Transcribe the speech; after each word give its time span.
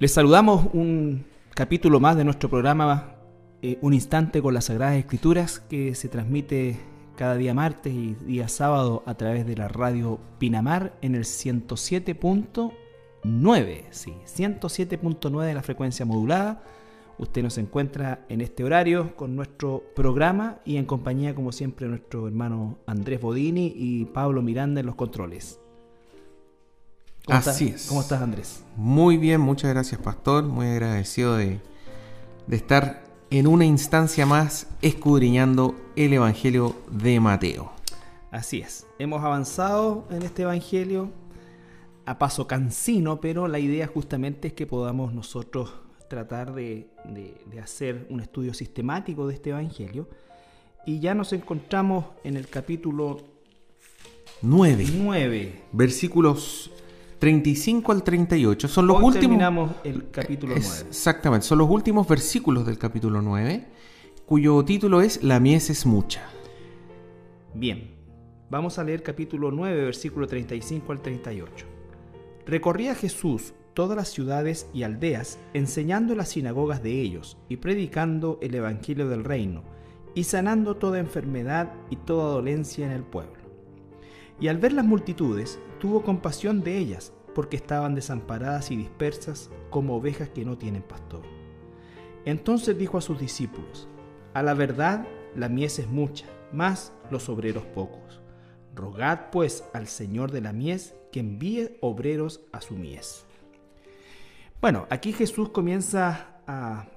Les 0.00 0.12
saludamos 0.12 0.66
un 0.74 1.24
capítulo 1.54 1.98
más 1.98 2.16
de 2.16 2.22
nuestro 2.22 2.48
programa 2.48 3.16
eh, 3.62 3.78
Un 3.82 3.94
instante 3.94 4.40
con 4.40 4.54
las 4.54 4.66
Sagradas 4.66 4.94
Escrituras 4.94 5.58
que 5.58 5.96
se 5.96 6.08
transmite 6.08 6.78
cada 7.16 7.34
día 7.34 7.52
martes 7.52 7.92
y 7.92 8.14
día 8.24 8.46
sábado 8.46 9.02
a 9.06 9.14
través 9.14 9.44
de 9.44 9.56
la 9.56 9.66
radio 9.66 10.20
Pinamar 10.38 10.96
en 11.02 11.16
el 11.16 11.24
107.9, 11.24 13.86
sí, 13.90 14.14
107.9 14.24 15.44
de 15.44 15.54
la 15.54 15.64
frecuencia 15.64 16.06
modulada. 16.06 16.62
Usted 17.18 17.42
nos 17.42 17.58
encuentra 17.58 18.24
en 18.28 18.40
este 18.40 18.62
horario 18.62 19.16
con 19.16 19.34
nuestro 19.34 19.82
programa 19.96 20.60
y 20.64 20.76
en 20.76 20.84
compañía, 20.84 21.34
como 21.34 21.50
siempre, 21.50 21.86
de 21.86 21.90
nuestro 21.90 22.28
hermano 22.28 22.78
Andrés 22.86 23.20
Bodini 23.20 23.72
y 23.74 24.04
Pablo 24.04 24.42
Miranda 24.42 24.78
en 24.78 24.86
los 24.86 24.94
controles. 24.94 25.58
Así 27.28 27.68
es. 27.68 27.86
¿Cómo 27.86 28.00
estás, 28.00 28.22
Andrés? 28.22 28.62
Muy 28.76 29.16
bien, 29.16 29.40
muchas 29.40 29.70
gracias, 29.70 30.00
Pastor. 30.00 30.44
Muy 30.44 30.66
agradecido 30.66 31.36
de, 31.36 31.60
de 32.46 32.56
estar 32.56 33.04
en 33.30 33.46
una 33.46 33.64
instancia 33.64 34.24
más 34.24 34.66
escudriñando 34.80 35.74
el 35.96 36.12
Evangelio 36.12 36.76
de 36.90 37.20
Mateo. 37.20 37.72
Así 38.30 38.60
es. 38.60 38.86
Hemos 38.98 39.22
avanzado 39.22 40.06
en 40.10 40.22
este 40.22 40.42
Evangelio 40.42 41.10
a 42.06 42.18
paso 42.18 42.46
cansino, 42.46 43.20
pero 43.20 43.48
la 43.48 43.58
idea 43.58 43.86
justamente 43.86 44.48
es 44.48 44.54
que 44.54 44.66
podamos 44.66 45.12
nosotros 45.12 45.72
tratar 46.08 46.54
de, 46.54 46.88
de 47.04 47.60
hacer 47.60 48.06
un 48.08 48.20
estudio 48.20 48.54
sistemático 48.54 49.26
de 49.26 49.34
este 49.34 49.50
Evangelio. 49.50 50.08
Y 50.86 51.00
ya 51.00 51.14
nos 51.14 51.34
encontramos 51.34 52.06
en 52.24 52.38
el 52.38 52.48
capítulo 52.48 53.18
9. 54.40 54.86
9. 54.94 55.62
Versículos 55.72 56.70
35 57.18 57.92
al 57.92 58.02
38. 58.02 58.68
Son 58.68 58.86
los 58.86 58.96
Hoy 58.98 59.04
últimos. 59.04 59.22
terminamos 59.22 59.70
el 59.84 60.10
capítulo 60.10 60.54
9. 60.56 60.70
Exactamente, 60.88 61.46
son 61.46 61.58
los 61.58 61.68
últimos 61.68 62.06
versículos 62.06 62.64
del 62.66 62.78
capítulo 62.78 63.20
9, 63.20 63.66
cuyo 64.26 64.64
título 64.64 65.00
es 65.00 65.22
La 65.22 65.40
mies 65.40 65.70
es 65.70 65.84
mucha. 65.84 66.22
Bien, 67.54 67.90
vamos 68.50 68.78
a 68.78 68.84
leer 68.84 69.02
capítulo 69.02 69.50
9, 69.50 69.84
versículo 69.84 70.26
35 70.26 70.92
al 70.92 71.02
38. 71.02 71.66
Recorría 72.46 72.94
Jesús 72.94 73.52
todas 73.74 73.96
las 73.96 74.08
ciudades 74.08 74.68
y 74.72 74.82
aldeas, 74.84 75.38
enseñando 75.54 76.12
en 76.12 76.18
las 76.18 76.30
sinagogas 76.30 76.82
de 76.82 77.00
ellos 77.00 77.36
y 77.48 77.58
predicando 77.58 78.38
el 78.42 78.54
Evangelio 78.54 79.08
del 79.08 79.24
reino, 79.24 79.62
y 80.14 80.24
sanando 80.24 80.76
toda 80.76 80.98
enfermedad 80.98 81.72
y 81.90 81.96
toda 81.96 82.32
dolencia 82.32 82.86
en 82.86 82.92
el 82.92 83.02
pueblo. 83.02 83.37
Y 84.40 84.48
al 84.48 84.58
ver 84.58 84.72
las 84.72 84.84
multitudes, 84.84 85.58
tuvo 85.80 86.02
compasión 86.02 86.62
de 86.62 86.78
ellas, 86.78 87.12
porque 87.34 87.56
estaban 87.56 87.94
desamparadas 87.94 88.70
y 88.70 88.76
dispersas 88.76 89.50
como 89.70 89.96
ovejas 89.96 90.28
que 90.30 90.44
no 90.44 90.58
tienen 90.58 90.82
pastor. 90.82 91.22
Entonces 92.24 92.76
dijo 92.78 92.98
a 92.98 93.00
sus 93.00 93.18
discípulos, 93.18 93.88
A 94.34 94.42
la 94.42 94.54
verdad, 94.54 95.06
la 95.34 95.48
mies 95.48 95.78
es 95.78 95.88
mucha, 95.88 96.26
mas 96.52 96.92
los 97.10 97.28
obreros 97.28 97.64
pocos. 97.64 98.20
Rogad 98.74 99.30
pues 99.30 99.64
al 99.72 99.88
Señor 99.88 100.30
de 100.30 100.40
la 100.40 100.52
mies 100.52 100.94
que 101.10 101.20
envíe 101.20 101.78
obreros 101.80 102.40
a 102.52 102.60
su 102.60 102.76
mies. 102.76 103.24
Bueno, 104.60 104.86
aquí 104.90 105.12
Jesús 105.12 105.50
comienza 105.50 106.40
a, 106.46 106.88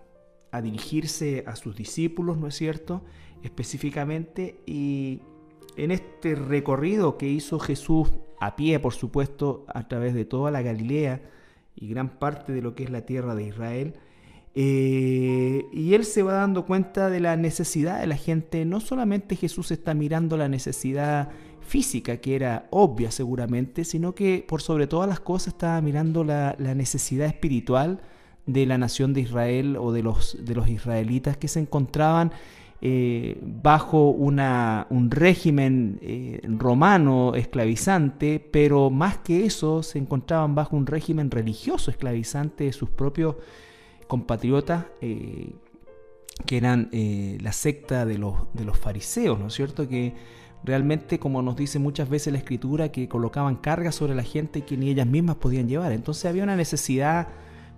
a 0.51 0.61
dirigirse 0.61 1.43
a 1.47 1.55
sus 1.55 1.75
discípulos, 1.75 2.37
¿no 2.37 2.47
es 2.47 2.55
cierto? 2.55 3.03
Específicamente, 3.43 4.61
y 4.65 5.21
en 5.77 5.91
este 5.91 6.35
recorrido 6.35 7.17
que 7.17 7.27
hizo 7.27 7.59
Jesús 7.59 8.11
a 8.39 8.55
pie, 8.55 8.79
por 8.79 8.93
supuesto, 8.93 9.65
a 9.67 9.87
través 9.87 10.13
de 10.13 10.25
toda 10.25 10.51
la 10.51 10.61
Galilea 10.61 11.21
y 11.75 11.87
gran 11.87 12.09
parte 12.19 12.51
de 12.51 12.61
lo 12.61 12.75
que 12.75 12.83
es 12.83 12.89
la 12.89 13.05
tierra 13.05 13.35
de 13.35 13.43
Israel, 13.47 13.95
eh, 14.53 15.65
y 15.71 15.93
él 15.93 16.03
se 16.03 16.23
va 16.23 16.33
dando 16.33 16.65
cuenta 16.65 17.09
de 17.09 17.21
la 17.21 17.37
necesidad 17.37 18.01
de 18.01 18.07
la 18.07 18.17
gente. 18.17 18.65
No 18.65 18.81
solamente 18.81 19.35
Jesús 19.35 19.71
está 19.71 19.93
mirando 19.93 20.35
la 20.35 20.49
necesidad 20.49 21.29
física, 21.61 22.17
que 22.17 22.35
era 22.35 22.67
obvia 22.69 23.11
seguramente, 23.11 23.85
sino 23.85 24.13
que 24.13 24.43
por 24.45 24.61
sobre 24.61 24.87
todas 24.87 25.07
las 25.07 25.21
cosas 25.21 25.53
estaba 25.53 25.79
mirando 25.81 26.23
la, 26.23 26.55
la 26.59 26.75
necesidad 26.75 27.27
espiritual 27.27 28.01
de 28.45 28.65
la 28.65 28.77
nación 28.77 29.13
de 29.13 29.21
Israel 29.21 29.77
o 29.77 29.91
de 29.91 30.03
los, 30.03 30.37
de 30.43 30.55
los 30.55 30.67
israelitas 30.67 31.37
que 31.37 31.47
se 31.47 31.59
encontraban 31.59 32.31
eh, 32.83 33.37
bajo 33.43 34.09
una, 34.09 34.87
un 34.89 35.11
régimen 35.11 35.99
eh, 36.01 36.41
romano 36.43 37.35
esclavizante, 37.35 38.39
pero 38.39 38.89
más 38.89 39.19
que 39.19 39.45
eso 39.45 39.83
se 39.83 39.99
encontraban 39.99 40.55
bajo 40.55 40.75
un 40.75 40.87
régimen 40.87 41.29
religioso 41.29 41.91
esclavizante 41.91 42.63
de 42.63 42.73
sus 42.73 42.89
propios 42.89 43.35
compatriotas, 44.07 44.85
eh, 44.99 45.53
que 46.47 46.57
eran 46.57 46.89
la 46.91 47.51
secta 47.51 48.03
de 48.03 48.17
los, 48.17 48.51
de 48.53 48.65
los 48.65 48.79
fariseos, 48.79 49.39
¿no 49.39 49.47
es 49.47 49.53
cierto? 49.53 49.87
Que 49.87 50.15
realmente, 50.63 51.19
como 51.19 51.43
nos 51.43 51.55
dice 51.55 51.77
muchas 51.77 52.09
veces 52.09 52.33
la 52.33 52.39
escritura, 52.39 52.91
que 52.91 53.07
colocaban 53.07 53.57
cargas 53.57 53.93
sobre 53.93 54.15
la 54.15 54.23
gente 54.23 54.63
que 54.63 54.75
ni 54.75 54.89
ellas 54.89 55.05
mismas 55.05 55.35
podían 55.35 55.67
llevar. 55.67 55.91
Entonces 55.91 56.25
había 56.25 56.41
una 56.41 56.55
necesidad, 56.55 57.27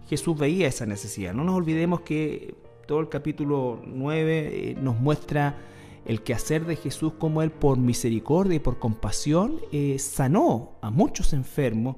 Jesús 0.07 0.37
veía 0.37 0.67
esa 0.67 0.85
necesidad. 0.85 1.33
No 1.33 1.43
nos 1.43 1.55
olvidemos 1.55 2.01
que 2.01 2.55
todo 2.85 2.99
el 2.99 3.09
capítulo 3.09 3.81
9 3.85 4.71
eh, 4.71 4.75
nos 4.79 4.99
muestra 4.99 5.57
el 6.05 6.21
quehacer 6.21 6.65
de 6.65 6.75
Jesús, 6.75 7.13
como 7.17 7.41
Él 7.41 7.51
por 7.51 7.77
misericordia 7.77 8.55
y 8.55 8.59
por 8.59 8.77
compasión 8.79 9.59
eh, 9.71 9.97
sanó 9.99 10.73
a 10.81 10.89
muchos 10.89 11.33
enfermos. 11.33 11.95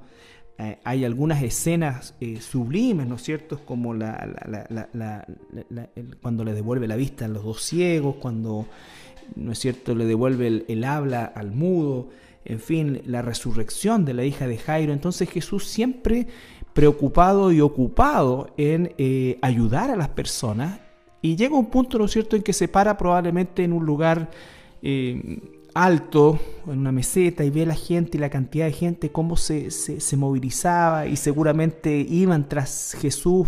Eh, 0.57 0.77
hay 0.83 1.03
algunas 1.03 1.41
escenas 1.43 2.13
sublimes, 2.39 3.07
¿no 3.07 3.15
es 3.15 3.23
cierto? 3.23 3.59
Como 3.65 3.93
la, 3.93 4.29
la, 4.45 4.89
la, 4.93 5.89
cuando 6.21 6.43
le 6.43 6.53
devuelve 6.53 6.87
la 6.87 6.95
vista 6.95 7.25
a 7.25 7.27
los 7.27 7.43
dos 7.43 7.61
ciegos, 7.61 8.17
cuando, 8.17 8.67
¿no 9.35 9.51
es 9.51 9.59
cierto?, 9.59 9.95
le 9.95 10.05
devuelve 10.05 10.47
el, 10.47 10.65
el 10.67 10.83
habla 10.83 11.25
al 11.25 11.51
mudo, 11.51 12.09
en 12.45 12.59
fin, 12.59 13.01
la 13.05 13.23
resurrección 13.23 14.05
de 14.05 14.13
la 14.13 14.23
hija 14.23 14.47
de 14.47 14.57
Jairo. 14.57 14.93
Entonces 14.93 15.29
Jesús 15.29 15.65
siempre 15.65 16.27
preocupado 16.75 17.53
y 17.53 17.61
ocupado 17.61 18.53
en 18.57 18.93
eh, 18.97 19.39
ayudar 19.41 19.89
a 19.89 19.95
las 19.95 20.09
personas 20.09 20.81
y 21.21 21.37
llega 21.37 21.55
un 21.55 21.67
punto, 21.67 21.97
¿no 21.97 22.09
cierto?, 22.09 22.35
en 22.35 22.43
que 22.43 22.51
se 22.51 22.67
para 22.67 22.97
probablemente 22.97 23.63
en 23.63 23.71
un 23.71 23.85
lugar 23.85 24.29
eh, 24.81 25.39
alto, 25.73 26.37
en 26.67 26.79
una 26.79 26.91
meseta, 26.91 27.45
y 27.45 27.49
ve 27.49 27.63
a 27.63 27.67
la 27.67 27.75
gente 27.75 28.17
y 28.17 28.19
la 28.19 28.29
cantidad 28.29 28.65
de 28.65 28.73
gente, 28.73 29.09
cómo 29.09 29.37
se, 29.37 29.71
se 29.71 30.17
movilizaba 30.17 31.07
y 31.07 31.15
seguramente 31.15 31.95
iban 32.09 32.47
tras 32.49 32.93
Jesús 32.99 33.47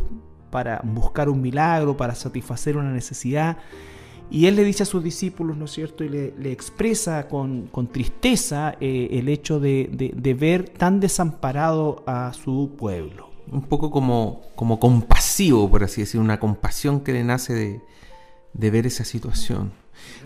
para 0.50 0.80
buscar 0.86 1.28
un 1.28 1.42
milagro, 1.42 1.98
para 1.98 2.16
satisfacer 2.16 2.78
una 2.78 2.94
necesidad. 2.94 3.58
Y 4.30 4.48
él 4.48 4.56
le 4.56 4.64
dice 4.64 4.84
a 4.84 4.86
sus 4.86 5.04
discípulos, 5.04 5.56
¿no 5.58 5.66
es 5.66 5.72
cierto? 5.72 6.04
Y 6.04 6.10
le, 6.10 6.52
expresa 6.52 7.28
con, 7.28 7.68
con 7.68 7.88
tristeza 7.88 8.76
eh, 8.82 9.10
el 9.12 9.30
hecho 9.30 9.60
de, 9.60 9.90
de, 10.14 10.34
ver 10.34 10.70
tan 10.70 11.00
desamparado 11.00 12.04
a 12.06 12.34
su 12.34 12.72
pueblo. 12.78 13.30
Un 13.50 13.62
poco 13.62 13.90
como, 13.90 14.42
como 14.56 14.80
compasivo, 14.80 15.70
por 15.70 15.84
así 15.84 16.02
decir, 16.02 16.20
una 16.20 16.40
compasión 16.40 17.00
que 17.00 17.14
le 17.14 17.24
nace 17.24 17.54
de, 17.54 17.82
de 18.54 18.72
ver 18.72 18.86
esa 18.86 19.06
situación. 19.06 19.72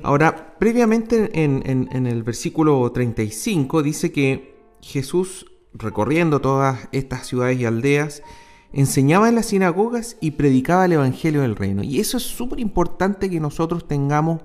Ahora, 0.01 0.57
previamente 0.57 1.43
en, 1.43 1.61
en, 1.65 1.87
en 1.91 2.07
el 2.07 2.23
versículo 2.23 2.91
35 2.91 3.83
dice 3.83 4.11
que 4.11 4.55
Jesús, 4.81 5.45
recorriendo 5.73 6.41
todas 6.41 6.89
estas 6.91 7.27
ciudades 7.27 7.59
y 7.59 7.65
aldeas, 7.65 8.23
enseñaba 8.73 9.29
en 9.29 9.35
las 9.35 9.47
sinagogas 9.47 10.17
y 10.21 10.31
predicaba 10.31 10.85
el 10.85 10.93
Evangelio 10.93 11.41
del 11.41 11.55
Reino. 11.55 11.83
Y 11.83 11.99
eso 11.99 12.17
es 12.17 12.23
súper 12.23 12.59
importante 12.59 13.29
que 13.29 13.39
nosotros 13.39 13.87
tengamos 13.87 14.41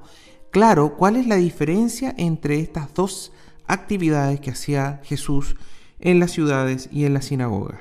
claro 0.51 0.97
cuál 0.97 1.17
es 1.17 1.27
la 1.27 1.37
diferencia 1.37 2.15
entre 2.17 2.61
estas 2.61 2.93
dos 2.95 3.33
actividades 3.67 4.41
que 4.41 4.51
hacía 4.51 5.01
Jesús 5.05 5.57
en 6.01 6.21
las 6.21 6.31
ciudades 6.31 6.89
y 6.93 7.05
en 7.05 7.15
las 7.15 7.27
sinagogas. 7.27 7.81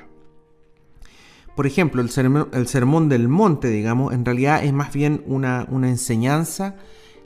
Por 1.54 1.66
ejemplo, 1.66 2.02
el 2.02 2.10
sermón, 2.10 2.48
el 2.52 2.66
sermón 2.66 3.08
del 3.08 3.28
monte, 3.28 3.68
digamos, 3.68 4.12
en 4.12 4.24
realidad 4.24 4.62
es 4.62 4.72
más 4.72 4.92
bien 4.92 5.22
una, 5.26 5.66
una 5.70 5.88
enseñanza 5.88 6.76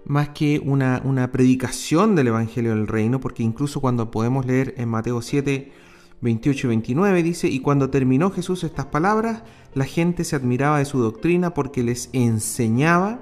más 0.05 0.31
que 0.31 0.61
una, 0.65 1.03
una 1.05 1.31
predicación 1.31 2.15
del 2.15 2.29
Evangelio 2.29 2.71
del 2.71 2.87
Reino, 2.87 3.21
porque 3.21 3.43
incluso 3.43 3.81
cuando 3.81 4.11
podemos 4.11 4.47
leer 4.47 4.75
en 4.77 4.89
Mateo 4.89 5.21
7, 5.21 5.73
28 6.23 6.67
y 6.67 6.69
29 6.69 7.23
dice, 7.23 7.49
y 7.49 7.61
cuando 7.61 7.91
terminó 7.91 8.31
Jesús 8.31 8.65
estas 8.65 8.87
palabras, 8.87 9.43
la 9.75 9.85
gente 9.85 10.25
se 10.25 10.37
admiraba 10.37 10.79
de 10.79 10.85
su 10.85 11.01
doctrina 11.01 11.55
porque 11.55 11.83
les 11.83 12.11
enseñaba 12.13 13.21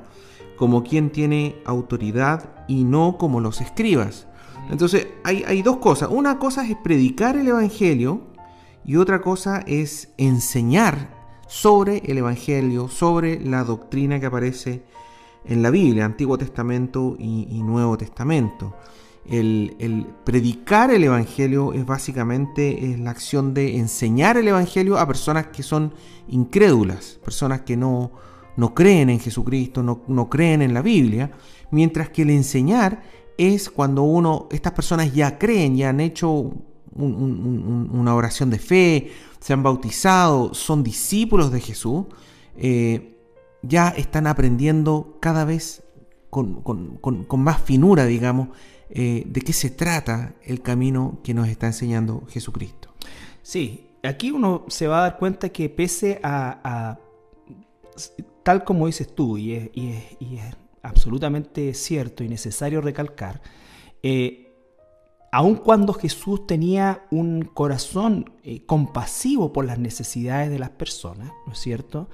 como 0.56 0.82
quien 0.82 1.10
tiene 1.10 1.56
autoridad 1.64 2.64
y 2.66 2.84
no 2.84 3.16
como 3.18 3.40
los 3.40 3.60
escribas. 3.60 4.26
Entonces 4.70 5.06
hay, 5.24 5.44
hay 5.46 5.62
dos 5.62 5.78
cosas. 5.78 6.08
Una 6.10 6.38
cosa 6.38 6.68
es 6.68 6.76
predicar 6.76 7.36
el 7.36 7.48
Evangelio 7.48 8.22
y 8.84 8.96
otra 8.96 9.20
cosa 9.20 9.62
es 9.66 10.10
enseñar 10.16 11.16
sobre 11.46 11.98
el 12.06 12.18
Evangelio, 12.18 12.88
sobre 12.88 13.40
la 13.40 13.62
doctrina 13.64 14.18
que 14.18 14.26
aparece 14.26 14.82
en 15.44 15.62
la 15.62 15.70
Biblia, 15.70 16.04
Antiguo 16.04 16.36
Testamento 16.36 17.16
y, 17.18 17.46
y 17.50 17.62
Nuevo 17.62 17.96
Testamento. 17.96 18.74
El, 19.30 20.06
predicar 20.24 20.90
el 20.90 21.04
Evangelio 21.04 21.72
es 21.72 21.84
básicamente 21.84 22.96
la 22.98 23.10
acción 23.10 23.52
de 23.52 23.76
enseñar 23.76 24.36
el 24.36 24.48
Evangelio 24.48 24.98
a 24.98 25.06
personas 25.06 25.48
que 25.48 25.62
son 25.62 25.92
incrédulas, 26.28 27.18
personas 27.22 27.62
que 27.62 27.76
no, 27.76 28.12
no 28.56 28.74
creen 28.74 29.10
en 29.10 29.20
Jesucristo, 29.20 29.82
no, 29.82 30.02
no, 30.08 30.28
creen 30.30 30.62
en 30.62 30.72
la 30.72 30.82
Biblia, 30.82 31.30
mientras 31.70 32.08
que 32.08 32.22
el 32.22 32.30
enseñar 32.30 33.02
es 33.36 33.68
cuando 33.70 34.02
uno, 34.02 34.48
estas 34.50 34.72
personas 34.72 35.12
ya 35.12 35.38
creen, 35.38 35.76
ya 35.76 35.90
han 35.90 36.00
hecho 36.00 36.52
una 36.94 38.14
oración 38.14 38.50
de 38.50 38.58
fe, 38.58 39.10
se 39.38 39.52
han 39.52 39.62
bautizado, 39.62 40.54
son 40.54 40.82
discípulos 40.82 41.52
de 41.52 41.60
Jesús, 41.60 42.06
eh, 42.56 43.14
ya 43.62 43.90
están 43.90 44.26
aprendiendo 44.26 45.18
cada 45.20 45.44
vez 45.44 45.84
con, 46.30 46.62
con 46.62 47.40
más 47.40 47.60
finura, 47.60 48.06
digamos, 48.06 48.48
eh, 48.90 49.22
de 49.26 49.40
qué 49.40 49.52
se 49.52 49.70
trata 49.70 50.34
el 50.42 50.62
camino 50.62 51.20
que 51.22 51.34
nos 51.34 51.48
está 51.48 51.66
enseñando 51.66 52.24
Jesucristo. 52.28 52.88
Sí, 53.42 53.90
aquí 54.02 54.30
uno 54.30 54.64
se 54.68 54.86
va 54.86 54.98
a 54.98 55.02
dar 55.02 55.18
cuenta 55.18 55.50
que 55.50 55.68
pese 55.68 56.20
a, 56.22 56.98
tal 58.42 58.64
como 58.64 58.86
dices 58.86 59.14
tú, 59.14 59.36
y 59.36 59.54
es, 59.54 60.56
absolutamente 60.82 61.74
cierto 61.74 62.24
y 62.24 62.28
necesario 62.28 62.80
recalcar, 62.80 63.42
eh, 64.02 64.48
aun 65.32 65.56
cuando 65.56 65.92
Jesús 65.92 66.46
tenía 66.46 67.06
un 67.10 67.42
corazón 67.42 68.32
eh, 68.42 68.64
compasivo 68.64 69.52
por 69.52 69.66
las 69.66 69.78
necesidades 69.78 70.50
de 70.50 70.58
las 70.58 70.70
personas, 70.70 71.30
¿no 71.46 71.52
es 71.52 71.58
cierto? 71.58 72.08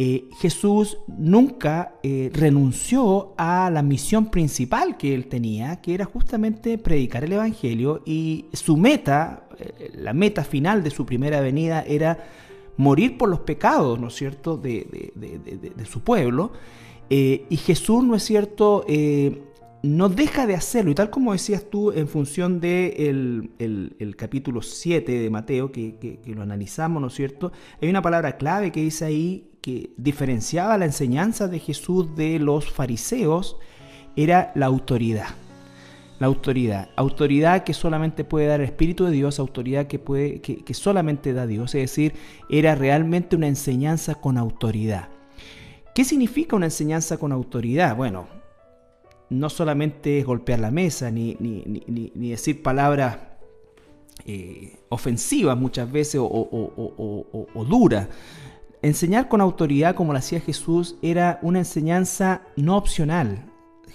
Eh, 0.00 0.28
Jesús 0.38 0.98
nunca 1.08 1.94
eh, 2.04 2.30
renunció 2.32 3.34
a 3.36 3.68
la 3.68 3.82
misión 3.82 4.30
principal 4.30 4.96
que 4.96 5.12
él 5.12 5.26
tenía, 5.26 5.80
que 5.80 5.92
era 5.92 6.04
justamente 6.04 6.78
predicar 6.78 7.24
el 7.24 7.32
Evangelio 7.32 8.02
y 8.06 8.44
su 8.52 8.76
meta, 8.76 9.48
eh, 9.58 9.90
la 9.94 10.12
meta 10.12 10.44
final 10.44 10.84
de 10.84 10.90
su 10.90 11.04
primera 11.04 11.40
venida 11.40 11.82
era 11.82 12.16
morir 12.76 13.18
por 13.18 13.28
los 13.28 13.40
pecados, 13.40 13.98
¿no 13.98 14.06
es 14.06 14.14
cierto?, 14.14 14.56
de, 14.56 15.12
su 15.84 16.02
pueblo. 16.02 16.52
y 17.10 17.56
Jesús, 17.56 18.04
¿no 18.04 18.14
es 18.14 18.22
cierto?, 18.22 18.86
no 19.82 20.08
deja 20.08 20.46
de 20.46 20.54
hacerlo. 20.54 20.92
Y 20.92 20.94
tal 20.94 21.10
como 21.10 21.32
decías 21.32 21.68
tú 21.68 21.90
en 21.90 22.06
función 22.06 22.60
del 22.60 23.50
de 23.58 23.94
el, 23.98 24.14
capítulo 24.16 24.62
7 24.62 25.10
de 25.10 25.30
Mateo, 25.30 25.72
que, 25.72 25.96
que, 25.96 26.34
lo 26.34 26.42
analizamos, 26.42 27.00
¿no 27.00 27.08
es 27.08 27.14
cierto? 27.14 27.50
Hay 27.82 27.88
una 27.88 28.02
palabra 28.02 28.36
clave 28.36 28.70
que 28.70 28.80
dice 28.80 29.04
ahí 29.04 29.47
que 29.60 29.90
diferenciaba 29.96 30.78
la 30.78 30.84
enseñanza 30.84 31.48
de 31.48 31.58
Jesús 31.58 32.14
de 32.14 32.38
los 32.38 32.70
fariseos 32.70 33.56
era 34.16 34.52
la 34.54 34.66
autoridad. 34.66 35.28
La 36.18 36.26
autoridad. 36.26 36.90
Autoridad 36.96 37.62
que 37.62 37.74
solamente 37.74 38.24
puede 38.24 38.46
dar 38.46 38.60
el 38.60 38.66
Espíritu 38.66 39.04
de 39.04 39.12
Dios, 39.12 39.38
autoridad 39.38 39.86
que, 39.86 39.98
puede, 39.98 40.40
que, 40.40 40.74
solamente 40.74 41.32
da 41.32 41.46
Dios. 41.46 41.74
Es 41.74 41.82
decir, 41.82 42.14
era 42.48 42.74
realmente 42.74 43.36
una 43.36 43.46
enseñanza 43.46 44.16
con 44.16 44.36
autoridad. 44.36 45.08
¿Qué 45.94 46.04
significa 46.04 46.56
una 46.56 46.66
enseñanza 46.66 47.18
con 47.18 47.30
autoridad? 47.30 47.96
Bueno, 47.96 48.26
no 49.30 49.50
solamente 49.50 50.18
es 50.18 50.24
golpear 50.24 50.58
la 50.58 50.70
mesa, 50.70 51.10
ni, 51.10 51.36
ni, 51.38 52.30
decir 52.30 52.62
palabras 52.62 53.18
eh, 54.26 54.76
ofensivas 54.88 55.56
muchas 55.56 55.90
veces 55.90 56.20
o, 56.20 56.26
o 56.28 57.64
duras, 57.64 58.08
Enseñar 58.82 59.28
con 59.28 59.40
autoridad 59.40 59.94
como 59.94 60.12
lo 60.12 60.18
hacía 60.18 60.40
Jesús 60.40 60.96
era 61.02 61.38
una 61.42 61.58
enseñanza 61.58 62.42
no 62.56 62.76
opcional. 62.76 63.44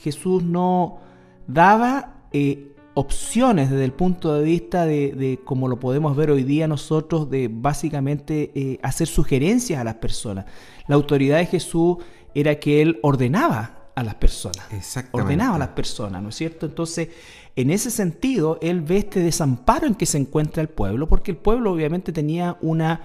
Jesús 0.01 0.43
no 0.43 0.99
daba 1.47 2.27
eh, 2.33 2.75
opciones 2.93 3.69
desde 3.69 3.85
el 3.85 3.93
punto 3.93 4.33
de 4.33 4.43
vista 4.43 4.85
de, 4.85 5.39
como 5.45 5.67
lo 5.67 5.79
podemos 5.79 6.15
ver 6.15 6.31
hoy 6.31 6.43
día 6.43 6.67
nosotros, 6.67 7.29
de 7.29 7.49
básicamente 7.51 8.51
eh, 8.55 8.79
hacer 8.83 9.07
sugerencias 9.07 9.79
a 9.79 9.83
las 9.83 9.95
personas. 9.95 10.45
La 10.87 10.95
autoridad 10.95 11.37
de 11.37 11.45
Jesús 11.45 11.97
era 12.35 12.59
que 12.59 12.81
él 12.81 12.99
ordenaba 13.03 13.89
a 13.95 14.03
las 14.03 14.15
personas. 14.15 14.67
Ordenaba 15.11 15.55
a 15.55 15.59
las 15.59 15.69
personas, 15.69 16.21
¿no 16.21 16.29
es 16.29 16.35
cierto? 16.35 16.65
Entonces, 16.65 17.09
en 17.55 17.69
ese 17.69 17.91
sentido, 17.91 18.57
él 18.61 18.81
ve 18.81 18.97
este 18.97 19.19
desamparo 19.19 19.87
en 19.87 19.95
que 19.95 20.05
se 20.05 20.17
encuentra 20.17 20.61
el 20.61 20.69
pueblo, 20.69 21.07
porque 21.07 21.31
el 21.31 21.37
pueblo 21.37 21.71
obviamente 21.71 22.11
tenía 22.11 22.57
una 22.61 23.01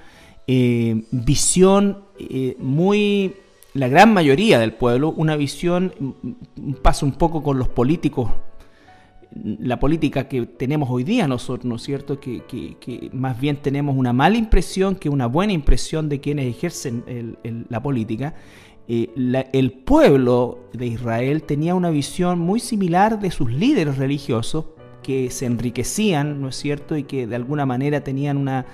eh, 0.50 1.04
visión 1.10 2.04
eh, 2.18 2.56
muy, 2.58 3.34
la 3.74 3.86
gran 3.88 4.14
mayoría 4.14 4.58
del 4.58 4.72
pueblo, 4.72 5.10
una 5.10 5.36
visión, 5.36 5.92
mm, 5.98 6.72
pasa 6.82 7.04
un 7.04 7.12
poco 7.12 7.42
con 7.42 7.58
los 7.58 7.68
políticos, 7.68 8.30
la 9.30 9.78
política 9.78 10.26
que 10.26 10.46
tenemos 10.46 10.88
hoy 10.90 11.04
día 11.04 11.28
nosotros, 11.28 11.66
¿no 11.66 11.76
es 11.76 11.82
cierto? 11.82 12.18
Que, 12.18 13.10
más 13.12 13.38
bien 13.38 13.58
tenemos 13.58 13.94
una 13.94 14.14
mala 14.14 14.38
impresión 14.38 14.96
que 14.96 15.10
una 15.10 15.26
buena 15.26 15.52
impresión 15.52 16.08
de 16.08 16.18
quienes 16.18 16.46
ejercen 16.46 17.36
la 17.68 17.82
política. 17.82 18.34
Eh, 18.88 19.10
el 19.52 19.72
pueblo 19.72 20.60
de 20.72 20.86
Israel 20.86 21.42
tenía 21.42 21.74
una 21.74 21.90
visión 21.90 22.38
muy 22.38 22.58
similar 22.58 23.20
de 23.20 23.30
sus 23.30 23.52
líderes 23.52 23.98
religiosos 23.98 24.64
que 25.02 25.30
se 25.30 25.44
enriquecían, 25.44 26.40
¿no 26.40 26.48
es 26.48 26.56
cierto? 26.56 26.96
Y 26.96 27.02
que 27.02 27.26
de 27.26 27.36
alguna 27.36 27.66
manera 27.66 28.02
tenían 28.02 28.38
una, 28.38 28.64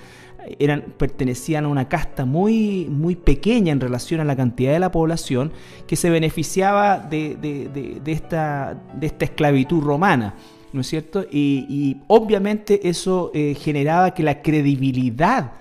eran, 0.59 0.95
pertenecían 0.99 1.65
a 1.65 1.69
una 1.69 1.89
casta 1.89 2.25
muy, 2.25 2.87
muy 2.91 3.17
pequeña 3.17 3.73
en 3.73 3.81
relación 3.81 4.21
a 4.21 4.25
la 4.25 4.37
cantidad 4.37 4.73
de 4.73 4.79
la 4.79 4.91
población 4.91 5.53
que 5.87 5.97
se 5.97 6.11
beneficiaba 6.11 6.99
de, 6.99 8.01
esta, 8.07 8.83
de 8.95 9.07
esta 9.07 9.25
esclavitud 9.25 9.83
romana. 9.83 10.35
¿No 10.73 10.81
es 10.81 10.89
cierto? 10.89 11.25
Y, 11.31 11.99
obviamente 12.09 12.89
eso 12.89 13.31
eh, 13.33 13.55
generaba 13.55 14.13
que 14.13 14.25
la 14.25 14.43
credibilidad 14.43 15.53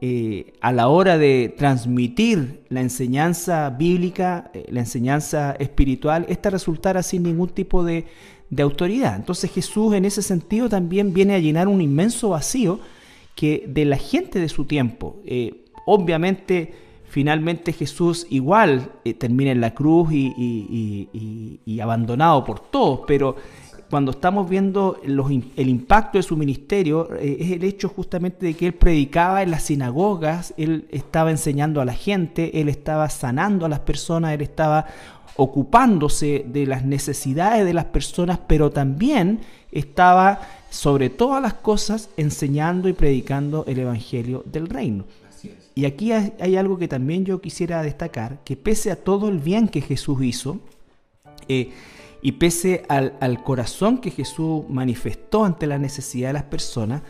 eh, 0.00 0.54
a 0.60 0.72
la 0.72 0.88
hora 0.88 1.16
de 1.16 1.54
transmitir 1.56 2.64
la 2.68 2.80
enseñanza 2.80 3.70
bíblica, 3.70 4.50
eh, 4.54 4.66
la 4.70 4.80
enseñanza 4.80 5.52
espiritual, 5.58 6.26
esta 6.28 6.50
resultara 6.50 7.04
sin 7.04 7.22
ningún 7.22 7.48
tipo 7.50 7.84
de, 7.84 8.06
de 8.50 8.62
autoridad. 8.62 9.16
Entonces 9.16 9.50
Jesús 9.50 9.94
en 9.94 10.04
ese 10.04 10.22
sentido 10.22 10.68
también 10.68 11.12
viene 11.12 11.34
a 11.34 11.38
llenar 11.38 11.68
un 11.68 11.80
inmenso 11.80 12.30
vacío 12.30 12.80
que 13.38 13.66
de 13.68 13.84
la 13.84 13.96
gente 13.96 14.40
de 14.40 14.48
su 14.48 14.64
tiempo. 14.64 15.22
Eh, 15.24 15.64
obviamente, 15.86 16.74
finalmente 17.04 17.72
Jesús 17.72 18.26
igual 18.30 18.90
eh, 19.04 19.14
termina 19.14 19.52
en 19.52 19.60
la 19.60 19.74
cruz 19.74 20.08
y, 20.12 21.78
abandonado 21.80 22.44
por 22.44 22.58
todos, 22.58 23.02
pero 23.06 23.36
cuando 23.88 24.10
estamos 24.10 24.50
viendo 24.50 25.00
el 25.04 25.68
impacto 25.68 26.18
de 26.18 26.24
su 26.24 26.36
ministerio, 26.36 27.14
eh, 27.14 27.36
es 27.38 27.52
el 27.52 27.62
hecho 27.62 27.88
justamente 27.88 28.44
de 28.44 28.54
que 28.54 28.66
él 28.66 28.74
predicaba 28.74 29.44
en 29.44 29.52
las 29.52 29.62
sinagogas, 29.62 30.52
él 30.56 30.88
estaba 30.90 31.30
enseñando 31.30 31.80
a 31.80 31.84
la 31.84 31.94
gente, 31.94 32.60
él 32.60 32.68
estaba 32.68 33.08
sanando 33.08 33.66
a 33.66 33.68
las 33.68 33.80
personas, 33.80 34.32
él 34.34 34.40
estaba 34.42 34.84
ocupándose 35.36 36.44
de 36.44 36.66
las 36.66 36.84
necesidades 36.84 37.64
de 37.64 37.72
las 37.72 37.84
personas, 37.84 38.40
pero 38.48 38.70
también 38.72 39.42
estaba 39.70 40.40
sobre 40.70 41.10
todas 41.10 41.42
las 41.42 41.54
cosas 41.54 42.10
enseñando 42.16 42.88
y 42.88 42.92
predicando 42.92 43.64
el 43.66 43.78
Evangelio 43.78 44.42
del 44.46 44.68
reino. 44.68 45.04
Y 45.74 45.84
aquí 45.84 46.12
hay 46.12 46.56
algo 46.56 46.78
que 46.78 46.88
también 46.88 47.24
yo 47.24 47.40
quisiera 47.40 47.82
destacar, 47.82 48.38
que 48.44 48.56
pese 48.56 48.90
a 48.90 48.96
todo 48.96 49.28
el 49.28 49.38
bien 49.38 49.68
que 49.68 49.80
Jesús 49.80 50.22
hizo, 50.22 50.58
eh, 51.48 51.70
y 52.20 52.32
pese 52.32 52.82
al, 52.88 53.14
al, 53.20 53.44
corazón 53.44 53.98
que 53.98 54.10
Jesús 54.10 54.64
manifestó 54.68 55.44
ante 55.44 55.68
la 55.68 55.78
necesidad 55.78 56.30
de 56.30 56.32
las 56.32 56.42
personas, 56.42 57.02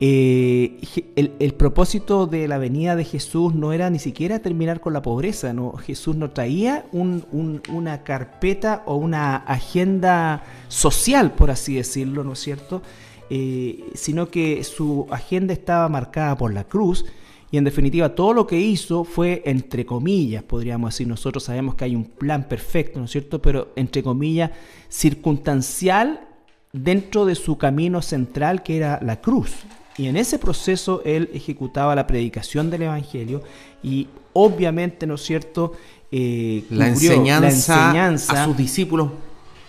eh, 0.00 0.80
el, 1.16 1.54
propósito 1.54 2.26
de 2.26 2.48
la 2.48 2.58
venida 2.58 2.96
de 2.96 3.04
Jesús 3.04 3.54
no 3.54 3.72
era 3.72 3.90
ni 3.90 3.98
siquiera 3.98 4.40
terminar 4.40 4.80
con 4.80 4.92
la 4.92 5.02
pobreza, 5.02 5.52
¿no? 5.52 5.72
Jesús 5.72 6.16
no 6.16 6.30
traía 6.30 6.84
una 6.92 8.02
carpeta 8.02 8.82
o 8.86 8.96
una 8.96 9.36
agenda 9.36 10.42
social, 10.68 11.32
por 11.32 11.50
así 11.50 11.76
decirlo, 11.76 12.24
¿no 12.24 12.32
es 12.32 12.40
cierto? 12.40 12.82
Eh, 13.30 13.84
sino 13.94 14.28
que 14.28 14.64
su 14.64 15.06
agenda 15.10 15.52
estaba 15.52 15.88
marcada 15.88 16.36
por 16.36 16.52
la 16.52 16.64
cruz 16.64 17.06
y 17.50 17.56
en 17.56 17.64
definitiva 17.64 18.16
todo 18.16 18.32
lo 18.32 18.46
que 18.48 18.58
hizo 18.58 19.04
fue, 19.04 19.42
entre 19.46 19.86
comillas, 19.86 20.42
podríamos 20.42 20.92
decir, 20.92 21.06
nosotros 21.06 21.44
sabemos 21.44 21.76
que 21.76 21.84
hay 21.84 21.94
un 21.94 22.04
plan 22.04 22.48
perfecto, 22.48 22.98
¿no 22.98 23.04
es 23.04 23.12
cierto? 23.12 23.40
Pero 23.40 23.72
entre 23.76 24.02
comillas, 24.02 24.50
circunstancial 24.88 26.28
dentro 26.72 27.24
de 27.24 27.36
su 27.36 27.56
camino 27.56 28.02
central 28.02 28.64
que 28.64 28.76
era 28.76 28.98
la 29.00 29.20
cruz. 29.20 29.52
Y 29.96 30.08
en 30.08 30.16
ese 30.16 30.38
proceso 30.38 31.02
él 31.04 31.30
ejecutaba 31.32 31.94
la 31.94 32.06
predicación 32.06 32.70
del 32.70 32.82
Evangelio 32.82 33.42
y 33.82 34.08
obviamente, 34.32 35.06
¿no 35.06 35.14
es 35.14 35.22
cierto?, 35.22 35.72
eh, 36.10 36.64
la, 36.70 36.88
enseñanza 36.88 38.42
a 38.42 38.44
sus 38.44 38.56
discípulos 38.56 39.10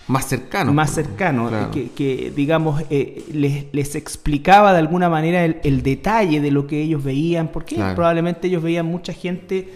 más 0.07 0.27
cercanos. 0.27 0.73
Más 0.73 0.91
cercanos, 0.91 1.51
que, 1.71 2.31
digamos, 2.35 2.83
eh, 2.91 3.23
les, 3.71 3.95
explicaba 3.95 4.71
de 4.73 4.79
alguna 4.79 5.09
manera 5.09 5.43
el, 5.45 5.81
detalle 5.81 6.41
de 6.41 6.51
lo 6.51 6.67
que 6.67 6.81
ellos 6.81 7.03
veían, 7.03 7.47
porque 7.47 7.75
probablemente 7.95 8.47
ellos 8.47 8.61
veían 8.61 8.85
mucha 8.85 9.13
gente 9.13 9.67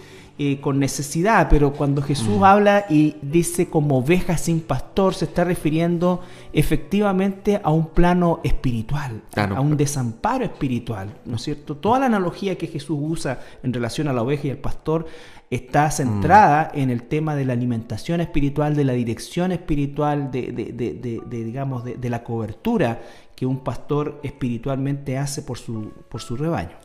eh, 0.42 0.58
con 0.58 0.78
necesidad, 0.78 1.48
pero 1.50 1.74
cuando 1.74 2.00
Jesús 2.00 2.38
Mm. 2.38 2.44
habla 2.44 2.86
y 2.88 3.16
dice 3.20 3.68
como 3.68 3.98
oveja 3.98 4.38
sin 4.38 4.60
pastor, 4.62 5.12
se 5.12 5.26
está 5.26 5.44
refiriendo 5.44 6.22
efectivamente 6.54 7.60
a 7.62 7.70
un 7.70 7.88
plano 7.88 8.40
espiritual, 8.42 9.20
Claro. 9.34 9.54
a 9.56 9.60
un 9.60 9.76
desamparo 9.76 10.44
espiritual, 10.46 11.12
¿no 11.26 11.36
es 11.36 11.42
cierto? 11.42 11.76
Toda 11.76 11.98
la 11.98 12.06
analogía 12.06 12.56
que 12.56 12.68
Jesús 12.68 12.96
usa 12.98 13.40
en 13.62 13.74
relación 13.74 14.08
a 14.08 14.14
la 14.14 14.22
oveja 14.22 14.46
y 14.46 14.50
al 14.50 14.56
pastor 14.56 15.04
está 15.50 15.90
centrada 15.90 16.70
en 16.72 16.88
el 16.88 17.02
tema 17.02 17.34
de 17.34 17.44
la 17.44 17.52
alimentación 17.52 18.22
espiritual, 18.22 18.74
de 18.74 18.84
la 18.84 18.94
dirección 18.94 19.52
espiritual, 19.52 20.30
de, 20.30 20.52
de- 20.52 20.72
de- 20.72 20.94
de- 20.94 21.20
de, 21.28 21.44
digamos, 21.44 21.84
de 21.84 22.08
la 22.08 22.24
cobertura 22.24 23.02
que 23.36 23.44
un 23.44 23.58
pastor 23.58 24.20
espiritualmente 24.22 25.18
hace 25.18 25.42
por 25.42 25.58
su, 25.58 25.92
por 26.08 26.22
su 26.22 26.34
rebaño. 26.36 26.76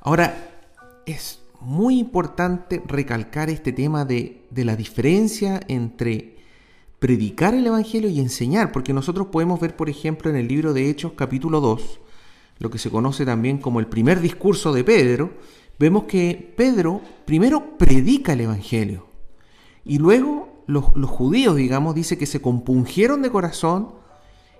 Ahora, 0.00 0.32
es 1.04 1.41
muy 1.64 1.98
importante 1.98 2.82
recalcar 2.86 3.50
este 3.50 3.72
tema 3.72 4.04
de, 4.04 4.42
de 4.50 4.64
la 4.64 4.76
diferencia 4.76 5.60
entre 5.68 6.36
predicar 6.98 7.54
el 7.54 7.66
Evangelio 7.66 8.08
y 8.10 8.20
enseñar, 8.20 8.70
porque 8.72 8.92
nosotros 8.92 9.28
podemos 9.28 9.58
ver, 9.60 9.74
por 9.76 9.88
ejemplo, 9.90 10.30
en 10.30 10.36
el 10.36 10.46
libro 10.48 10.72
de 10.72 10.88
Hechos 10.88 11.12
capítulo 11.16 11.60
2, 11.60 12.00
lo 12.58 12.70
que 12.70 12.78
se 12.78 12.90
conoce 12.90 13.24
también 13.24 13.58
como 13.58 13.80
el 13.80 13.86
primer 13.88 14.20
discurso 14.20 14.72
de 14.72 14.84
Pedro, 14.84 15.32
vemos 15.78 16.04
que 16.04 16.52
Pedro 16.56 17.00
primero 17.24 17.76
predica 17.76 18.34
el 18.34 18.42
Evangelio 18.42 19.06
y 19.84 19.98
luego 19.98 20.62
los, 20.68 20.94
los 20.94 21.10
judíos, 21.10 21.56
digamos, 21.56 21.94
dice 21.94 22.16
que 22.16 22.26
se 22.26 22.40
compungieron 22.40 23.20
de 23.22 23.30
corazón 23.30 23.94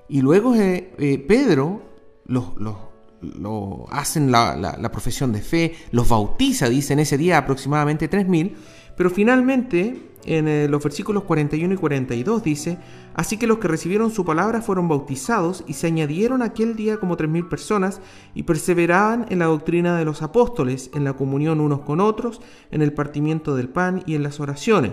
y 0.08 0.20
luego 0.20 0.54
eh, 0.56 0.92
eh, 0.98 1.18
Pedro 1.18 1.82
los, 2.26 2.56
los- 2.56 2.76
lo 3.22 3.86
hacen 3.90 4.30
la, 4.30 4.90
profesión 4.92 5.32
de 5.32 5.40
fe, 5.40 5.74
los 5.90 6.08
bautiza, 6.08 6.68
dice 6.68 6.92
en 6.92 7.00
ese 7.00 7.16
día 7.16 7.38
aproximadamente 7.38 8.10
3.000, 8.10 8.54
pero 8.96 9.10
finalmente 9.10 10.10
en 10.24 10.46
eh, 10.46 10.68
los 10.68 10.82
versículos 10.82 11.24
41 11.24 11.74
y 11.74 11.76
42 11.76 12.42
dice, 12.42 12.78
así 13.14 13.36
que 13.36 13.46
los 13.46 13.58
que 13.58 13.68
recibieron 13.68 14.10
su 14.10 14.24
palabra 14.24 14.62
fueron 14.62 14.88
bautizados 14.88 15.64
y 15.66 15.72
se 15.72 15.88
añadieron 15.88 16.42
aquel 16.42 16.76
día 16.76 16.98
como 16.98 17.16
3.000 17.16 17.48
personas 17.48 18.00
y 18.34 18.44
perseveraban 18.44 19.26
en 19.30 19.40
la 19.40 19.46
doctrina 19.46 19.96
de 19.96 20.04
los 20.04 20.22
apóstoles, 20.22 20.90
en 20.94 21.04
la 21.04 21.14
comunión 21.14 21.60
unos 21.60 21.80
con 21.80 22.00
otros, 22.00 22.40
en 22.70 22.82
el 22.82 22.92
partimiento 22.92 23.56
del 23.56 23.68
pan 23.68 24.02
y 24.06 24.14
en 24.14 24.22
las 24.22 24.38
oraciones. 24.40 24.92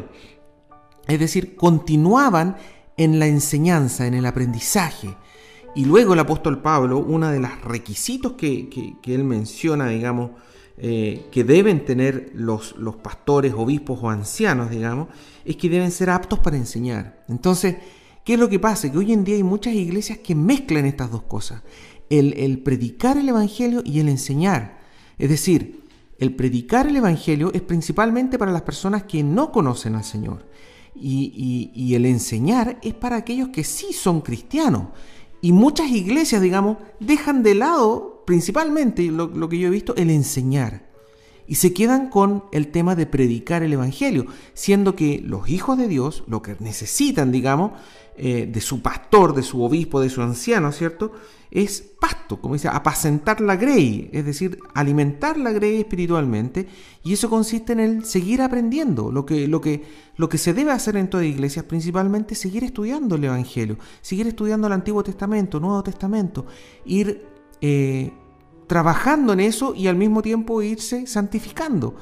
Es 1.08 1.20
decir, 1.20 1.56
continuaban 1.56 2.56
en 2.98 3.18
la 3.18 3.28
enseñanza, 3.28 4.06
en 4.08 4.14
el 4.14 4.26
aprendizaje. 4.26 5.16
Y 5.76 5.86
luego 5.86 6.14
el 6.14 6.20
apóstol 6.20 6.62
Pablo, 6.62 6.98
uno 7.00 7.30
de 7.30 7.40
los 7.40 7.62
requisitos 7.62 8.34
que, 8.34 8.70
que- 8.70 8.96
él 9.14 9.24
menciona, 9.24 9.88
digamos, 9.88 10.32
eh, 10.78 11.26
que 11.32 11.44
deben 11.44 11.86
tener 11.86 12.32
los, 12.34 12.76
los 12.78 12.96
pastores, 12.98 13.54
obispos 13.56 14.00
o 14.02 14.10
ancianos, 14.10 14.70
digamos, 14.70 15.08
es 15.46 15.56
que 15.58 15.70
deben 15.70 15.92
ser 15.92 16.10
aptos 16.10 16.40
para 16.40 16.58
enseñar. 16.58 17.24
Entonces, 17.28 17.76
¿qué 18.24 18.34
es 18.34 18.40
lo 18.40 18.50
que 18.50 18.60
pasa? 18.60 18.92
Que 18.92 18.98
hoy 18.98 19.14
en 19.14 19.24
día 19.24 19.36
hay 19.36 19.44
muchas 19.44 19.74
iglesias 19.74 20.20
que 20.20 20.36
mezclan 20.36 20.86
estas 20.86 21.12
dos 21.12 21.24
cosas. 21.24 21.62
El, 22.10 22.34
el 22.34 22.60
predicar 22.60 23.18
el 23.18 23.30
Evangelio 23.30 23.82
y 23.86 24.00
el 24.00 24.10
enseñar. 24.10 24.80
Es 25.18 25.30
decir, 25.30 25.84
el 26.18 26.36
predicar 26.36 26.88
el 26.88 26.96
Evangelio 26.96 27.52
es 27.54 27.62
principalmente 27.62 28.40
para 28.40 28.52
las 28.52 28.64
personas 28.64 29.04
que 29.04 29.22
no 29.24 29.52
conocen 29.52 29.96
al 29.96 30.04
Señor. 30.04 30.48
Y, 30.96 31.32
y- 31.36 31.72
y 31.82 31.96
el 31.96 32.06
enseñar 32.06 32.80
es 32.82 32.94
para 32.94 33.18
aquellos 33.18 33.50
que 33.50 33.64
sí 33.64 33.94
son 33.94 34.22
cristianos. 34.22 34.88
Y 35.42 35.52
muchas 35.52 35.90
iglesias, 35.90 36.42
digamos, 36.42 36.78
dejan 37.00 37.44
de 37.44 37.56
lado, 37.56 38.24
principalmente, 38.26 39.04
lo, 39.04 39.50
que 39.50 39.58
yo 39.58 39.68
he 39.68 39.72
visto, 39.72 39.96
el 39.96 40.10
enseñar. 40.10 40.90
Y 41.48 41.56
se 41.56 41.74
quedan 41.74 42.10
con 42.10 42.44
el 42.52 42.68
tema 42.68 42.96
de 42.96 43.06
predicar 43.06 43.64
el 43.64 43.74
Evangelio, 43.74 44.28
siendo 44.54 44.96
que 44.96 45.22
los 45.26 45.50
hijos 45.50 45.78
de 45.78 45.88
Dios, 45.88 46.24
lo 46.28 46.42
que 46.42 46.56
necesitan, 46.60 47.32
digamos, 47.32 47.72
eh, 48.18 48.48
de 48.52 48.62
su 48.62 48.82
pastor, 48.82 49.34
de 49.34 49.44
su 49.44 49.64
obispo, 49.64 50.02
de 50.02 50.10
su 50.10 50.22
anciano, 50.22 50.72
¿cierto? 50.72 51.14
Es 51.52 51.82
pasto, 51.82 52.40
como 52.40 52.54
dice, 52.54 52.68
apacentar 52.68 53.42
la 53.42 53.56
grey, 53.56 54.10
es 54.14 54.24
decir, 54.24 54.60
alimentar 54.76 55.38
la 55.38 55.52
grey 55.52 55.80
espiritualmente, 55.80 56.68
y 57.04 57.14
eso 57.14 57.30
consiste 57.30 57.74
en 57.74 57.80
el 57.80 58.06
seguir 58.06 58.42
aprendiendo. 58.42 59.12
Lo 59.12 59.26
que, 59.26 59.48
lo 59.48 59.60
que, 59.60 59.84
lo 60.16 60.30
que 60.30 60.38
se 60.38 60.54
debe 60.54 60.72
hacer 60.72 60.96
en 60.96 61.10
toda 61.10 61.26
iglesia 61.26 61.62
es 61.62 61.66
principalmente 61.66 62.36
seguir 62.36 62.64
estudiando 62.64 63.16
el 63.16 63.24
Evangelio, 63.24 63.78
seguir 64.02 64.28
estudiando 64.28 64.68
el 64.68 64.74
Antiguo 64.74 65.04
Testamento, 65.04 65.60
Nuevo 65.60 65.82
Testamento, 65.82 66.46
ir 66.86 67.26
eh, 67.62 68.12
trabajando 68.68 69.34
en 69.34 69.40
eso 69.40 69.74
y 69.74 69.88
al 69.88 69.96
mismo 69.96 70.22
tiempo 70.22 70.62
irse 70.62 71.08
santificando. 71.08 71.96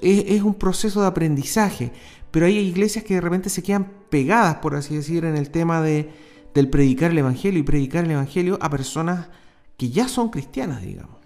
Es, 0.00 0.24
es 0.26 0.42
un 0.42 0.54
proceso 0.54 1.02
de 1.02 1.06
aprendizaje, 1.08 1.92
pero 2.30 2.46
hay 2.46 2.56
iglesias 2.56 3.04
que 3.04 3.14
de 3.14 3.20
repente 3.20 3.50
se 3.50 3.62
quedan 3.62 3.92
pegadas, 4.08 4.56
por 4.56 4.74
así 4.74 4.96
decir, 4.96 5.26
en 5.26 5.36
el 5.36 5.50
tema 5.50 5.82
de, 5.82 6.10
del 6.56 6.68
predicar 6.70 7.10
el 7.12 7.18
Evangelio 7.18 7.60
y 7.60 7.62
predicar 7.62 8.04
el 8.04 8.10
Evangelio 8.12 8.58
a 8.60 8.68
personas 8.70 9.28
que 9.76 9.90
ya 9.90 10.08
son 10.08 10.30
cristianas, 10.30 10.82
digamos. 10.82 11.16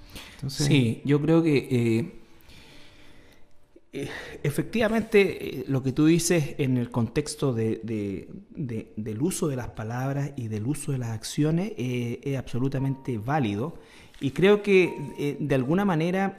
Sí, 0.66 1.00
yo 1.04 1.20
creo 1.20 1.42
que 1.42 1.56
eh, 1.70 2.12
eh, 3.92 4.08
efectivamente 4.42 5.60
eh, 5.60 5.64
lo 5.68 5.82
que 5.82 5.92
tú 5.92 6.06
dices 6.06 6.54
en 6.58 6.76
el 6.76 6.90
contexto 6.90 7.52
de- 7.52 7.80
de- 7.82 8.28
de- 8.50 8.92
del 8.96 9.20
uso 9.22 9.49
de 9.49 9.56
las 9.56 9.68
palabras 9.68 10.32
y 10.37 10.49
del 10.49 10.66
uso 10.66 10.92
de 10.92 10.99
las 10.99 11.10
acciones 11.10 11.72
es 11.76 12.37
absolutamente 12.37 13.18
válido. 13.18 13.75
Y 14.20 14.30
creo 14.32 14.62
que 14.62 15.37
de 15.40 15.54
alguna 15.54 15.84
manera 15.84 16.38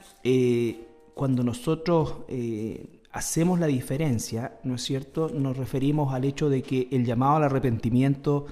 cuando 1.14 1.42
nosotros 1.42 2.14
hacemos 3.10 3.58
la 3.60 3.66
diferencia, 3.66 4.58
¿no 4.64 4.76
es 4.76 4.82
cierto? 4.82 5.28
Nos 5.28 5.56
referimos 5.56 6.14
al 6.14 6.24
hecho 6.24 6.48
de 6.48 6.62
que 6.62 6.88
el 6.92 7.04
llamado 7.04 7.36
al 7.36 7.42
arrepentimiento 7.44 8.46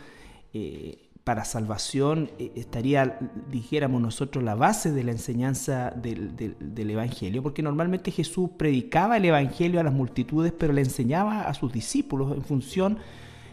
eh, 0.54 1.06
para 1.24 1.44
salvación 1.44 2.30
eh, 2.38 2.50
estaría, 2.56 3.18
dijéramos 3.50 4.00
nosotros, 4.00 4.42
la 4.42 4.54
base 4.54 4.90
de 4.90 5.04
la 5.04 5.12
enseñanza 5.12 5.90
del, 5.90 6.34
del- 6.34 6.56
del 6.58 6.90
Evangelio, 6.90 7.42
porque 7.42 7.62
normalmente 7.62 8.10
Jesús 8.10 8.50
predicaba 8.56 9.16
el 9.18 9.26
Evangelio 9.26 9.80
a 9.80 9.82
las 9.84 9.92
multitudes, 9.92 10.52
pero 10.56 10.72
le 10.72 10.80
enseñaba 10.80 11.42
a 11.42 11.54
sus 11.54 11.72
discípulos 11.72 12.34
en 12.34 12.42
función, 12.42 12.98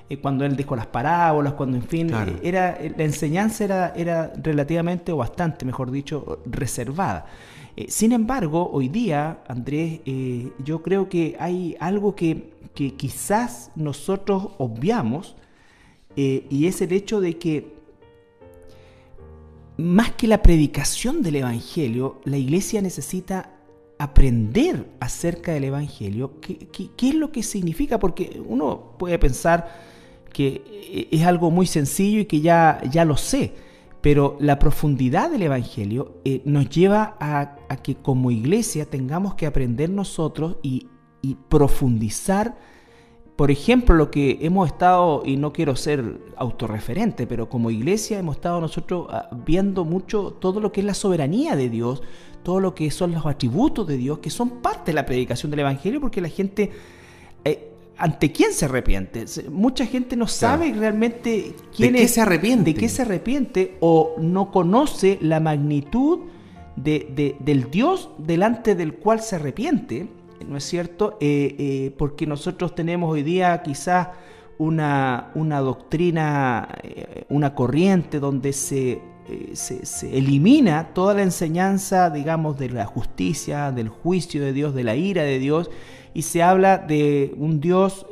eh, 0.10 0.18
cuando 0.18 0.46
él 0.46 0.56
dejó 0.56 0.76
las 0.78 0.88
parábolas, 0.88 1.54
cuando 1.54 1.76
en 1.78 1.84
fin, 1.84 2.08
Claro. 2.08 2.34
era, 2.42 2.78
la 2.98 3.04
enseñanza 3.04 3.66
era, 3.66 3.94
era 3.96 4.32
relativamente, 4.42 5.12
o 5.12 5.18
bastante, 5.18 5.66
mejor 5.66 5.92
dicho, 5.92 6.40
reservada. 6.46 7.26
Eh, 7.76 7.88
sin 7.90 8.14
embargo, 8.14 8.70
hoy 8.72 8.88
día, 8.88 9.40
Andrés, 9.48 10.00
yo 10.64 10.82
creo 10.82 11.10
que 11.10 11.36
hay 11.40 11.76
algo 11.82 12.16
que, 12.16 12.54
que 12.74 12.94
quizás 12.96 13.70
nosotros 13.76 14.50
obviamos, 14.58 15.36
eh, 16.18 16.46
y 16.50 16.66
es 16.68 16.82
el 16.82 16.92
hecho 16.92 17.22
de 17.22 17.38
que 17.38 17.78
más 19.78 20.12
que 20.14 20.28
la 20.28 20.42
predicación 20.42 21.22
del 21.22 21.36
Evangelio, 21.38 22.20
la 22.26 22.38
iglesia 22.38 22.82
necesita 22.82 23.54
aprender 24.00 24.88
acerca 25.00 25.54
del 25.54 25.66
Evangelio. 25.66 26.40
¿Qué, 26.42 26.58
qué- 26.58 27.10
es 27.10 27.16
lo 27.16 27.32
que 27.32 27.44
significa? 27.44 28.00
Porque 28.00 28.42
uno 28.46 28.96
puede 28.98 29.20
pensar 29.20 29.72
que 30.34 30.64
eh, 30.68 31.08
es 31.12 31.24
algo 31.24 31.52
muy 31.52 31.68
sencillo 31.68 32.20
y 32.22 32.26
que 32.26 32.42
ya, 32.42 32.82
ya 32.92 33.06
lo 33.06 33.18
sé, 33.18 33.54
pero 34.02 34.38
la 34.40 34.58
profundidad 34.58 35.30
del 35.30 35.44
Evangelio 35.44 36.16
eh, 36.26 36.42
nos 36.46 36.70
lleva 36.70 37.16
a, 37.20 37.58
que 37.84 37.96
como 37.96 38.32
iglesia 38.32 38.86
tengamos 38.86 39.36
que 39.36 39.46
aprender 39.46 39.90
nosotros 39.92 40.58
y 40.64 40.88
profundizar 41.50 42.58
por 43.38 43.52
ejemplo, 43.52 43.96
lo 43.96 44.12
que 44.12 44.40
hemos 44.42 44.68
estado, 44.68 45.22
y 45.26 45.38
no 45.38 45.54
quiero 45.54 45.76
ser 45.76 46.20
autorreferente, 46.38 47.26
pero 47.28 47.48
como 47.48 47.70
iglesia 47.72 48.20
hemos 48.20 48.36
estado 48.38 48.60
nosotros 48.60 49.08
ah, 49.12 49.30
viendo 49.46 49.86
mucho 49.86 50.32
todo 50.40 50.60
lo 50.60 50.72
que 50.72 50.82
es 50.82 50.86
la 50.86 50.94
soberanía 50.96 51.56
de 51.56 51.70
Dios, 51.70 52.02
todo 52.44 52.60
lo 52.60 52.74
que 52.74 52.90
son 52.92 53.12
los 53.12 53.26
atributos 53.26 53.88
de 53.88 53.96
Dios, 53.98 54.20
que 54.20 54.30
son 54.32 54.50
parte 54.62 54.92
de 54.92 54.96
la 54.96 55.06
predicación 55.06 55.52
del 55.52 55.60
Evangelio, 55.62 56.02
porque 56.02 56.20
la 56.20 56.30
gente, 56.30 56.72
eh, 57.46 57.70
¿ante 57.98 58.32
quién 58.32 58.54
se 58.54 58.66
arrepiente? 58.66 59.26
Mucha 59.52 59.86
gente 59.86 60.16
no 60.16 60.28
sabe 60.28 60.74
realmente 60.74 61.54
quién 61.76 61.94
qué 61.94 62.04
es, 62.04 62.12
se 62.16 62.22
arrepiente? 62.22 62.74
de 62.74 62.80
qué 62.80 62.90
se 62.90 63.04
arrepiente 63.04 63.78
o 63.82 64.16
no 64.20 64.52
conoce 64.52 65.20
la 65.22 65.40
magnitud 65.40 66.22
de- 66.76 67.12
de- 67.16 67.36
del 67.40 67.70
Dios 67.70 68.10
delante 68.18 68.74
del 68.76 68.94
cual 68.96 69.20
se 69.22 69.36
arrepiente, 69.36 70.08
¿no 70.46 70.58
es 70.58 70.64
cierto? 70.64 71.18
Eh, 71.20 71.56
eh, 71.58 71.92
porque 71.98 72.26
nosotros 72.26 72.76
tenemos 72.76 73.12
hoy 73.12 73.24
día 73.24 73.62
quizás 73.64 74.10
una, 74.58 75.32
una 75.36 75.60
doctrina, 75.60 76.68
eh, 76.84 77.26
una 77.30 77.54
corriente 77.54 78.20
donde 78.20 78.54
se, 78.54 79.02
se, 79.54 80.18
elimina 80.18 80.94
toda 80.94 81.14
la 81.14 81.24
enseñanza, 81.24 82.10
digamos, 82.10 82.58
de 82.58 82.70
la 82.70 82.86
justicia, 82.86 83.72
del 83.72 83.90
juicio 83.90 84.42
de 84.44 84.54
Dios, 84.54 84.74
de 84.74 84.84
la 84.84 84.96
ira 84.96 85.24
de 85.24 85.40
Dios, 85.40 85.70
y 86.14 86.24
se 86.24 86.42
habla 86.42 86.78
de 86.78 87.34
un 87.38 87.60
Dios 87.60 88.08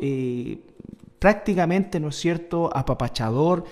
prácticamente, 1.17 1.99
¿no 1.99 2.09
es 2.09 2.17
cierto?, 2.17 2.69
apapachador 2.75 3.63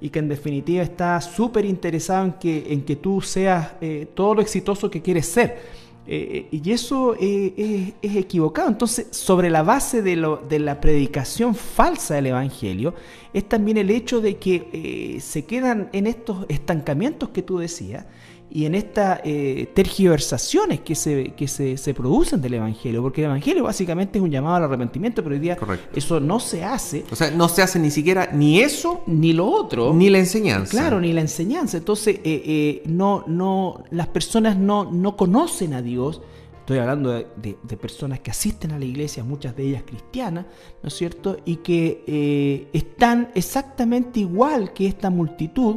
y 0.00 0.10
que 0.10 0.18
en 0.20 0.28
definitiva 0.28 0.82
está 0.82 1.20
súper 1.20 1.64
interesado 1.64 2.24
en 2.26 2.32
que, 2.34 2.72
en 2.72 2.82
que 2.82 2.96
tú 2.96 3.20
seas 3.20 3.72
todo 4.14 4.34
lo 4.34 4.40
exitoso 4.40 4.90
que 4.90 5.02
quieres 5.02 5.26
ser. 5.26 5.83
Eh, 6.06 6.48
y 6.50 6.70
eso 6.70 7.14
es 7.18 7.94
equivocado. 8.02 8.68
Entonces, 8.68 9.08
sobre 9.10 9.50
la 9.50 9.62
base 9.62 10.02
de, 10.02 10.16
lo, 10.16 10.36
de, 10.36 10.58
la 10.58 10.80
predicación 10.80 11.54
falsa 11.54 12.14
del 12.14 12.26
Evangelio, 12.26 12.94
es 13.32 13.48
también 13.48 13.78
el 13.78 13.90
hecho 13.90 14.20
de 14.20 14.36
que 14.36 15.18
se 15.20 15.44
quedan 15.44 15.88
en 15.92 16.06
estos 16.06 16.46
estancamientos 16.48 17.30
que 17.30 17.42
tú 17.42 17.58
decías, 17.58 18.04
y 18.50 18.66
en 18.66 18.74
estas 18.76 19.20
eh, 19.24 19.68
tergiversaciones 19.74 20.80
que, 20.80 20.94
se, 20.94 21.32
que 21.36 21.48
se, 21.48 21.76
se, 21.76 21.92
producen 21.92 22.40
del 22.40 22.54
Evangelio, 22.54 23.02
porque 23.02 23.22
el 23.22 23.26
Evangelio 23.26 23.64
básicamente 23.64 24.18
es 24.18 24.22
un 24.22 24.30
llamado 24.30 24.56
al 24.56 24.64
arrepentimiento, 24.64 25.22
pero 25.22 25.34
hoy 25.34 25.40
día 25.40 25.58
eso 25.94 26.20
no 26.20 26.38
se 26.38 26.62
hace. 26.62 27.04
O 27.10 27.16
sea, 27.16 27.30
no 27.32 27.48
se 27.48 27.62
hace 27.62 27.78
ni 27.78 27.90
siquiera 27.90 28.30
ni 28.32 28.60
eso, 28.60 29.02
ni 29.06 29.32
lo 29.32 29.46
otro. 29.46 29.92
Ni 29.92 30.08
la 30.08 30.18
enseñanza. 30.18 30.70
Claro, 30.70 31.00
ni 31.00 31.12
la 31.12 31.22
enseñanza. 31.22 31.78
Entonces, 31.78 32.16
eh, 32.16 32.42
eh, 32.46 32.82
no, 32.86 33.24
no, 33.26 33.82
las 33.90 34.06
personas 34.08 34.56
no, 34.56 34.84
no 34.84 35.16
conocen 35.16 35.74
a 35.74 35.82
Dios. 35.82 36.20
Estoy 36.60 36.78
hablando 36.78 37.10
de, 37.10 37.26
de, 37.36 37.76
personas 37.76 38.20
que 38.20 38.30
asisten 38.30 38.72
a 38.72 38.78
la 38.78 38.84
iglesia, 38.84 39.22
muchas 39.24 39.54
de 39.56 39.64
ellas 39.64 39.82
cristianas, 39.84 40.46
¿no 40.82 40.88
es 40.88 40.94
cierto? 40.94 41.36
Y 41.44 41.56
que 41.56 42.70
están 42.72 43.30
exactamente 43.34 44.20
igual 44.20 44.72
que 44.72 44.86
esta 44.86 45.10
multitud, 45.10 45.76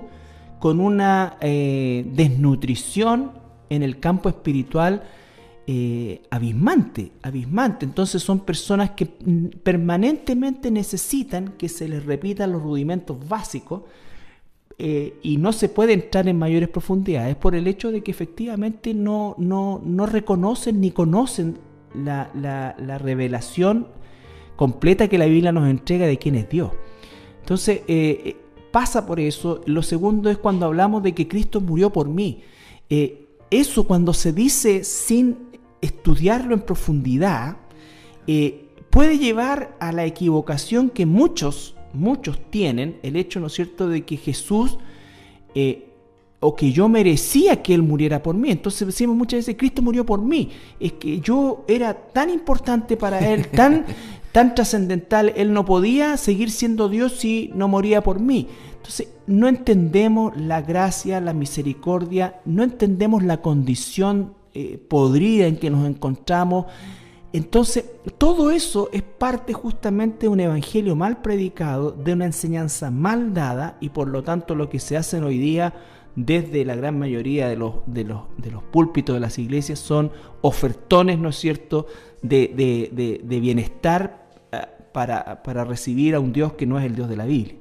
con 0.59 0.79
una 0.79 1.37
eh, 1.41 2.05
desnutrición 2.13 3.31
en 3.69 3.83
el 3.83 3.99
campo 3.99 4.29
espiritual 4.29 5.03
eh, 5.67 6.21
abismante, 6.29 7.11
abismante. 7.21 7.85
Entonces 7.85 8.23
son 8.23 8.39
personas 8.39 8.91
que 8.91 9.05
permanentemente 9.05 10.71
necesitan 10.71 11.53
que 11.57 11.69
se 11.69 11.89
les 11.89 12.05
repitan 12.05 12.53
los 12.53 12.61
rudimentos 12.61 13.17
básicos 13.27 13.81
eh, 14.79 15.15
y 15.23 15.37
no 15.37 15.51
se 15.51 15.69
puede 15.69 15.93
entrar 15.93 16.27
en 16.27 16.37
mayores 16.37 16.69
profundidades 16.69 17.35
por 17.35 17.55
el 17.55 17.67
hecho 17.67 17.91
de 17.91 18.01
que 18.01 18.11
efectivamente 18.11 18.93
no, 18.93 19.35
no, 19.37 19.81
no 19.83 20.05
reconocen 20.05 20.79
ni 20.79 20.91
conocen 20.91 21.57
la, 21.93 22.31
la, 22.33 22.97
revelación 22.97 23.87
completa 24.55 25.07
que 25.07 25.17
la 25.17 25.25
Biblia 25.25 25.51
nos 25.51 25.67
entrega 25.67 26.05
de 26.05 26.17
quién 26.17 26.35
es 26.35 26.47
Dios. 26.47 26.71
Entonces, 27.41 27.81
pasa 28.71 29.05
por 29.05 29.19
eso. 29.19 29.61
Lo 29.65 29.81
segundo 29.81 30.29
es 30.29 30.37
cuando 30.37 30.65
hablamos 30.65 31.03
de 31.03 31.13
que 31.13 31.27
Cristo 31.27 31.61
murió 31.61 31.91
por 31.91 32.07
mí. 32.07 32.41
Eh, 32.89 33.25
eso 33.49 33.85
cuando 33.85 34.13
se 34.13 34.33
dice 34.33 34.83
sin 34.83 35.37
estudiarlo 35.81 36.53
en 36.53 36.61
profundidad, 36.61 37.57
eh, 38.27 38.65
puede 38.89 39.17
llevar 39.17 39.75
a 39.79 39.91
la 39.91 40.05
equivocación 40.05 40.89
que 40.89 41.05
muchos, 41.05 41.75
muchos 41.93 42.39
tienen, 42.49 42.99
el 43.03 43.15
hecho, 43.15 43.39
¿no 43.39 43.47
es 43.47 43.53
cierto?, 43.53 43.87
de 43.87 44.03
que 44.03 44.17
Jesús 44.17 44.77
eh, 45.55 45.87
o 46.39 46.55
que 46.55 46.71
yo 46.71 46.87
merecía 46.87 47.63
que 47.63 47.73
Él 47.73 47.81
muriera 47.81 48.21
por 48.21 48.35
mí. 48.35 48.51
Entonces 48.51 48.85
decimos 48.85 49.15
muchas 49.15 49.39
veces, 49.39 49.55
Cristo 49.57 49.81
murió 49.81 50.05
por 50.05 50.21
mí. 50.21 50.49
Es 50.79 50.93
que 50.93 51.19
yo 51.19 51.63
era 51.67 51.93
tan 51.93 52.29
importante 52.29 52.95
para 52.95 53.19
Él, 53.19 53.47
tan, 53.47 53.85
tan 54.31 54.55
trascendental, 54.55 55.33
Él 55.35 55.53
no 55.53 55.65
podía 55.65 56.17
seguir 56.17 56.51
siendo 56.51 56.89
Dios 56.89 57.13
si 57.13 57.51
no 57.55 57.67
moría 57.67 58.03
por 58.03 58.19
mí. 58.19 58.47
Entonces, 58.75 59.09
no 59.25 59.47
entendemos 59.47 60.37
la 60.37 60.61
gracia, 60.61 61.19
la 61.19 61.33
misericordia, 61.33 62.39
no 62.45 62.63
entendemos 62.63 63.23
la 63.23 63.41
condición 63.41 64.33
eh, 64.53 64.77
podrida 64.77 65.47
en 65.47 65.57
que 65.57 65.69
nos 65.69 65.87
encontramos. 65.87 66.65
Entonces, 67.33 67.85
todo 68.17 68.51
eso 68.51 68.89
es 68.93 69.03
parte 69.03 69.53
justamente 69.53 70.21
de 70.21 70.27
un 70.29 70.39
evangelio 70.39 70.95
mal 70.95 71.21
predicado, 71.21 71.91
de 71.91 72.13
una 72.13 72.25
enseñanza 72.25 72.89
mal 72.89 73.33
dada 73.33 73.77
y 73.81 73.89
por 73.89 74.07
lo 74.07 74.23
tanto 74.23 74.55
lo 74.55 74.69
que 74.69 74.79
se 74.79 74.97
hace 74.97 75.19
hoy 75.19 75.37
día 75.37 75.73
desde 76.15 76.65
la 76.65 76.75
gran 76.75 76.97
mayoría 76.97 77.47
de 77.47 77.55
los, 77.55 77.75
de 77.85 78.03
los, 78.03 78.21
de 78.37 78.49
los 78.49 78.63
púlpitos 78.63 79.13
de 79.15 79.19
las 79.19 79.37
iglesias 79.37 79.77
son 79.77 80.11
ofertones, 80.41 81.19
¿no 81.19 81.29
es 81.29 81.35
cierto?, 81.35 81.85
de, 82.21 83.19
de 83.23 83.39
bienestar 83.39 84.27
para, 85.43 85.63
recibir 85.63 86.15
a 86.15 86.19
un 86.19 86.33
Dios 86.33 86.53
que 86.53 86.65
no 86.65 86.79
es 86.79 86.85
el 86.85 86.95
Dios 86.95 87.07
de 87.07 87.15
la 87.15 87.25
Biblia. 87.25 87.55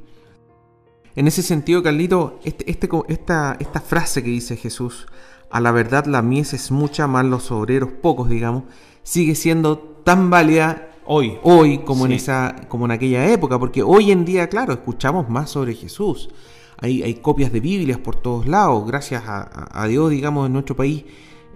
En 1.14 1.26
ese 1.26 1.42
sentido, 1.42 1.82
Carlito, 1.82 2.40
este, 2.44 2.70
este, 2.70 2.88
esta, 3.08 3.56
esta 3.60 3.80
frase 3.80 4.22
que 4.22 4.30
dice 4.30 4.56
Jesús, 4.56 5.06
a 5.50 5.60
la 5.60 5.70
verdad 5.70 6.06
la 6.06 6.22
mies 6.22 6.54
es 6.54 6.70
mucha, 6.70 7.06
más 7.06 7.24
los 7.24 7.50
obreros 7.50 7.90
pocos, 7.90 8.28
digamos, 8.28 8.64
sigue 9.02 9.34
siendo 9.34 9.78
tan 9.78 10.30
válida 10.30 10.88
hoy, 11.04 11.38
hoy 11.42 11.78
como, 11.78 12.06
en 12.06 12.12
esa, 12.12 12.56
como 12.68 12.86
en 12.86 12.92
aquella 12.92 13.30
época, 13.30 13.58
porque 13.58 13.82
hoy 13.82 14.12
en 14.12 14.24
día, 14.24 14.48
claro, 14.48 14.72
escuchamos 14.72 15.28
más 15.28 15.50
sobre 15.50 15.74
Jesús. 15.74 16.30
Hay, 16.78 17.02
hay 17.02 17.14
copias 17.14 17.52
de 17.52 17.60
Biblias 17.60 17.98
por 17.98 18.16
todos 18.16 18.46
lados, 18.46 18.86
gracias 18.86 19.22
a, 19.26 19.86
Dios, 19.88 20.10
digamos, 20.10 20.46
en 20.46 20.54
nuestro 20.54 20.76
país 20.76 21.04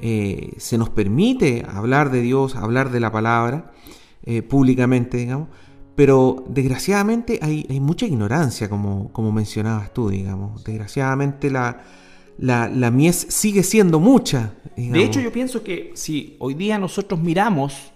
eh, 0.00 0.52
se 0.58 0.78
nos 0.78 0.90
permite 0.90 1.64
hablar 1.68 2.10
de 2.10 2.20
Dios, 2.20 2.56
hablar 2.56 2.90
de 2.90 3.00
la 3.00 3.12
palabra 3.12 3.72
eh, 4.24 4.42
públicamente, 4.42 5.18
digamos, 5.18 5.48
pero 5.94 6.44
desgraciadamente 6.48 7.38
hay, 7.42 7.66
mucha 7.80 8.06
ignorancia, 8.06 8.70
como, 8.70 9.12
como, 9.12 9.32
mencionabas 9.32 9.92
tú, 9.92 10.08
digamos. 10.08 10.64
Desgraciadamente 10.64 11.50
la, 11.50 11.82
la, 12.38 12.90
mies 12.90 13.26
sigue 13.28 13.62
siendo 13.62 14.00
mucha. 14.00 14.54
De 14.76 15.02
hecho, 15.02 15.20
yo 15.20 15.30
pienso 15.30 15.62
que 15.62 15.92
si 15.94 16.36
hoy 16.38 16.54
día 16.54 16.78
nosotros 16.78 17.20
miramos 17.20 17.92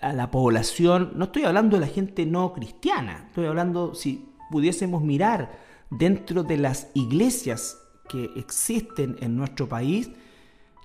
a 0.00 0.12
la 0.12 0.30
población, 0.30 1.12
no 1.16 1.24
estoy 1.24 1.44
hablando 1.44 1.76
de 1.76 1.80
la 1.80 1.92
gente 1.92 2.26
no 2.26 2.52
cristiana, 2.52 3.24
estoy 3.28 3.46
hablando 3.46 3.94
si 3.94 4.28
pudiésemos 4.50 5.02
mirar 5.02 5.58
dentro 5.90 6.42
de 6.42 6.58
las 6.58 6.88
iglesias 6.94 7.78
que 8.08 8.30
existen 8.36 9.16
en 9.20 9.36
nuestro 9.36 9.68
país, 9.68 10.10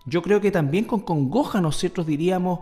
yo 0.06 0.22
creo 0.22 0.42
que 0.42 0.52
también 0.52 0.86
con 0.86 1.02
congoja 1.02 1.62
nosotros 1.62 2.08
diríamos, 2.08 2.60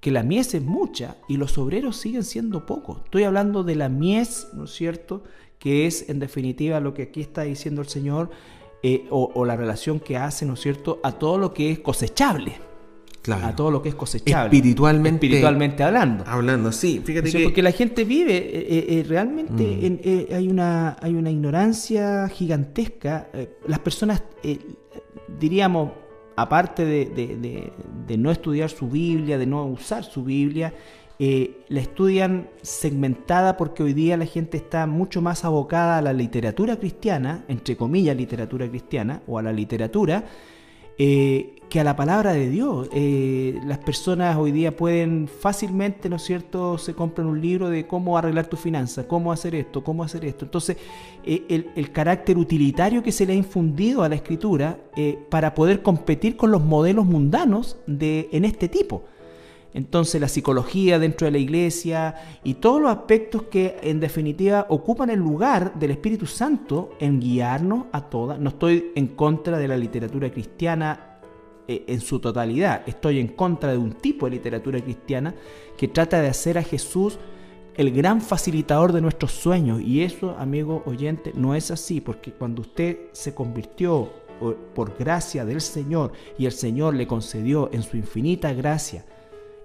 que 0.00 0.10
la 0.10 0.22
mies 0.22 0.54
es 0.54 0.62
mucha 0.62 1.16
y 1.28 1.36
los 1.36 1.58
obreros 1.58 1.96
siguen 1.96 2.24
siendo 2.24 2.64
pocos. 2.66 3.02
Estoy 3.04 3.24
hablando 3.24 3.62
de 3.62 3.76
la 3.76 3.88
mies, 3.88 4.48
¿no 4.54 4.64
es 4.64 4.72
cierto? 4.72 5.22
Que 5.58 5.86
es 5.86 6.08
en 6.08 6.18
definitiva 6.18 6.80
lo 6.80 6.94
que 6.94 7.02
aquí 7.02 7.20
está 7.20 7.42
diciendo 7.42 7.82
el 7.82 7.88
Señor, 7.88 8.30
eh, 8.82 9.06
o, 9.10 9.44
la 9.44 9.56
relación 9.56 10.00
que 10.00 10.16
hace, 10.16 10.46
¿no 10.46 10.54
es 10.54 10.60
cierto?, 10.60 11.00
a 11.02 11.12
todo 11.12 11.36
lo 11.36 11.52
que 11.52 11.70
es 11.70 11.80
cosechable. 11.80 12.54
Claro. 13.20 13.48
A 13.48 13.54
todo 13.54 13.70
lo 13.70 13.82
que 13.82 13.90
es 13.90 13.94
cosechable. 13.94 14.56
Espiritualmente. 14.56 15.26
Espiritualmente 15.26 15.82
hablando. 15.82 16.24
Hablando, 16.26 16.72
sí. 16.72 17.02
Fíjate 17.04 17.30
que... 17.30 17.44
Porque 17.44 17.60
la 17.60 17.72
gente 17.72 18.04
vive, 18.04 18.38
eh, 18.38 18.86
eh, 18.88 19.04
realmente 19.06 20.30
mm. 20.30 20.34
hay, 20.34 20.48
una, 20.48 20.96
hay 21.02 21.14
una 21.14 21.30
ignorancia 21.30 22.26
gigantesca. 22.30 23.28
las 23.66 23.80
personas, 23.80 24.22
diríamos, 25.38 25.90
aparte 26.40 26.84
de, 26.84 28.16
no 28.18 28.30
estudiar 28.30 28.70
su 28.70 28.88
Biblia, 28.88 29.38
de 29.38 29.46
no 29.46 29.64
usar 29.66 30.04
su 30.04 30.24
Biblia, 30.24 30.72
eh, 31.18 31.64
la 31.68 31.80
estudian 31.80 32.48
segmentada 32.62 33.58
porque 33.58 33.82
hoy 33.82 33.92
día 33.92 34.16
la 34.16 34.24
gente 34.24 34.56
está 34.56 34.86
mucho 34.86 35.20
más 35.20 35.44
abocada 35.44 35.98
a 35.98 36.02
la 36.02 36.14
literatura 36.14 36.78
cristiana, 36.78 37.44
entre 37.48 37.76
comillas 37.76 38.16
literatura 38.16 38.68
cristiana, 38.68 39.22
o 39.26 39.38
a 39.38 39.42
la 39.42 39.52
literatura, 39.52 40.24
eh, 40.96 41.59
que 41.70 41.80
a 41.80 41.84
la 41.84 41.96
palabra 41.96 42.32
de 42.32 42.50
Dios. 42.50 42.88
Eh, 42.92 43.58
las 43.64 43.78
personas 43.78 44.36
hoy 44.36 44.50
día 44.50 44.76
pueden 44.76 45.28
fácilmente, 45.28 46.10
¿no 46.10 46.16
es 46.16 46.22
cierto?, 46.22 46.76
se 46.76 46.94
compran 46.94 47.28
un 47.28 47.40
libro 47.40 47.70
de 47.70 47.86
cómo 47.86 48.18
arreglar 48.18 48.48
tu 48.48 48.56
finanza, 48.56 49.06
cómo 49.06 49.32
hacer 49.32 49.54
esto, 49.54 49.82
cómo 49.82 50.02
hacer 50.02 50.24
esto. 50.24 50.44
Entonces, 50.44 50.76
eh, 51.24 51.70
el, 51.74 51.92
carácter 51.92 52.36
utilitario 52.36 53.02
que 53.02 53.12
se 53.12 53.24
le 53.24 53.32
ha 53.32 53.36
infundido 53.36 54.02
a 54.02 54.08
la 54.08 54.16
escritura 54.16 54.78
para 55.28 55.54
poder 55.54 55.82
competir 55.82 56.36
con 56.36 56.50
los 56.50 56.62
modelos 56.62 57.06
mundanos 57.06 57.78
de, 57.86 58.28
en 58.32 58.44
este 58.44 58.68
tipo. 58.68 59.04
Entonces 59.72 60.20
la 60.20 60.28
psicología 60.28 60.98
dentro 60.98 61.26
de 61.26 61.30
la 61.30 61.38
iglesia 61.38 62.14
y 62.42 62.54
todos 62.54 62.80
los 62.80 62.90
aspectos 62.90 63.44
que 63.44 63.76
en 63.82 64.00
definitiva 64.00 64.66
ocupan 64.68 65.10
el 65.10 65.20
lugar 65.20 65.78
del 65.78 65.92
Espíritu 65.92 66.26
Santo 66.26 66.90
en 66.98 67.20
guiarnos 67.20 67.86
a 67.92 68.02
todas. 68.02 68.38
No 68.40 68.50
estoy 68.50 68.90
en 68.96 69.08
contra 69.08 69.58
de 69.58 69.68
la 69.68 69.76
literatura 69.76 70.30
cristiana 70.30 71.09
eh, 71.68 71.84
en 71.86 72.00
su 72.00 72.20
totalidad, 72.20 72.82
estoy 72.86 73.18
en 73.18 73.28
contra 73.28 73.72
de 73.72 73.78
un 73.78 73.92
tipo 73.92 74.26
de 74.26 74.32
literatura 74.32 74.80
cristiana 74.80 75.34
que 75.76 75.88
trata 75.88 76.20
de 76.20 76.28
hacer 76.28 76.58
a 76.58 76.62
Jesús 76.62 77.18
el 77.76 77.92
gran 77.92 78.20
facilitador 78.20 78.92
de 78.92 79.00
nuestros 79.00 79.32
sueños. 79.32 79.80
Y 79.80 80.02
eso, 80.02 80.36
amigo 80.38 80.82
oyente, 80.86 81.32
no 81.34 81.54
es 81.54 81.70
así, 81.70 82.00
porque 82.00 82.32
cuando 82.32 82.62
usted 82.62 82.98
se 83.12 83.34
convirtió 83.34 84.10
por 84.74 84.96
gracia 84.98 85.44
del 85.44 85.60
Señor 85.60 86.12
y 86.38 86.46
el 86.46 86.52
Señor 86.52 86.94
le 86.94 87.06
concedió 87.06 87.70
en 87.72 87.82
su 87.82 87.96
infinita 87.96 88.52
gracia, 88.52 89.04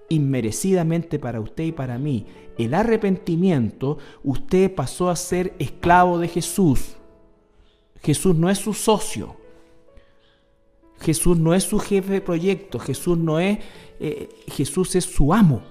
inmerecidamente 0.08 1.18
para 1.18 1.40
usted 1.40 1.64
y 1.64 1.72
para 1.72 1.98
mí 1.98 2.26
el 2.58 2.74
arrepentimiento, 2.74 3.98
usted 4.24 4.74
pasó 4.74 5.10
a 5.10 5.16
ser 5.16 5.54
esclavo 5.58 6.18
de 6.18 6.28
Jesús. 6.28 6.96
Jesús 8.02 8.36
no 8.36 8.48
es 8.48 8.58
su 8.58 8.72
socio. 8.72 9.36
Jesús 11.00 11.38
no 11.38 11.54
es 11.54 11.64
su 11.64 11.78
jefe 11.78 12.14
de 12.14 12.20
proyecto. 12.20 12.78
Jesús 12.78 13.18
no 13.18 13.38
es, 13.38 13.58
eh, 14.00 14.28
Jesús 14.48 14.94
es 14.96 15.04
su 15.04 15.32
amo. 15.32 15.62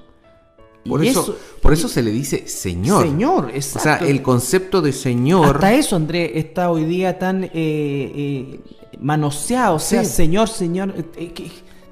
Por 0.87 1.03
eso, 1.03 1.35
por 1.61 1.73
eso 1.73 1.87
se 1.87 2.03
le 2.03 2.11
dice 2.11 2.47
Señor. 2.47 3.03
Señor, 3.03 3.49
exacto. 3.53 3.79
O 3.79 3.97
sea, 3.97 4.07
el 4.07 4.21
concepto 4.21 4.81
de 4.81 4.93
Señor. 4.93 5.55
Hasta 5.55 5.73
eso, 5.73 5.95
André, 5.95 6.37
está 6.37 6.69
hoy 6.69 6.85
día 6.85 7.17
tan 7.17 7.43
eh, 7.43 7.51
eh, 7.53 8.59
manoseado. 8.99 9.77
O 9.77 9.79
sea, 9.79 10.05
Señor, 10.05 10.47
Señor 10.47 10.93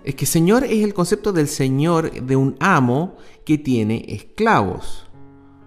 Es 0.04 0.16
que 0.16 0.26
Señor 0.28 0.64
es 0.64 0.84
el 0.84 0.94
concepto 0.94 1.34
del 1.34 1.48
Señor, 1.48 2.12
de 2.12 2.36
un 2.36 2.56
amo 2.60 3.18
que 3.46 3.58
tiene 3.58 4.06
esclavos. 4.10 5.08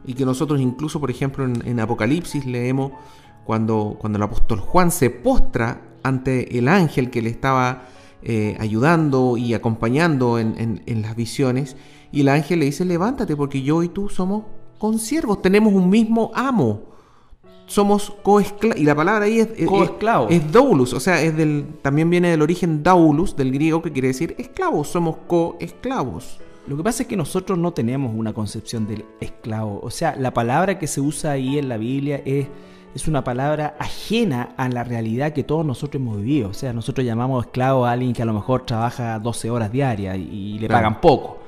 Y 0.05 0.15
que 0.15 0.25
nosotros 0.25 0.61
incluso, 0.61 1.01
por 1.01 1.11
ejemplo, 1.11 1.45
en, 1.45 1.81
Apocalipsis 1.81 2.47
leemos 2.47 2.93
cuando, 3.45 3.97
cuando 3.99 4.19
el 4.19 4.23
apóstol 4.23 4.61
Juan 4.61 4.93
se 4.93 5.11
postra 5.11 5.96
ante 6.07 6.59
el 6.59 6.69
ángel 6.69 7.11
que 7.11 7.23
le 7.23 7.31
estaba 7.31 7.85
eh, 8.23 8.57
ayudando 8.59 9.37
y 9.37 9.55
acompañando 9.55 10.39
en, 10.39 10.83
en, 10.85 11.03
las 11.03 11.15
visiones. 11.15 11.77
Y 12.11 12.23
el 12.23 12.29
ángel 12.29 12.61
le 12.61 12.67
dice, 12.67 12.85
levántate 12.85 13.37
porque 13.37 13.63
yo 13.63 13.83
y 13.83 13.89
tú 13.89 14.09
somos 14.09 14.45
consiervos, 14.79 15.43
tenemos 15.43 15.73
un 15.73 15.89
mismo 15.89 16.31
amo. 16.35 16.97
Somos 17.67 18.13
coesclavos. 18.23 18.79
Y 18.79 18.85
la 18.85 18.95
palabra 18.95 19.25
ahí 19.27 19.41
es, 19.41 19.49
es, 19.57 19.69
es, 20.31 20.53
doulus, 20.53 20.93
o 20.93 21.01
sea, 21.01 21.21
es 21.21 21.37
del, 21.37 21.67
también 21.83 22.09
viene 22.09 22.31
del 22.31 22.43
origen 22.43 22.83
daulus, 22.83 23.37
del 23.37 23.53
griego, 23.53 23.83
que 23.83 23.93
quiere 23.93 24.09
decir 24.09 24.35
esclavos, 24.39 24.89
somos 24.89 25.17
coesclavos. 25.27 26.39
Lo 26.67 26.77
que 26.77 26.83
pasa 26.83 27.05
es 27.05 27.09
que 27.09 27.17
nosotros 27.17 27.59
no 27.59 27.73
tenemos 27.73 28.13
una 28.15 28.33
concepción 28.33 28.87
del 28.87 29.05
esclavo. 29.21 29.81
O 29.83 29.91
sea, 29.91 30.17
la 30.17 30.33
palabra 30.35 30.79
que 30.79 30.89
se 30.89 31.01
usa 31.01 31.33
ahí 31.33 31.59
en 31.59 31.69
la 31.69 31.77
Biblia 31.77 32.23
es 32.25 32.49
es 32.97 33.07
una 33.07 33.23
palabra 33.23 33.77
ajena 33.79 34.55
a 34.57 34.71
la 34.71 34.83
realidad 34.83 35.35
que 35.35 35.45
todos 35.45 35.67
nosotros 35.67 36.01
hemos 36.01 36.17
vivido. 36.17 36.49
O 36.49 36.55
sea, 36.55 36.73
nosotros 36.73 37.05
llamamos 37.05 37.45
esclavo 37.45 37.85
a 37.85 37.93
alguien 37.93 38.15
que 38.15 38.23
a 38.23 38.25
lo 38.25 38.33
mejor 38.33 38.65
trabaja 38.65 39.19
12 39.19 39.51
horas 39.51 39.71
diarias 39.71 40.17
y, 40.17 40.59
le 40.59 40.67
pagan 40.67 40.99
poco. 40.99 41.41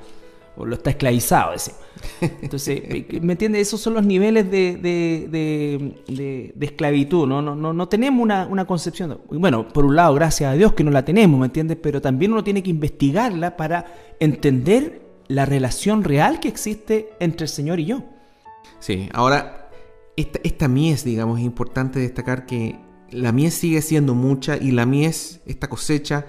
O 0.57 0.63
lo 0.63 0.75
está 0.75 0.91
esclavizado, 0.91 1.53
ese. 1.53 1.73
Entonces, 2.43 2.83
¿me 3.21 3.33
entiendes? 3.33 3.63
Esos 3.63 3.81
son 3.81 3.95
los 3.95 4.05
niveles 4.05 4.51
de, 4.51 4.77
de, 4.77 6.53
de, 6.55 6.65
esclavitud, 6.65 7.27
¿no? 7.27 7.41
No, 7.41 7.55
no, 7.55 7.73
no 7.73 7.87
tenemos 7.87 8.21
una, 8.21 8.45
una, 8.45 8.65
concepción. 8.65 9.19
Bueno, 9.31 9.67
por 9.67 9.85
un 9.85 9.95
lado, 9.95 10.13
gracias 10.13 10.51
a 10.51 10.53
Dios 10.53 10.73
que 10.73 10.83
no 10.83 10.91
la 10.91 11.03
tenemos, 11.03 11.39
¿me 11.39 11.47
entiendes? 11.47 11.79
Pero 11.81 11.99
también 11.99 12.31
uno 12.31 12.43
tiene 12.43 12.61
que 12.61 12.69
investigarla 12.69 13.57
para 13.57 13.87
entender 14.19 15.01
la 15.27 15.45
relación 15.47 16.03
real 16.03 16.39
que 16.39 16.47
existe 16.47 17.09
entre 17.19 17.45
el 17.45 17.49
Señor 17.49 17.79
y 17.79 17.85
yo. 17.85 18.03
Sí, 18.79 19.09
ahora 19.13 19.68
esta, 20.19 20.67
mies, 20.67 21.03
digamos, 21.03 21.39
es 21.39 21.45
importante 21.45 21.99
destacar 21.99 22.45
que 22.45 22.79
la 23.11 23.31
mies 23.31 23.53
sigue 23.53 23.81
siendo 23.81 24.13
mucha 24.15 24.57
y 24.57 24.71
la 24.71 24.85
mies, 24.85 25.41
esta 25.45 25.67
cosecha, 25.67 26.25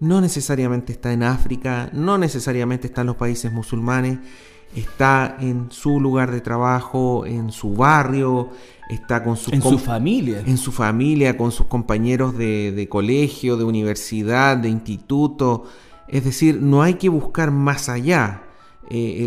no 0.00 0.20
necesariamente 0.20 0.92
está 0.92 1.12
en 1.12 1.22
África, 1.22 1.90
no 1.92 2.18
necesariamente 2.18 2.86
está 2.86 3.02
en 3.02 3.08
los 3.08 3.16
países 3.16 3.52
musulmanes, 3.52 4.18
está 4.74 5.36
en 5.40 5.70
su 5.70 6.00
lugar 6.00 6.30
de 6.30 6.40
trabajo, 6.40 7.26
en 7.26 7.52
su 7.52 7.74
barrio, 7.74 8.50
está 8.88 9.22
con 9.22 9.36
su, 9.36 9.52
en 9.52 9.62
su 9.62 9.78
familia. 9.78 10.42
En 10.46 10.56
su 10.56 10.72
familia, 10.72 11.36
con 11.36 11.52
sus 11.52 11.66
compañeros 11.66 12.36
de, 12.36 12.72
de 12.72 12.88
colegio, 12.88 13.56
de 13.56 13.64
universidad, 13.64 14.56
de 14.56 14.68
instituto. 14.68 15.64
Es 16.08 16.24
decir, 16.24 16.60
no 16.60 16.82
hay 16.82 16.94
que 16.94 17.08
buscar 17.08 17.50
más 17.50 17.88
allá. 17.88 18.42
Eh, 18.90 19.26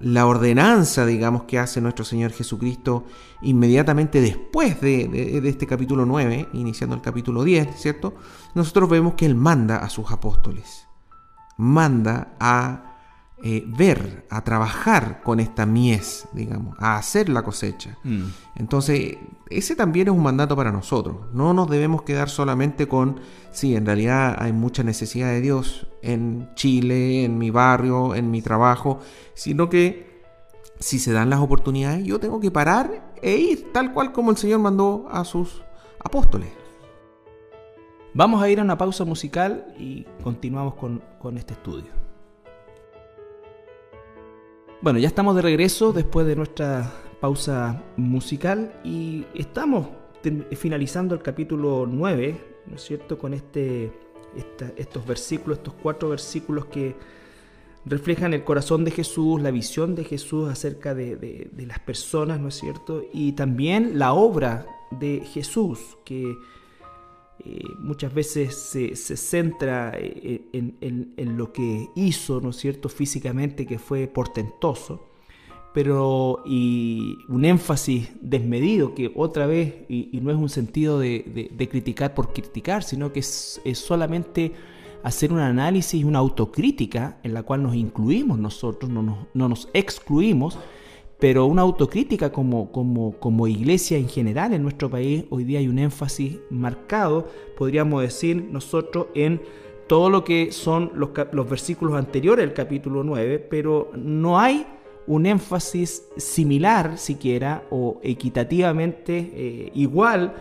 la, 0.00 0.26
ordenanza, 0.26 1.04
digamos, 1.04 1.44
que 1.44 1.58
hace 1.58 1.80
nuestro 1.80 2.04
Señor 2.04 2.32
Jesucristo 2.32 3.04
inmediatamente 3.42 4.20
después 4.20 4.80
de, 4.80 5.40
este 5.44 5.66
capítulo 5.66 6.06
9, 6.06 6.48
iniciando 6.54 6.96
el 6.96 7.02
capítulo 7.02 7.44
10, 7.44 7.76
¿cierto? 7.76 8.14
Nosotros 8.54 8.88
vemos 8.88 9.14
que 9.14 9.26
Él 9.26 9.34
manda 9.34 9.78
a 9.78 9.90
sus 9.90 10.10
apóstoles, 10.10 10.86
manda 11.56 12.36
a 12.40 12.87
eh, 13.40 13.64
ver, 13.66 14.26
a 14.30 14.42
trabajar 14.42 15.22
con 15.22 15.38
esta 15.38 15.64
mies, 15.64 16.26
digamos, 16.32 16.76
a 16.80 16.96
hacer 16.96 17.28
la 17.28 17.42
cosecha. 17.42 17.96
Mm. 18.02 18.24
Entonces, 18.56 19.16
ese 19.48 19.76
también 19.76 20.08
es 20.08 20.14
un 20.14 20.24
mandato 20.24 20.56
para 20.56 20.72
nosotros. 20.72 21.16
No 21.32 21.54
nos 21.54 21.70
debemos 21.70 22.02
quedar 22.02 22.30
solamente 22.30 22.88
con, 22.88 23.20
sí, 23.52 23.76
en 23.76 23.86
realidad 23.86 24.34
hay 24.40 24.52
mucha 24.52 24.82
necesidad 24.82 25.28
de 25.28 25.40
Dios 25.40 25.86
en 26.02 26.50
Chile, 26.54 27.24
en 27.24 27.38
mi 27.38 27.50
barrio, 27.50 28.16
en 28.16 28.30
mi 28.32 28.42
trabajo, 28.42 28.98
sino 29.34 29.68
que 29.68 30.24
si 30.80 30.98
se 30.98 31.12
dan 31.12 31.30
las 31.30 31.38
oportunidades, 31.38 32.04
yo 32.04 32.18
tengo 32.18 32.40
que 32.40 32.50
parar 32.50 33.12
e 33.22 33.36
ir 33.36 33.72
tal 33.72 33.92
cual 33.92 34.12
como 34.12 34.32
el 34.32 34.36
Señor 34.36 34.58
mandó 34.58 35.06
a 35.12 35.24
sus 35.24 35.62
apóstoles. 36.04 36.48
Vamos 38.14 38.42
a 38.42 38.48
ir 38.48 38.58
a 38.58 38.64
una 38.64 38.76
pausa 38.76 39.04
musical 39.04 39.74
y 39.78 40.04
continuamos 40.24 40.74
con, 40.74 41.02
con 41.20 41.38
este 41.38 41.52
estudio. 41.54 42.07
Bueno, 44.80 45.00
ya 45.00 45.08
estamos 45.08 45.34
de 45.34 45.42
regreso 45.42 45.92
después 45.92 46.24
de 46.24 46.36
nuestra 46.36 46.92
pausa 47.20 47.82
musical 47.96 48.72
y 48.84 49.24
estamos 49.34 49.88
finalizando 50.56 51.16
el 51.16 51.22
capítulo 51.22 51.84
9, 51.90 52.40
¿no 52.68 52.76
es 52.76 52.82
cierto? 52.82 53.18
Con 53.18 53.34
este, 53.34 53.90
estos 54.76 55.04
versículos, 55.04 55.58
estos 55.58 55.74
cuatro 55.82 56.10
versículos 56.10 56.66
que 56.66 56.94
reflejan 57.86 58.34
el 58.34 58.44
corazón 58.44 58.84
de 58.84 58.92
Jesús, 58.92 59.42
la 59.42 59.50
visión 59.50 59.96
de 59.96 60.04
Jesús 60.04 60.48
acerca 60.48 60.94
de 60.94 61.50
las 61.66 61.80
personas, 61.80 62.38
¿no 62.38 62.46
es 62.46 62.54
cierto? 62.54 63.02
Y 63.12 63.32
también 63.32 63.98
la 63.98 64.12
obra 64.12 64.64
de 64.92 65.22
Jesús, 65.24 65.98
que 66.04 66.36
eh, 67.44 67.62
muchas 67.78 68.12
veces 68.12 68.54
se, 68.56 68.96
centra 68.96 69.92
eh, 69.96 70.42
en, 70.52 71.36
lo 71.36 71.52
que 71.52 71.88
hizo, 71.94 72.40
¿no 72.40 72.50
es 72.50 72.56
cierto?, 72.56 72.88
físicamente, 72.88 73.66
que 73.66 73.78
fue 73.78 74.08
portentoso, 74.08 75.08
pero 75.72 76.42
y 76.46 77.18
un 77.28 77.44
énfasis 77.44 78.10
desmedido 78.20 78.94
que 78.94 79.12
otra 79.14 79.46
vez, 79.46 79.74
y, 79.88 80.18
no 80.20 80.30
es 80.30 80.36
un 80.36 80.48
sentido 80.48 80.98
de, 80.98 81.68
criticar 81.70 82.14
por 82.14 82.32
criticar, 82.32 82.82
sino 82.82 83.12
que 83.12 83.20
es, 83.20 83.60
solamente 83.74 84.52
hacer 85.04 85.32
un 85.32 85.38
análisis 85.38 86.04
una 86.04 86.18
autocrítica 86.18 87.18
en 87.22 87.32
la 87.32 87.44
cual 87.44 87.62
nos 87.62 87.76
incluimos 87.76 88.36
nosotros, 88.38 88.90
no 88.90 89.28
no 89.32 89.48
nos 89.48 89.68
excluimos, 89.72 90.58
pero 91.18 91.46
una 91.46 91.62
autocrítica 91.62 92.30
como, 92.30 92.70
como, 92.70 93.12
como, 93.18 93.46
iglesia 93.46 93.98
en 93.98 94.08
general 94.08 94.52
en 94.52 94.62
nuestro 94.62 94.88
país, 94.88 95.24
hoy 95.30 95.44
día 95.44 95.58
hay 95.58 95.68
un 95.68 95.78
énfasis 95.78 96.38
marcado, 96.50 97.26
podríamos 97.56 98.02
decir 98.02 98.48
nosotros, 98.50 99.08
en 99.14 99.40
todo 99.88 100.10
lo 100.10 100.22
que 100.22 100.52
son 100.52 100.92
los, 100.94 101.10
los 101.32 101.48
versículos 101.48 101.96
anteriores 101.96 102.44
del 102.44 102.54
capítulo 102.54 103.02
9, 103.02 103.38
pero 103.50 103.90
no 103.96 104.38
hay 104.38 104.66
un 105.08 105.26
énfasis 105.26 106.04
similar 106.16 106.98
siquiera 106.98 107.64
o 107.70 107.98
equitativamente 108.02 109.32
eh, 109.34 109.72
igual 109.74 110.34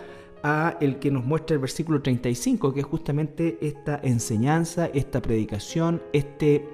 a 0.44 0.78
el 0.82 1.00
que 1.00 1.10
nos 1.10 1.26
muestra 1.26 1.56
el 1.56 1.62
versículo 1.62 2.02
35, 2.02 2.74
que 2.74 2.82
es 2.82 2.86
justamente 2.86 3.58
esta 3.62 4.00
enseñanza, 4.04 4.90
esta 4.94 5.22
predicación, 5.22 6.04
este, 6.14 6.68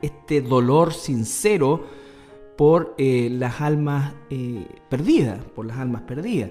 este 0.00 0.40
dolor 0.40 0.94
sincero, 0.94 1.84
por 2.60 2.94
eh, 2.98 3.30
las 3.32 3.62
almas 3.62 4.12
eh, 4.28 4.66
perdidas, 4.90 5.38
por 5.56 5.64
las 5.64 5.78
almas 5.78 6.02
perdidas. 6.02 6.50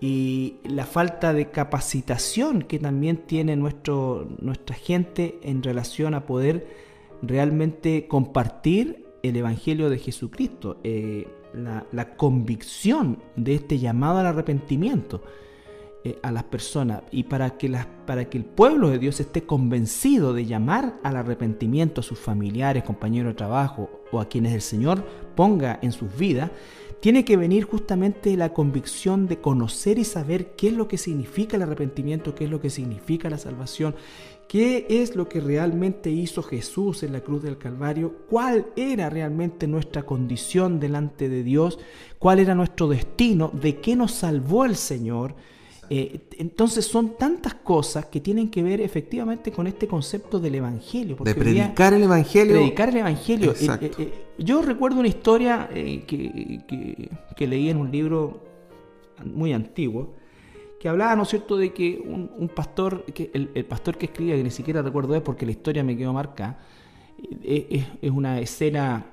Y 0.00 0.58
la 0.62 0.86
falta 0.86 1.32
de 1.32 1.50
capacitación 1.50 2.62
que 2.62 2.78
también 2.78 3.16
tiene 3.26 3.56
nuestro, 3.56 4.28
nuestra 4.38 4.76
gente 4.76 5.40
en 5.42 5.64
relación 5.64 6.14
a 6.14 6.24
poder 6.24 6.68
realmente 7.20 8.06
compartir 8.06 9.08
el 9.24 9.34
Evangelio 9.34 9.90
de 9.90 9.98
Jesucristo, 9.98 10.78
eh, 10.84 11.26
la, 11.52 11.84
la, 11.90 12.14
convicción 12.14 13.18
de 13.34 13.56
este 13.56 13.80
llamado 13.80 14.20
al 14.20 14.26
arrepentimiento. 14.26 15.20
Eh, 16.02 16.18
a 16.22 16.32
las 16.32 16.44
personas 16.44 17.02
y 17.10 17.24
para 17.24 17.58
que, 17.58 17.68
las, 17.68 17.86
para 18.06 18.30
que 18.30 18.38
el 18.38 18.44
pueblo 18.46 18.88
de 18.88 18.98
Dios 18.98 19.20
esté 19.20 19.42
convencido 19.42 20.32
de 20.32 20.46
llamar 20.46 20.98
al 21.02 21.14
arrepentimiento 21.14 22.00
a 22.00 22.04
sus 22.04 22.18
familiares, 22.18 22.84
compañeros 22.84 23.32
de 23.32 23.36
trabajo 23.36 23.90
o 24.10 24.18
a 24.18 24.26
quienes 24.26 24.54
el 24.54 24.62
Señor 24.62 25.04
ponga 25.36 25.78
en 25.82 25.92
sus 25.92 26.16
vidas, 26.16 26.52
tiene 27.00 27.26
que 27.26 27.36
venir 27.36 27.64
justamente 27.64 28.34
la 28.38 28.54
convicción 28.54 29.26
de 29.26 29.42
conocer 29.42 29.98
y 29.98 30.04
saber 30.04 30.54
qué 30.56 30.68
es 30.68 30.72
lo 30.72 30.88
que 30.88 30.96
significa 30.96 31.58
el 31.58 31.64
arrepentimiento, 31.64 32.34
qué 32.34 32.44
es 32.44 32.50
lo 32.50 32.62
que 32.62 32.70
significa 32.70 33.28
la 33.28 33.36
salvación, 33.36 33.94
qué 34.48 34.86
es 34.88 35.16
lo 35.16 35.28
que 35.28 35.42
realmente 35.42 36.10
hizo 36.10 36.42
Jesús 36.42 37.02
en 37.02 37.12
la 37.12 37.20
cruz 37.20 37.42
del 37.42 37.58
Calvario, 37.58 38.20
cuál 38.30 38.68
era 38.74 39.10
realmente 39.10 39.66
nuestra 39.66 40.04
condición 40.04 40.80
delante 40.80 41.28
de 41.28 41.42
Dios, 41.42 41.78
cuál 42.18 42.38
era 42.38 42.54
nuestro 42.54 42.88
destino, 42.88 43.50
de 43.52 43.80
qué 43.80 43.96
nos 43.96 44.12
salvó 44.12 44.64
el 44.64 44.76
Señor 44.76 45.34
eh, 45.92 46.20
entonces 46.38 46.86
son 46.86 47.16
tantas 47.16 47.52
cosas 47.54 48.06
que 48.06 48.20
tienen 48.20 48.48
que 48.48 48.62
ver 48.62 48.80
efectivamente 48.80 49.50
con 49.50 49.66
este 49.66 49.88
concepto 49.88 50.38
del 50.38 50.54
Evangelio. 50.54 51.16
de 51.16 51.34
predicar 51.34 51.92
el 51.92 52.04
Evangelio. 52.04 52.54
Predicar 52.54 52.90
el 52.90 52.98
Evangelio. 52.98 53.52
Eh, 53.60 53.90
eh, 53.98 54.12
yo 54.38 54.62
recuerdo 54.62 55.00
una 55.00 55.08
historia 55.08 55.68
que, 55.68 57.08
que, 57.36 57.46
leí 57.48 57.70
en 57.70 57.76
un 57.78 57.90
libro 57.90 58.40
muy 59.24 59.52
antiguo 59.52 60.14
que 60.78 60.88
hablaba, 60.88 61.16
¿no 61.16 61.24
es 61.24 61.28
cierto?, 61.28 61.56
de 61.56 61.72
que 61.72 62.00
un, 62.06 62.48
pastor, 62.48 63.04
que 63.06 63.32
el, 63.34 63.64
pastor 63.64 63.98
que 63.98 64.06
escribía, 64.06 64.36
que 64.36 64.44
ni 64.44 64.50
siquiera 64.52 64.82
recuerdo 64.82 65.16
es 65.16 65.22
porque 65.22 65.44
la 65.44 65.50
historia 65.50 65.82
me 65.82 65.96
quedó 65.96 66.12
marcada, 66.12 66.60
es, 67.42 67.84
es 68.00 68.10
una 68.10 68.38
escena 68.38 69.06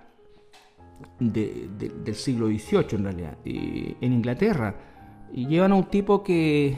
del 1.19 2.15
siglo 2.15 2.47
XVIII 2.47 2.85
en 2.91 3.03
realidad, 3.03 3.37
en 3.43 4.13
Inglaterra 4.13 4.75
y 5.33 5.47
llevan 5.47 5.71
a 5.71 5.75
un 5.75 5.85
tipo 5.85 6.23
que, 6.23 6.77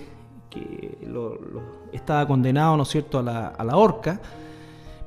estaba 1.91 2.27
condenado, 2.27 2.75
¿no 2.77 2.83
es 2.83 2.89
cierto?, 2.89 3.19
a 3.19 3.23
la, 3.23 3.47
a 3.47 3.63
la 3.63 3.77
horca, 3.77 4.19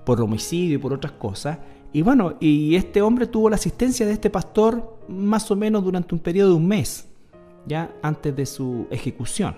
por 0.04 0.20
homicidio 0.20 0.76
y 0.76 0.78
por 0.78 0.92
otras 0.92 1.12
cosas. 1.12 1.58
Y 1.92 2.02
bueno, 2.02 2.34
y 2.40 2.74
este 2.74 3.02
hombre 3.02 3.26
tuvo 3.26 3.50
la 3.50 3.56
asistencia 3.56 4.06
de 4.06 4.12
este 4.12 4.30
pastor 4.30 4.98
más 5.08 5.50
o 5.50 5.56
menos 5.56 5.84
durante 5.84 6.14
un 6.14 6.20
periodo 6.20 6.50
de 6.50 6.56
un 6.56 6.66
mes, 6.66 7.08
ya 7.66 7.94
antes 8.02 8.34
de 8.34 8.46
su 8.46 8.86
ejecución. 8.90 9.56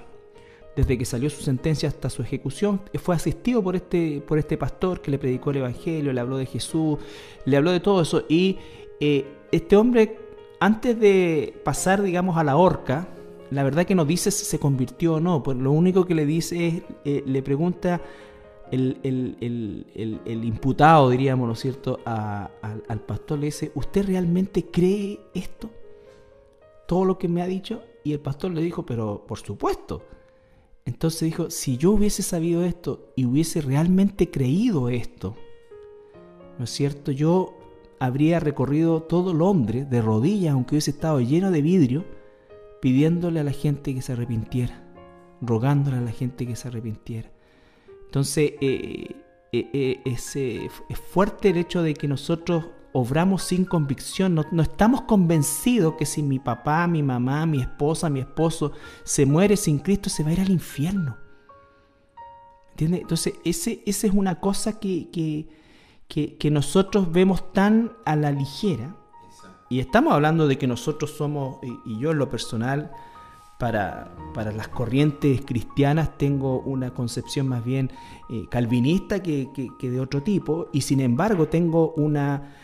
Desde 0.74 0.98
que 0.98 1.04
salió 1.04 1.30
su 1.30 1.42
sentencia 1.42 1.88
hasta 1.88 2.10
su 2.10 2.22
ejecución, 2.22 2.80
fue 2.94 3.14
asistido 3.14 3.62
por 3.62 3.76
este, 3.76 4.20
por 4.26 4.38
este 4.38 4.58
pastor 4.58 5.00
que 5.00 5.12
le 5.12 5.18
predicó 5.18 5.50
el 5.52 5.58
Evangelio, 5.58 6.12
le 6.12 6.20
habló 6.20 6.36
de 6.36 6.46
Jesús, 6.46 6.98
le 7.44 7.56
habló 7.56 7.70
de 7.70 7.78
todo 7.78 8.02
eso. 8.02 8.24
Y 8.28 8.58
eh, 8.98 9.24
este 9.52 9.76
hombre, 9.76 10.18
antes 10.58 10.98
de 10.98 11.54
pasar, 11.64 12.02
digamos, 12.02 12.36
a 12.36 12.42
la 12.42 12.56
horca, 12.56 13.06
la 13.54 13.62
verdad 13.62 13.86
que 13.86 13.94
no 13.94 14.04
dice 14.04 14.30
si 14.30 14.44
se 14.44 14.58
convirtió 14.58 15.14
o 15.14 15.20
no, 15.20 15.42
pues 15.42 15.56
lo 15.56 15.70
único 15.70 16.04
que 16.04 16.14
le 16.14 16.26
dice 16.26 16.66
es, 16.66 16.82
eh, 17.04 17.22
le 17.24 17.42
pregunta 17.42 18.02
el, 18.72 18.98
imputado, 20.42 21.10
diríamos, 21.10 21.46
¿no 21.46 21.52
es 21.52 21.60
cierto?, 21.60 22.00
al 22.04 23.00
pastor 23.06 23.38
le 23.38 23.46
dice, 23.46 23.70
¿usted 23.74 24.06
realmente 24.06 24.66
cree 24.66 25.20
esto? 25.34 25.70
Todo 26.88 27.04
lo 27.04 27.16
que 27.16 27.28
me 27.28 27.42
ha 27.42 27.46
dicho. 27.46 27.82
Y 28.02 28.12
el 28.12 28.20
pastor 28.20 28.50
le 28.50 28.60
dijo, 28.60 28.84
pero 28.84 29.24
por 29.26 29.38
supuesto. 29.38 30.02
Entonces 30.84 31.22
dijo, 31.22 31.48
si 31.48 31.78
yo 31.78 31.92
hubiese 31.92 32.22
sabido 32.22 32.64
esto 32.64 33.12
y 33.16 33.24
hubiese 33.24 33.60
realmente 33.60 34.30
creído 34.30 34.88
esto, 34.88 35.36
¿no 36.58 36.64
es 36.64 36.70
cierto? 36.70 37.12
Yo 37.12 37.54
habría 38.00 38.40
recorrido 38.40 39.02
todo 39.02 39.32
Londres 39.32 39.88
de 39.88 40.02
rodillas, 40.02 40.52
aunque 40.52 40.74
hubiese 40.74 40.90
estado 40.90 41.20
lleno 41.20 41.50
de 41.50 41.62
vidrio, 41.62 42.04
pidiéndole 42.84 43.40
a 43.40 43.44
la 43.44 43.52
gente 43.52 43.94
que 43.94 44.02
se 44.02 44.12
arrepintiera, 44.12 44.78
rogándole 45.40 45.96
a 45.96 46.00
la 46.02 46.12
gente 46.12 46.46
que 46.46 46.54
se 46.54 46.68
arrepintiera. 46.68 47.30
Entonces, 48.04 48.52
eh, 48.60 49.16
eh, 49.52 49.70
eh, 49.72 50.02
es, 50.04 51.00
fuerte 51.00 51.48
el 51.48 51.56
hecho 51.56 51.82
de 51.82 51.94
que 51.94 52.06
nosotros 52.06 52.66
obramos 52.92 53.42
sin 53.42 53.64
convicción, 53.64 54.34
no, 54.34 54.62
estamos 54.62 55.00
convencidos 55.00 55.94
que 55.94 56.04
si 56.04 56.22
mi 56.22 56.38
papá, 56.38 56.86
mi 56.86 57.02
mamá, 57.02 57.46
mi 57.46 57.62
esposa, 57.62 58.10
mi 58.10 58.20
esposo 58.20 58.72
se 59.02 59.24
muere 59.24 59.56
sin 59.56 59.78
Cristo, 59.78 60.10
se 60.10 60.22
va 60.22 60.28
a 60.28 60.32
ir 60.34 60.40
al 60.42 60.50
infierno. 60.50 61.16
¿Entiendes? 62.72 63.00
Entonces, 63.00 63.32
ese, 63.46 63.82
esa 63.86 64.08
es 64.08 64.12
una 64.12 64.40
cosa 64.40 64.78
que, 64.78 65.08
que, 66.06 66.50
nosotros 66.50 67.10
vemos 67.10 67.50
tan 67.54 67.92
a 68.04 68.14
la 68.14 68.30
ligera. 68.30 68.94
Y 69.68 69.80
estamos 69.80 70.12
hablando 70.12 70.46
de 70.46 70.58
que 70.58 70.66
nosotros 70.66 71.10
somos, 71.10 71.58
y 71.84 71.98
yo 71.98 72.12
en 72.12 72.18
lo 72.18 72.28
personal, 72.28 72.90
para, 73.58 74.52
las 74.54 74.68
corrientes 74.68 75.40
cristianas 75.44 76.18
tengo 76.18 76.60
una 76.60 76.92
concepción 76.92 77.48
más 77.48 77.64
bien 77.64 77.90
eh, 78.28 78.46
calvinista 78.50 79.22
que, 79.22 79.48
de 79.80 80.00
otro 80.00 80.22
tipo, 80.22 80.68
y 80.72 80.80
sin 80.80 81.00
embargo 81.00 81.48
tengo 81.48 81.94
una, 81.96 82.54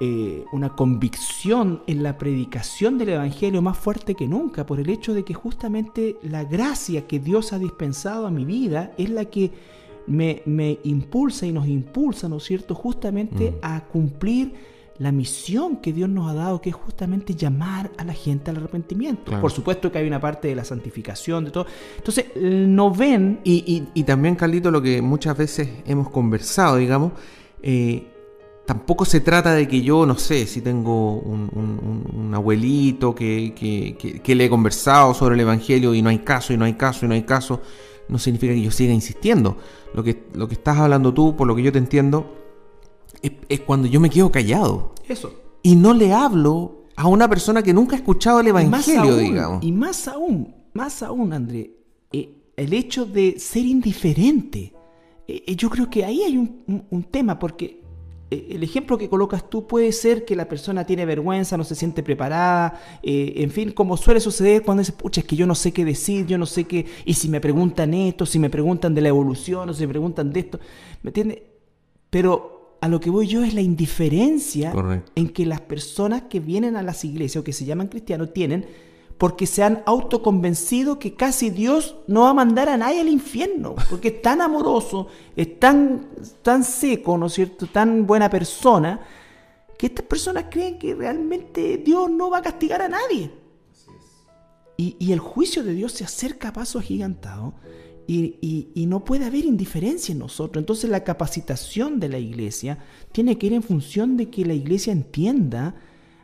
eh, 0.00 0.44
una 0.52 0.70
convicción 0.70 1.82
en 1.86 2.02
la 2.02 2.18
predicación 2.18 2.98
del 2.98 3.10
Evangelio 3.10 3.62
más 3.62 3.78
fuerte 3.78 4.14
que 4.14 4.28
nunca, 4.28 4.66
por 4.66 4.80
el 4.80 4.90
hecho 4.90 5.14
de 5.14 5.24
que 5.24 5.34
justamente 5.34 6.18
la 6.22 6.44
gracia 6.44 7.06
que 7.06 7.18
Dios 7.18 7.52
ha 7.52 7.58
dispensado 7.58 8.26
a 8.26 8.30
mi 8.30 8.44
vida 8.44 8.92
es 8.98 9.10
la 9.10 9.24
que 9.24 9.50
me, 10.06 10.42
impulsa 10.84 11.46
y 11.46 11.52
nos 11.52 11.66
impulsa, 11.66 12.28
¿no 12.28 12.36
es 12.36 12.44
cierto?, 12.44 12.74
justamente 12.74 13.52
mm. 13.52 13.54
a 13.62 13.80
cumplir 13.86 14.73
la 14.98 15.10
misión 15.10 15.78
que 15.78 15.92
Dios 15.92 16.08
nos 16.08 16.30
ha 16.30 16.34
dado, 16.34 16.60
que 16.60 16.70
es 16.70 16.76
justamente 16.76 17.34
llamar 17.34 17.90
a 17.98 18.04
la 18.04 18.12
gente 18.12 18.50
al 18.50 18.58
arrepentimiento. 18.58 19.38
Por 19.40 19.50
supuesto 19.50 19.90
que 19.90 19.98
hay 19.98 20.06
una 20.06 20.20
parte 20.20 20.48
de 20.48 20.54
la 20.54 20.64
santificación, 20.64 21.44
de 21.44 21.50
todo. 21.50 21.66
Entonces, 21.96 22.26
no 22.36 22.92
ven... 22.92 23.40
Y, 23.42 24.02
también, 24.04 24.36
Carlito, 24.36 24.70
lo 24.70 24.80
que 24.80 25.02
muchas 25.02 25.36
veces 25.36 25.68
hemos 25.86 26.10
conversado, 26.10 26.76
digamos, 26.76 27.12
eh, 27.60 28.06
tampoco 28.66 29.04
se 29.04 29.20
trata 29.20 29.52
de 29.52 29.66
que 29.66 29.82
yo, 29.82 30.06
no 30.06 30.16
sé, 30.16 30.46
si 30.46 30.60
tengo 30.60 31.18
un, 31.18 32.30
abuelito 32.32 33.14
que, 33.14 33.52
que, 34.22 34.34
le 34.34 34.44
he 34.44 34.50
conversado 34.50 35.12
sobre 35.14 35.34
el 35.34 35.40
Evangelio 35.40 35.94
y 35.94 36.02
no 36.02 36.08
hay 36.08 36.18
caso, 36.18 36.52
y 36.52 36.56
no 36.56 36.64
hay 36.64 36.74
caso, 36.74 37.04
y 37.04 37.08
no 37.08 37.14
hay 37.14 37.22
caso, 37.22 37.60
no 38.08 38.18
significa 38.18 38.54
que 38.54 38.62
yo 38.62 38.70
siga 38.70 38.92
insistiendo. 38.92 39.56
Lo 39.92 40.04
que, 40.04 40.24
lo 40.34 40.46
que 40.46 40.54
estás 40.54 40.78
hablando 40.78 41.12
tú, 41.12 41.34
por 41.36 41.48
lo 41.48 41.56
que 41.56 41.62
yo 41.62 41.72
te 41.72 41.78
entiendo, 41.78 42.43
es, 43.48 43.60
cuando 43.60 43.88
yo 43.88 44.00
me 44.00 44.10
quedo 44.10 44.30
callado. 44.30 44.94
Eso. 45.08 45.32
Y 45.62 45.76
no 45.76 45.94
le 45.94 46.12
hablo 46.12 46.84
a 46.96 47.08
una 47.08 47.28
persona 47.28 47.62
que 47.62 47.72
nunca 47.72 47.96
ha 47.96 47.98
escuchado 47.98 48.40
el 48.40 48.48
Evangelio, 48.48 49.16
digamos. 49.16 49.64
Y 49.64 49.72
más 49.72 50.06
aún, 50.08 50.54
más 50.72 51.02
aún, 51.02 51.32
André, 51.32 51.74
eh, 52.12 52.34
el 52.56 52.72
hecho 52.72 53.04
de 53.06 53.38
ser 53.38 53.64
indiferente. 53.64 54.72
Eh, 55.26 55.42
eh, 55.46 55.56
yo 55.56 55.70
creo 55.70 55.88
que 55.88 56.04
ahí 56.04 56.22
hay 56.22 56.36
un, 56.36 57.06
tema, 57.10 57.38
porque 57.38 57.82
el 58.30 58.62
ejemplo 58.64 58.98
que 58.98 59.08
colocas 59.08 59.48
tú 59.48 59.66
puede 59.66 59.92
ser 59.92 60.24
que 60.24 60.34
la 60.34 60.48
persona 60.48 60.84
tiene 60.84 61.06
vergüenza, 61.06 61.56
no 61.56 61.62
se 61.62 61.76
siente 61.76 62.02
preparada, 62.02 62.80
en 63.02 63.48
fin, 63.50 63.70
como 63.70 63.96
suele 63.96 64.18
suceder 64.18 64.62
cuando 64.62 64.80
dice, 64.80 64.92
pucha, 64.92 65.20
es 65.20 65.26
que 65.26 65.36
yo 65.36 65.46
no 65.46 65.54
sé 65.54 65.72
qué 65.72 65.84
decir, 65.84 66.26
yo 66.26 66.36
no 66.36 66.46
sé 66.46 66.64
qué, 66.64 66.84
y 67.04 67.14
si 67.14 67.28
me 67.28 67.40
preguntan 67.40 67.94
esto, 67.94 68.26
si 68.26 68.40
me 68.40 68.50
preguntan 68.50 68.92
de 68.92 69.02
la 69.02 69.08
evolución, 69.10 69.68
o 69.68 69.74
si 69.74 69.86
me 69.86 69.88
preguntan 69.88 70.32
de 70.32 70.40
esto, 70.40 70.58
¿me 71.02 71.10
entiendes? 71.10 71.42
Pero 72.10 72.53
a 72.84 72.88
lo 72.88 73.00
que 73.00 73.08
voy 73.08 73.26
yo 73.26 73.42
es 73.42 73.54
la 73.54 73.62
indiferencia 73.62 74.70
en 75.14 75.30
que 75.30 75.46
las 75.46 75.62
personas 75.62 76.24
que 76.28 76.38
vienen 76.38 76.76
a 76.76 76.82
las 76.82 77.02
iglesias 77.02 77.40
o 77.40 77.42
que 77.42 77.54
se 77.54 77.64
llaman 77.64 77.86
cristianos 77.86 78.34
tienen 78.34 78.66
porque 79.16 79.46
se 79.46 79.62
han 79.62 79.82
autoconvencido 79.86 80.98
que 80.98 81.14
casi 81.14 81.48
Dios 81.48 81.96
no 82.08 82.24
va 82.24 82.30
a 82.30 82.34
mandar 82.34 82.68
a 82.68 82.76
nadie 82.76 83.00
al 83.00 83.08
infierno, 83.08 83.74
porque 83.88 84.08
es 84.08 84.20
tan 84.20 84.42
amoroso, 84.42 85.06
es 85.34 85.58
tan, 85.58 86.10
tan 86.42 86.62
seco, 86.62 87.16
¿no 87.16 87.28
es 87.28 87.32
cierto?, 87.32 87.66
tan 87.68 88.06
buena 88.06 88.28
persona, 88.28 89.00
que 89.78 89.86
estas 89.86 90.04
personas 90.04 90.44
creen 90.50 90.78
que 90.78 90.94
realmente 90.94 91.78
Dios 91.78 92.10
no 92.10 92.28
va 92.28 92.38
a 92.38 92.42
castigar 92.42 92.82
a 92.82 92.88
nadie. 92.88 93.30
Y, 94.76 94.94
y 94.98 95.12
el 95.12 95.20
juicio 95.20 95.64
de 95.64 95.72
Dios 95.72 95.92
se 95.92 96.04
acerca 96.04 96.48
a 96.48 96.52
paso 96.52 96.80
agigantado 96.80 97.54
y, 98.06 98.84
no 98.88 99.04
puede 99.04 99.24
haber 99.24 99.44
indiferencia 99.44 100.12
en 100.12 100.18
nosotros. 100.18 100.60
Entonces 100.60 100.90
la 100.90 101.04
capacitación 101.04 102.00
de 102.00 102.08
la 102.08 102.18
iglesia 102.18 102.78
tiene 103.12 103.38
que 103.38 103.46
ir 103.46 103.52
en 103.52 103.62
función 103.62 104.16
de 104.16 104.30
que 104.30 104.44
la 104.44 104.54
iglesia 104.54 104.92
entienda 104.92 105.74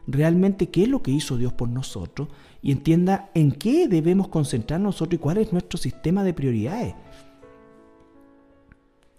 realmente 0.06 0.68
qué 0.68 0.84
es 0.84 0.88
lo 0.88 1.02
que 1.02 1.10
hizo 1.10 1.36
Dios 1.36 1.52
por 1.52 1.68
nosotros 1.68 2.28
y 2.62 2.72
entienda 2.72 3.30
en 3.34 3.52
qué 3.52 3.88
debemos 3.88 4.28
concentrar 4.28 4.80
nosotros 4.80 5.14
y 5.14 5.22
cuál 5.22 5.38
es 5.38 5.52
nuestro 5.52 5.78
sistema 5.78 6.24
de 6.24 6.34
prioridades. 6.34 6.94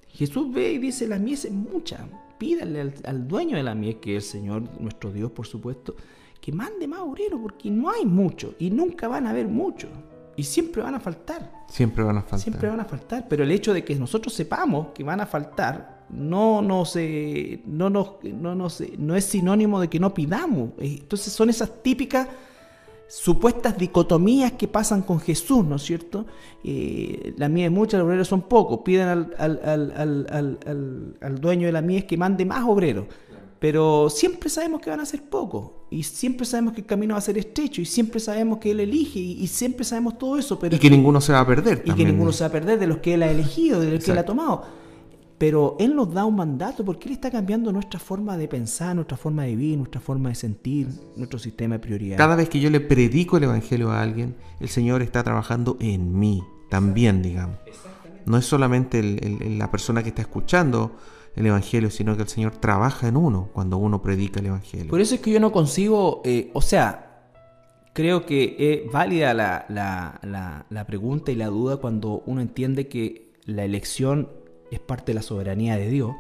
Jesús 0.09 0.51
ve 0.53 0.73
y 0.73 0.77
dice, 0.77 1.07
la 1.07 1.17
mies 1.17 1.45
es 1.45 1.51
mucha. 1.51 2.07
Pídale 2.37 2.81
al, 2.81 2.93
al 3.05 3.27
dueño 3.27 3.57
de 3.57 3.63
la 3.63 3.75
mies, 3.75 3.95
que 3.95 4.17
es 4.17 4.25
el 4.25 4.41
Señor, 4.41 4.63
nuestro 4.79 5.11
Dios, 5.11 5.31
por 5.31 5.47
supuesto, 5.47 5.95
que 6.39 6.51
mande 6.51 6.87
más 6.87 6.99
obreros, 7.01 7.39
porque 7.41 7.71
no 7.71 7.89
hay 7.89 8.05
mucho 8.05 8.55
y 8.59 8.69
nunca 8.69 9.07
van 9.07 9.25
a 9.25 9.29
haber 9.29 9.47
muchos. 9.47 9.89
Y 10.35 10.43
siempre 10.43 10.81
van 10.81 10.95
a 10.95 10.99
faltar. 10.99 11.51
Siempre 11.67 12.03
van 12.03 12.17
a 12.17 12.21
faltar. 12.21 12.39
Siempre 12.39 12.69
van 12.69 12.79
a 12.79 12.85
faltar. 12.85 13.27
Pero 13.27 13.43
el 13.43 13.51
hecho 13.51 13.73
de 13.73 13.83
que 13.83 13.95
nosotros 13.95 14.33
sepamos 14.33 14.87
que 14.93 15.03
van 15.03 15.21
a 15.21 15.25
faltar 15.25 16.05
no 16.09 16.61
nos, 16.61 16.95
no, 17.65 17.89
nos, 17.89 18.13
no, 18.23 18.67
no 18.97 19.15
es 19.15 19.25
sinónimo 19.25 19.79
de 19.79 19.89
que 19.89 19.99
no 19.99 20.13
pidamos. 20.13 20.71
Eh, 20.79 20.97
entonces 20.99 21.33
son 21.33 21.49
esas 21.49 21.81
típicas 21.81 22.27
supuestas 23.07 23.77
dicotomías 23.77 24.53
que 24.53 24.69
pasan 24.69 25.01
con 25.01 25.19
Jesús, 25.19 25.65
¿no 25.65 25.75
es 25.75 25.83
cierto? 25.83 26.25
Eh, 26.63 27.33
la 27.37 27.49
mies 27.49 27.65
es 27.65 27.71
mucha, 27.71 27.97
los 27.97 28.05
obreros 28.05 28.27
son 28.27 28.43
pocos. 28.43 28.79
Piden 28.85 29.07
al, 29.07 29.35
al, 29.37 31.17
al, 31.21 31.41
dueño 31.41 31.65
de 31.65 31.73
la 31.73 31.81
mies 31.81 32.05
que 32.05 32.17
mande 32.17 32.45
más 32.45 32.63
obreros 32.63 33.05
pero 33.61 34.09
siempre 34.09 34.49
sabemos 34.49 34.81
que 34.81 34.89
van 34.89 35.01
a 35.01 35.05
ser 35.05 35.21
pocos 35.21 35.69
y 35.91 36.01
siempre 36.01 36.47
sabemos 36.47 36.73
que 36.73 36.81
el 36.81 36.87
camino 36.87 37.13
va 37.13 37.19
a 37.19 37.21
ser 37.21 37.37
estrecho 37.37 37.79
y 37.79 37.85
siempre 37.85 38.19
sabemos 38.19 38.57
que 38.57 38.71
Él 38.71 38.79
elige 38.79 39.19
y, 39.19 39.45
siempre 39.45 39.85
sabemos 39.85 40.17
todo 40.17 40.39
eso. 40.39 40.57
Pero 40.57 40.75
y 40.75 40.79
que, 40.79 40.89
ninguno 40.89 41.21
se 41.21 41.31
va 41.31 41.41
a 41.41 41.45
perder. 41.45 41.83
Y 41.85 41.93
que 41.93 42.03
ninguno 42.03 42.31
se 42.31 42.43
va 42.43 42.47
a 42.47 42.51
perder 42.51 42.79
de 42.79 42.87
los 42.87 42.97
que 42.97 43.13
Él 43.13 43.21
ha 43.21 43.29
elegido, 43.29 43.79
de 43.79 43.91
los 43.91 44.03
que 44.03 44.13
Él 44.13 44.17
ha 44.17 44.25
tomado. 44.25 44.63
Pero 45.37 45.75
Él 45.79 45.95
nos 45.95 46.11
da 46.11 46.25
un 46.25 46.37
mandato 46.37 46.83
porque 46.83 47.07
Él 47.07 47.13
está 47.13 47.29
cambiando 47.29 47.71
nuestra 47.71 47.99
forma 47.99 48.35
de 48.35 48.47
pensar, 48.47 48.95
nuestra 48.95 49.15
forma 49.15 49.43
de 49.43 49.49
vivir, 49.49 49.77
nuestra 49.77 50.01
forma 50.01 50.29
de 50.29 50.35
sentir, 50.35 50.87
nuestro 51.15 51.37
sistema 51.37 51.75
de 51.75 51.79
prioridades. 51.81 52.17
Cada 52.17 52.35
vez 52.35 52.49
que 52.49 52.59
yo 52.59 52.71
le 52.71 52.79
predico 52.79 53.37
el 53.37 53.43
Evangelio 53.43 53.91
a 53.91 54.01
alguien, 54.01 54.35
el 54.59 54.69
Señor 54.69 55.03
está 55.03 55.21
trabajando 55.23 55.77
en 55.79 56.17
mí 56.17 56.41
también, 56.71 57.21
digamos. 57.21 57.57
No 58.25 58.37
es 58.37 58.45
solamente 58.45 59.03
la 59.03 59.69
persona 59.69 60.01
que 60.01 60.09
está 60.09 60.23
escuchando 60.23 60.95
el 61.35 61.45
Evangelio, 61.45 61.89
sino 61.89 62.15
que 62.15 62.23
el 62.23 62.27
Señor 62.27 62.57
trabaja 62.57 63.07
en 63.07 63.17
uno 63.17 63.49
cuando 63.53 63.77
uno 63.77 64.01
predica 64.01 64.39
el 64.39 64.47
Evangelio. 64.47 64.89
Por 64.89 65.01
eso 65.01 65.15
es 65.15 65.21
que 65.21 65.31
yo 65.31 65.39
no 65.39 65.51
consigo, 65.51 66.21
eh, 66.25 66.51
o 66.53 66.61
sea, 66.61 67.11
creo 67.93 68.25
que 68.25 68.55
es 68.57 68.91
válida 68.91 69.33
la, 69.33 69.65
la, 69.69 70.65
la, 70.69 70.85
pregunta 70.85 71.31
y 71.31 71.35
la 71.35 71.47
duda 71.47 71.77
cuando 71.77 72.23
uno 72.25 72.41
entiende 72.41 72.87
que 72.87 73.33
la 73.45 73.63
elección 73.63 74.29
es 74.71 74.79
parte 74.79 75.11
de 75.11 75.15
la 75.15 75.21
soberanía 75.21 75.77
de 75.77 75.89
Dios. 75.89 76.15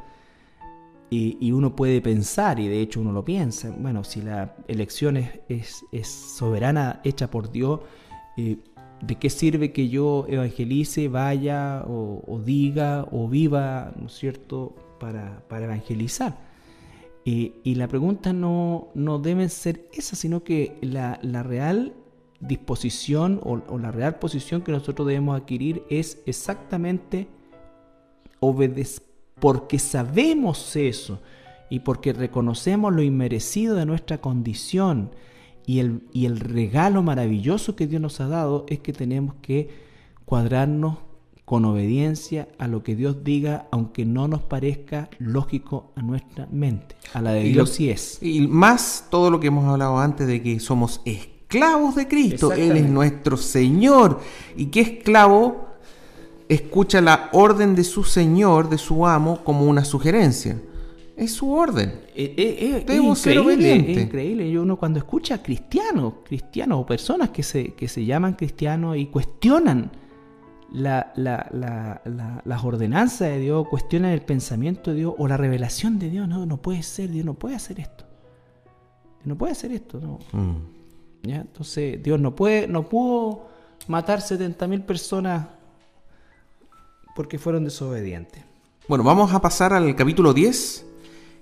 Y, 1.13 1.51
uno 1.51 1.75
puede 1.75 1.99
pensar, 1.99 2.57
y 2.61 2.69
de 2.69 2.79
hecho 2.79 3.01
uno 3.01 3.11
lo 3.11 3.25
piensa, 3.25 3.75
bueno, 3.77 4.05
si 4.05 4.21
la 4.21 4.55
elección 4.69 5.17
es, 5.17 5.83
es, 5.91 6.07
soberana, 6.07 7.01
hecha 7.03 7.29
por 7.29 7.51
Dios, 7.51 7.81
eh, 8.37 8.59
¿de 9.01 9.15
qué 9.15 9.29
sirve 9.29 9.73
que 9.73 9.89
yo 9.89 10.25
evangelice, 10.29 11.09
vaya 11.09 11.83
o, 11.85 12.23
o, 12.25 12.39
diga 12.39 13.05
o 13.11 13.27
viva, 13.27 13.91
¿no 13.99 14.07
es 14.07 14.13
cierto? 14.13 14.73
Para, 15.01 15.63
evangelizar. 15.63 16.37
y 17.25 17.75
la 17.75 17.87
pregunta 17.87 18.33
no, 18.33 18.89
no 18.93 19.19
debe 19.19 19.49
ser 19.49 19.89
esa, 19.93 20.15
sino 20.15 20.43
que 20.43 20.77
la, 20.81 21.17
real 21.43 21.93
disposición 22.39 23.39
o, 23.43 23.77
la 23.77 23.91
real 23.91 24.19
posición 24.19 24.61
que 24.61 24.71
nosotros 24.71 25.07
debemos 25.07 25.39
adquirir 25.39 25.83
es 25.89 26.21
exactamente 26.25 27.27
obedecer, 28.39 29.03
porque 29.39 29.79
sabemos 29.79 30.75
eso 30.75 31.19
y 31.69 31.79
porque 31.79 32.13
reconocemos 32.13 32.93
lo 32.93 33.01
inmerecido 33.01 33.75
de 33.75 33.85
nuestra 33.85 34.19
condición 34.19 35.11
y 35.65 35.79
el, 35.79 36.03
y 36.11 36.25
el 36.25 36.39
regalo 36.39 37.01
maravilloso 37.01 37.75
que 37.75 37.87
Dios 37.87 38.01
nos 38.01 38.19
ha 38.19 38.27
dado 38.27 38.65
es 38.67 38.79
que 38.79 38.93
tenemos 38.93 39.35
que 39.41 39.69
cuadrarnos 40.25 40.97
con 41.51 41.65
obediencia 41.65 42.47
a 42.59 42.67
lo 42.69 42.81
que 42.81 42.95
Dios 42.95 43.25
diga, 43.25 43.67
aunque 43.71 44.05
no 44.05 44.29
nos 44.29 44.41
parezca 44.41 45.09
lógico 45.19 45.91
a 45.97 46.01
nuestra 46.01 46.47
mente. 46.49 46.95
A 47.13 47.21
la 47.21 47.33
de 47.33 47.43
Dios 47.43 47.71
sí 47.71 47.89
es. 47.89 48.19
Y 48.21 48.47
más 48.47 49.07
todo 49.09 49.29
lo 49.29 49.37
que 49.41 49.47
hemos 49.47 49.65
hablado 49.65 49.99
antes 49.99 50.27
de 50.27 50.41
que 50.41 50.61
somos 50.61 51.01
esclavos 51.03 51.95
de 51.95 52.07
Cristo. 52.07 52.53
Él 52.53 52.77
es 52.77 52.89
nuestro 52.89 53.35
Señor. 53.35 54.21
Y 54.55 54.67
que 54.67 54.79
esclavo 54.79 55.67
escucha 56.47 57.01
la 57.01 57.27
orden 57.33 57.75
de 57.75 57.83
su 57.83 58.05
Señor, 58.05 58.69
de 58.69 58.77
su 58.77 59.05
amo, 59.05 59.43
como 59.43 59.65
una 59.65 59.83
sugerencia. 59.83 60.57
Es 61.17 61.33
su 61.33 61.51
orden. 61.51 61.89
Eh, 62.15 62.33
eh, 62.37 62.57
eh, 62.61 62.85
es, 62.87 62.97
increíble, 62.97 63.91
es 63.91 63.97
increíble. 64.03 64.47
Y 64.47 64.55
uno 64.55 64.77
cuando 64.77 64.99
escucha 64.99 65.35
a 65.35 65.43
cristianos, 65.43 66.13
cristianos 66.23 66.79
o 66.79 66.85
personas 66.85 67.31
que 67.31 67.43
se, 67.43 67.73
que 67.73 67.89
se 67.89 68.05
llaman 68.05 68.35
cristianos 68.35 68.95
y 68.95 69.07
cuestionan 69.07 69.99
la, 70.71 71.11
las 71.15 72.63
ordenanzas 72.63 73.29
de 73.29 73.39
Dios, 73.39 73.67
cuestionan 73.67 74.11
el 74.11 74.21
pensamiento 74.21 74.91
de 74.91 74.97
Dios 74.97 75.13
o 75.17 75.27
la 75.27 75.37
revelación 75.37 75.99
de 75.99 76.09
Dios, 76.09 76.27
no, 76.27 76.45
no 76.45 76.57
puede 76.57 76.83
ser, 76.83 77.09
Dios 77.09 77.25
no 77.25 77.33
puede 77.33 77.55
hacer 77.55 77.79
esto. 77.79 78.05
Dios 79.19 79.27
no 79.27 79.37
puede 79.37 79.51
hacer 79.51 79.71
esto, 79.71 79.99
no. 79.99 80.19
Mm. 80.31 80.57
¿Ya? 81.23 81.41
Entonces, 81.41 82.01
Dios 82.01 82.19
no 82.19 82.35
puede, 82.35 82.67
no 82.67 82.87
pudo 82.87 83.47
matar 83.87 84.19
70.000 84.19 84.85
personas 84.85 85.47
porque 87.15 87.37
fueron 87.37 87.63
desobedientes. 87.63 88.43
Bueno, 88.87 89.03
vamos 89.03 89.33
a 89.33 89.41
pasar 89.41 89.73
al 89.73 89.95
capítulo 89.95 90.33
10 90.33 90.85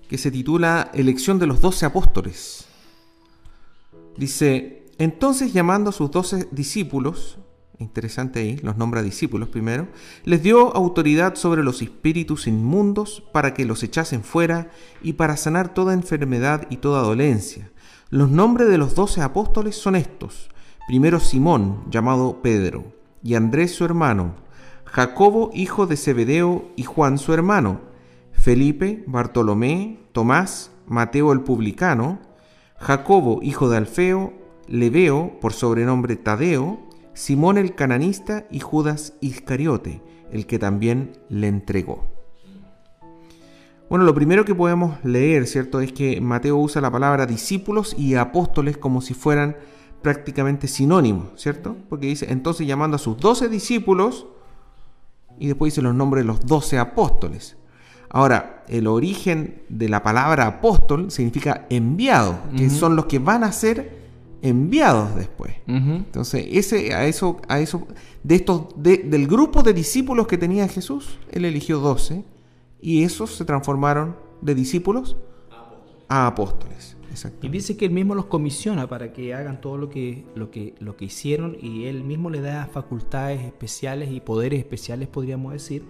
que 0.10 0.18
se 0.18 0.32
titula 0.32 0.90
Elección 0.94 1.40
de 1.40 1.48
los 1.48 1.62
doce 1.62 1.86
apóstoles. 1.86 2.66
Dice, 4.18 4.88
entonces 4.98 5.54
llamando 5.54 5.92
a 5.92 5.94
sus 5.94 6.12
doce 6.12 6.48
discípulos, 6.52 7.38
interesante 7.80 8.40
ahí, 8.40 8.58
los 8.62 8.78
nombra 8.78 9.02
discípulos 9.02 9.50
primero, 9.50 9.88
les 10.26 10.44
dio 10.44 10.76
autoridad 10.76 11.36
sobre 11.36 11.64
los 11.64 11.82
espíritus 11.82 12.46
inmundos 12.46 13.24
para 13.32 13.54
que 13.54 13.66
los 13.66 13.84
echasen 13.84 14.24
fuera 14.24 14.70
y 15.02 15.14
para 15.14 15.38
sanar 15.38 15.74
toda 15.74 15.94
enfermedad 15.94 16.68
y 16.70 16.78
toda 16.78 17.02
dolencia. 17.02 17.72
Los 18.10 18.30
nombres 18.30 18.70
de 18.70 18.78
los 18.78 18.96
doce 18.96 19.22
apóstoles 19.22 19.76
son 19.76 19.96
estos. 19.96 20.50
Primero 20.88 21.20
Simón, 21.20 21.86
llamado 21.90 22.42
Pedro, 22.42 22.84
y 23.24 23.36
Andrés 23.36 23.74
su 23.74 23.86
hermano, 23.86 24.36
Jacobo, 24.86 25.52
hijo 25.54 25.88
de 25.88 25.96
Zebedeo, 25.98 26.72
y 26.76 26.84
Juan 26.84 27.18
su 27.18 27.34
hermano, 27.34 27.80
Felipe, 28.34 29.04
Bartolomé, 29.08 30.00
Tomás, 30.12 30.72
Mateo 30.88 31.32
el 31.32 31.42
publicano, 31.42 32.20
Jacobo, 32.78 33.40
hijo 33.44 33.70
de 33.70 33.78
Alfeo, 33.78 34.34
Leveo, 34.68 35.40
por 35.40 35.54
sobrenombre 35.54 36.16
Tadeo, 36.16 36.89
Simón 37.14 37.58
el 37.58 37.76
cananista 37.76 38.46
y 38.50 38.60
Judas 38.60 39.14
Iscariote, 39.22 40.02
el 40.32 40.46
que 40.46 40.60
también 40.60 41.18
le 41.30 41.48
entregó. 41.48 42.08
Bueno, 43.90 44.06
lo 44.06 44.14
primero 44.14 44.46
que 44.46 44.54
podemos 44.54 45.04
leer, 45.04 45.48
¿cierto? 45.48 45.82
Es 45.82 45.92
que 45.92 46.22
Mateo 46.22 46.58
usa 46.58 46.80
la 46.80 46.92
palabra 46.92 47.26
discípulos 47.26 47.96
y 47.98 48.16
apóstoles 48.16 48.78
como 48.78 49.02
si 49.02 49.16
fueran 49.16 49.58
prácticamente 50.04 50.68
sinónimos, 50.68 51.30
¿cierto? 51.36 51.76
Porque 51.90 52.08
dice, 52.08 52.32
entonces 52.32 52.68
llamando 52.68 52.96
a 52.96 53.00
sus 53.00 53.18
doce 53.18 53.50
discípulos, 53.50 54.28
y 55.40 55.48
después 55.48 55.74
dice 55.74 55.82
los 55.82 55.96
nombres 55.96 56.24
de 56.24 56.28
los 56.28 56.46
doce 56.46 56.78
apóstoles. 56.78 57.58
Ahora, 58.10 58.64
el 58.68 58.88
origen 58.88 59.64
de 59.70 59.90
la 59.90 60.04
palabra 60.04 60.48
apóstol 60.48 61.12
significa 61.12 61.66
enviado, 61.70 62.40
que 62.56 62.70
son 62.70 62.96
los 62.96 63.06
que 63.06 63.20
van 63.20 63.44
a 63.44 63.52
ser 63.52 64.09
enviados 64.42 65.16
después. 65.16 65.54
Entonces, 65.68 66.46
ese, 66.52 66.94
a 66.94 67.06
eso, 67.06 67.38
a 67.48 67.60
eso, 67.60 67.88
de 68.24 68.36
estos, 68.36 68.68
del 68.78 69.28
grupo 69.28 69.64
de 69.64 69.74
discípulos 69.74 70.28
que 70.28 70.38
tenía 70.38 70.68
Jesús, 70.68 71.20
él 71.32 71.46
eligió 71.46 71.80
doce, 71.80 72.24
y 72.82 73.04
esos 73.04 73.36
se 73.36 73.46
transformaron 73.46 74.16
de 74.42 74.56
discípulos 74.56 75.18
a 76.08 76.28
apóstoles. 76.28 76.96
Y 77.42 77.50
dice 77.50 77.76
que 77.76 77.86
él 77.86 77.92
mismo 77.92 78.16
los 78.16 78.26
comisiona 78.26 78.88
para 78.88 79.12
que 79.12 79.34
hagan 79.34 79.62
todo 79.62 79.78
lo 79.78 79.90
que, 79.90 80.26
lo 80.36 80.52
que, 80.52 80.76
lo 80.80 80.96
que 80.96 81.06
hicieron 81.06 81.58
y 81.60 81.86
él 81.86 82.04
mismo 82.04 82.30
le 82.30 82.40
da 82.40 82.68
facultades 82.68 83.42
especiales 83.42 84.12
y 84.12 84.20
poderes 84.22 84.60
especiales, 84.60 85.08
podríamos 85.08 85.54
decir, 85.54 85.84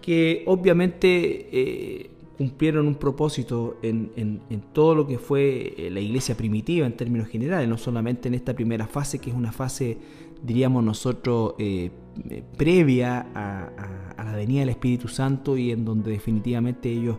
que 0.00 0.44
obviamente 0.46 1.48
eh, 1.52 2.10
cumplieron 2.38 2.86
un 2.86 2.94
propósito 2.94 3.78
en, 3.82 4.40
todo 4.72 4.94
lo 4.94 5.08
que 5.08 5.18
fue 5.18 5.74
eh, 5.76 5.90
la 5.90 5.98
iglesia 5.98 6.36
primitiva 6.36 6.86
en 6.86 6.96
términos 6.96 7.26
generales, 7.26 7.68
no 7.68 7.76
solamente 7.76 8.28
en 8.28 8.34
esta 8.34 8.54
primera 8.54 8.86
fase, 8.86 9.18
que 9.18 9.30
es 9.30 9.36
una 9.36 9.50
fase, 9.50 9.98
diríamos 10.40 10.84
nosotros, 10.84 11.54
eh, 11.58 11.90
previa 12.56 13.26
a, 13.34 14.24
la 14.24 14.36
venida 14.36 14.60
del 14.60 14.68
Espíritu 14.68 15.08
Santo 15.08 15.56
y 15.56 15.72
en 15.72 15.84
donde 15.84 16.12
definitivamente 16.12 16.90
ellos 16.90 17.16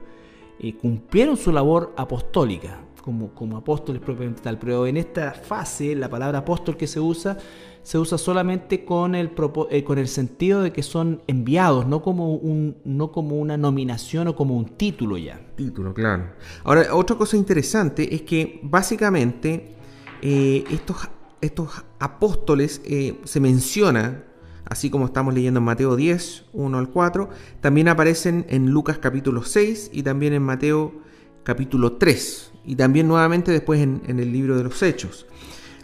cumplieron 0.82 1.36
su 1.36 1.52
labor 1.52 1.94
apostólica. 1.98 2.82
Como, 3.02 3.34
como 3.34 3.58
apóstoles 3.58 4.02
propiamente 4.02 4.42
tal, 4.42 4.60
pero 4.60 4.86
en 4.86 4.98
esta 4.98 5.32
fase 5.32 5.96
la 5.96 6.10
palabra 6.10 6.40
apóstol 6.40 6.78
que 6.78 6.86
se 6.86 7.00
usa 7.00 7.38
se 7.84 7.98
usa 7.98 8.18
solamente 8.18 8.86
con 8.86 9.16
el, 9.16 9.32
eh, 9.72 9.84
con 9.84 9.98
el 9.98 10.08
sentido 10.08 10.62
de 10.62 10.72
que 10.72 10.84
son 10.84 11.22
enviados, 11.28 11.88
no 11.88 12.02
como, 12.02 12.36
un, 12.36 12.78
no 12.86 13.12
como 13.12 13.38
una 13.38 13.58
nominación 13.58 14.28
o 14.28 14.36
como 14.36 14.56
un 14.56 14.78
título 14.78 15.18
ya. 15.18 15.42
Título, 15.56 15.94
claro. 15.94 16.32
Ahora, 16.64 16.94
otra 16.94 17.16
cosa 17.16 17.38
interesante 17.38 18.14
es 18.14 18.22
que 18.24 18.60
básicamente 18.64 19.76
eh, 20.22 20.64
estos, 20.70 21.10
estos 21.42 21.84
apóstoles 22.00 22.82
eh, 22.86 23.20
se 23.24 23.40
menciona, 23.40 24.24
así 24.66 24.90
como 24.90 25.06
estamos 25.06 25.34
leyendo 25.34 25.60
en 25.60 25.64
Mateo 25.64 25.96
10, 25.96 26.46
1 26.54 26.78
al 26.78 26.90
4, 26.90 27.30
también 27.62 27.88
aparecen 27.88 28.46
en 28.50 28.70
Lucas 28.70 29.00
capítulo 29.00 29.44
6 29.44 29.92
y 29.94 30.04
también 30.04 30.34
en 30.34 30.44
Mateo 30.44 31.09
capítulo 31.50 31.94
3 31.94 32.52
y 32.66 32.76
también 32.76 33.08
nuevamente 33.08 33.52
después 33.52 33.82
en, 33.82 34.04
el 34.06 34.32
libro 34.32 34.56
de 34.56 34.64
los 34.64 34.84
Hechos. 34.84 35.26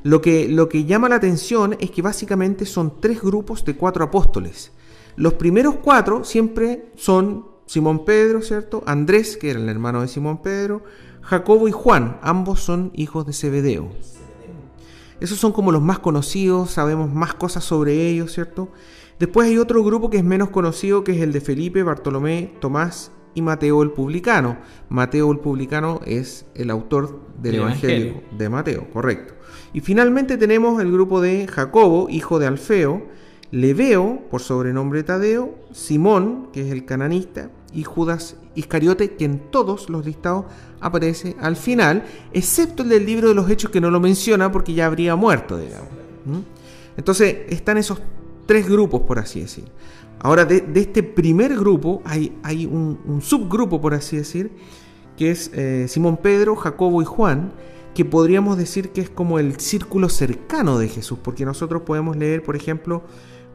Lo 0.04 0.22
que, 0.22 0.48
lo 0.48 0.70
que 0.70 0.86
llama 0.86 1.10
la 1.10 1.16
atención 1.16 1.76
es 1.80 1.90
que 1.90 2.04
básicamente 2.04 2.68
son 2.68 3.02
tres 3.02 3.20
grupos 3.20 3.66
de 3.66 3.76
cuatro 3.76 4.04
apóstoles. 4.04 4.72
Los 5.16 5.34
primeros 5.34 5.78
cuatro 5.82 6.24
siempre 6.24 6.92
son 6.96 7.48
Simón 7.66 8.06
Pedro, 8.06 8.44
¿cierto? 8.44 8.84
Andrés, 8.86 9.38
que 9.38 9.50
era 9.50 9.60
el 9.60 9.68
hermano 9.68 10.02
de 10.02 10.08
Simón 10.08 10.44
Pedro, 10.44 10.84
Jacobo 11.22 11.68
y 11.68 11.72
Juan, 11.72 12.20
ambos 12.22 12.60
son 12.60 12.92
hijos 12.94 13.26
de 13.26 13.34
Zebedeo. 13.34 13.90
Esos 15.20 15.40
son 15.40 15.52
como 15.52 15.72
los 15.72 15.82
más 15.82 15.98
conocidos, 15.98 16.70
sabemos 16.70 17.12
más 17.12 17.34
cosas 17.34 17.64
sobre 17.64 18.08
ellos, 18.08 18.32
¿cierto? 18.32 18.70
Después 19.18 19.48
hay 19.48 19.58
otro 19.58 19.84
grupo 19.84 20.12
que 20.12 20.18
es 20.18 20.24
menos 20.24 20.52
conocido, 20.52 21.04
que 21.04 21.14
es 21.14 21.22
el 21.22 21.32
de 21.32 21.42
Felipe, 21.42 21.82
Bartolomé, 21.82 22.54
Tomás 22.62 23.12
y 23.36 23.44
Mateo 23.44 23.84
el 23.84 23.92
publicano. 23.92 24.58
Mateo 24.90 25.32
el 25.32 25.40
publicano 25.40 26.02
es 26.06 26.46
el 26.56 26.72
autor 26.72 27.20
del 27.40 27.56
Evangelio 27.56 28.24
de 28.36 28.50
Mateo, 28.50 28.88
correcto. 28.92 29.36
Y 29.74 29.82
finalmente 29.82 30.38
tenemos 30.38 30.82
el 30.82 30.92
grupo 30.92 31.22
de 31.22 31.48
Jacobo, 31.48 32.08
hijo 32.10 32.40
de 32.40 32.48
Alfeo, 32.48 33.04
Leveo, 33.52 34.22
por 34.32 34.42
sobrenombre 34.42 35.04
Tadeo, 35.04 35.56
Simón, 35.72 36.50
que 36.52 36.62
es 36.62 36.72
el 36.72 36.86
cananista, 36.86 37.52
y 37.74 37.84
Judas 37.84 38.38
Iscariote, 38.56 39.16
que 39.16 39.26
en 39.26 39.52
todos 39.52 39.90
los 39.90 40.06
listados 40.06 40.46
aparece 40.80 41.36
al 41.40 41.56
final, 41.56 42.06
excepto 42.34 42.84
el 42.84 42.90
del 42.90 43.06
libro 43.06 43.28
de 43.28 43.36
los 43.36 43.50
Hechos 43.50 43.70
que 43.70 43.82
no 43.82 43.92
lo 43.92 44.00
menciona 44.00 44.52
porque 44.52 44.74
ya 44.74 44.86
habría 44.86 45.16
muerto, 45.16 45.58
digamos. 45.58 45.90
Entonces 46.98 47.38
están 47.50 47.78
esos 47.78 48.02
tres 48.46 48.68
grupos, 48.68 49.02
por 49.02 49.20
así 49.20 49.42
decir. 49.42 49.66
Ahora, 50.20 50.46
de, 50.46 50.66
este 50.76 51.04
primer 51.04 51.56
grupo 51.56 52.02
hay, 52.06 52.66
un, 52.66 53.22
subgrupo, 53.22 53.82
por 53.82 53.94
así 53.94 54.18
decir, 54.18 54.52
que 55.18 55.32
es 55.32 55.52
eh, 55.54 55.88
Simón 55.88 56.18
Pedro, 56.18 56.56
Jacobo 56.56 57.02
y 57.02 57.06
Juan, 57.06 57.54
que 57.94 58.06
podríamos 58.06 58.58
decir 58.58 58.90
que 58.90 59.02
es 59.02 59.10
como 59.10 59.40
el 59.40 59.60
círculo 59.60 60.10
cercano 60.10 60.80
de 60.80 60.90
Jesús, 60.90 61.20
porque 61.22 61.46
nosotros 61.46 61.84
podemos 61.84 62.18
leer, 62.18 62.44
por 62.44 62.56
ejemplo, 62.56 63.04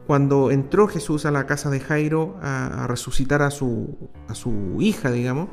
cuando 0.07 0.49
entró 0.49 0.87
Jesús 0.87 1.25
a 1.25 1.31
la 1.31 1.45
casa 1.45 1.69
de 1.69 1.79
Jairo 1.79 2.37
a, 2.41 2.87
resucitar 2.87 3.41
a 3.41 3.51
su, 3.51 4.09
a 4.27 4.35
su 4.35 4.77
hija, 4.79 5.11
digamos, 5.11 5.49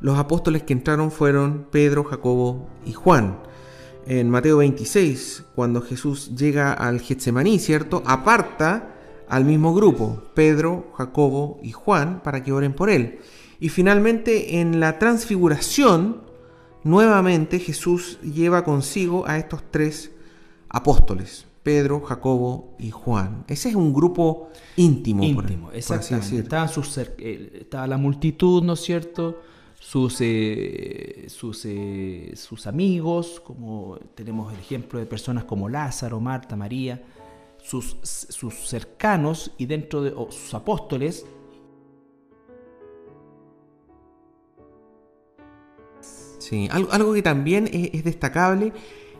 los 0.00 0.18
apóstoles 0.18 0.62
que 0.62 0.72
entraron 0.72 1.10
fueron 1.10 1.66
Pedro, 1.70 2.04
Jacobo 2.04 2.68
y 2.84 2.92
Juan. 2.92 3.38
En 4.06 4.30
Mateo 4.30 4.58
26, 4.58 5.44
cuando 5.54 5.82
Jesús 5.82 6.34
llega 6.36 6.72
al 6.72 7.00
Getsemaní, 7.00 7.58
¿cierto? 7.58 8.02
Aparta 8.06 8.94
al 9.28 9.44
mismo 9.44 9.74
grupo, 9.74 10.22
Pedro, 10.34 10.92
Jacobo 10.94 11.58
y 11.62 11.72
Juan, 11.72 12.22
para 12.22 12.42
que 12.42 12.52
oren 12.52 12.72
por 12.72 12.90
él. 12.90 13.18
Y 13.60 13.68
finalmente 13.68 14.60
en 14.60 14.80
la 14.80 14.98
transfiguración, 14.98 16.22
nuevamente 16.84 17.58
Jesús 17.58 18.18
lleva 18.22 18.64
consigo 18.64 19.26
a 19.26 19.38
estos 19.38 19.62
tres 19.70 20.12
apóstoles, 20.68 21.46
Pedro, 21.62 22.00
Jacobo 22.00 22.74
y 22.78 22.90
Juan. 22.90 23.44
Ese 23.48 23.70
es 23.70 23.74
un 23.74 23.92
grupo 23.92 24.50
íntimo, 24.76 25.22
íntimo 25.24 25.70
exactamente. 25.72 26.38
Estaba, 26.38 26.70
eh, 27.18 27.58
estaba 27.60 27.86
la 27.86 27.98
multitud, 27.98 28.62
¿no 28.62 28.74
es 28.74 28.80
cierto? 28.80 29.38
sus, 29.80 30.18
eh, 30.20 31.26
sus, 31.28 31.64
eh, 31.64 32.32
sus 32.34 32.66
amigos, 32.66 33.40
como 33.44 33.96
tenemos 34.14 34.52
el 34.52 34.58
ejemplo 34.58 34.98
de 34.98 35.06
personas 35.06 35.44
como 35.44 35.68
Lázaro, 35.68 36.20
Marta, 36.20 36.56
María, 36.56 37.02
sus, 37.68 37.98
sus 38.02 38.54
cercanos 38.66 39.52
y 39.58 39.66
dentro 39.66 40.02
de 40.02 40.10
sus 40.30 40.54
apóstoles. 40.54 41.26
Sí, 46.38 46.68
algo, 46.70 46.90
algo 46.92 47.12
que 47.12 47.22
también 47.22 47.68
es 47.70 48.04
destacable 48.04 48.72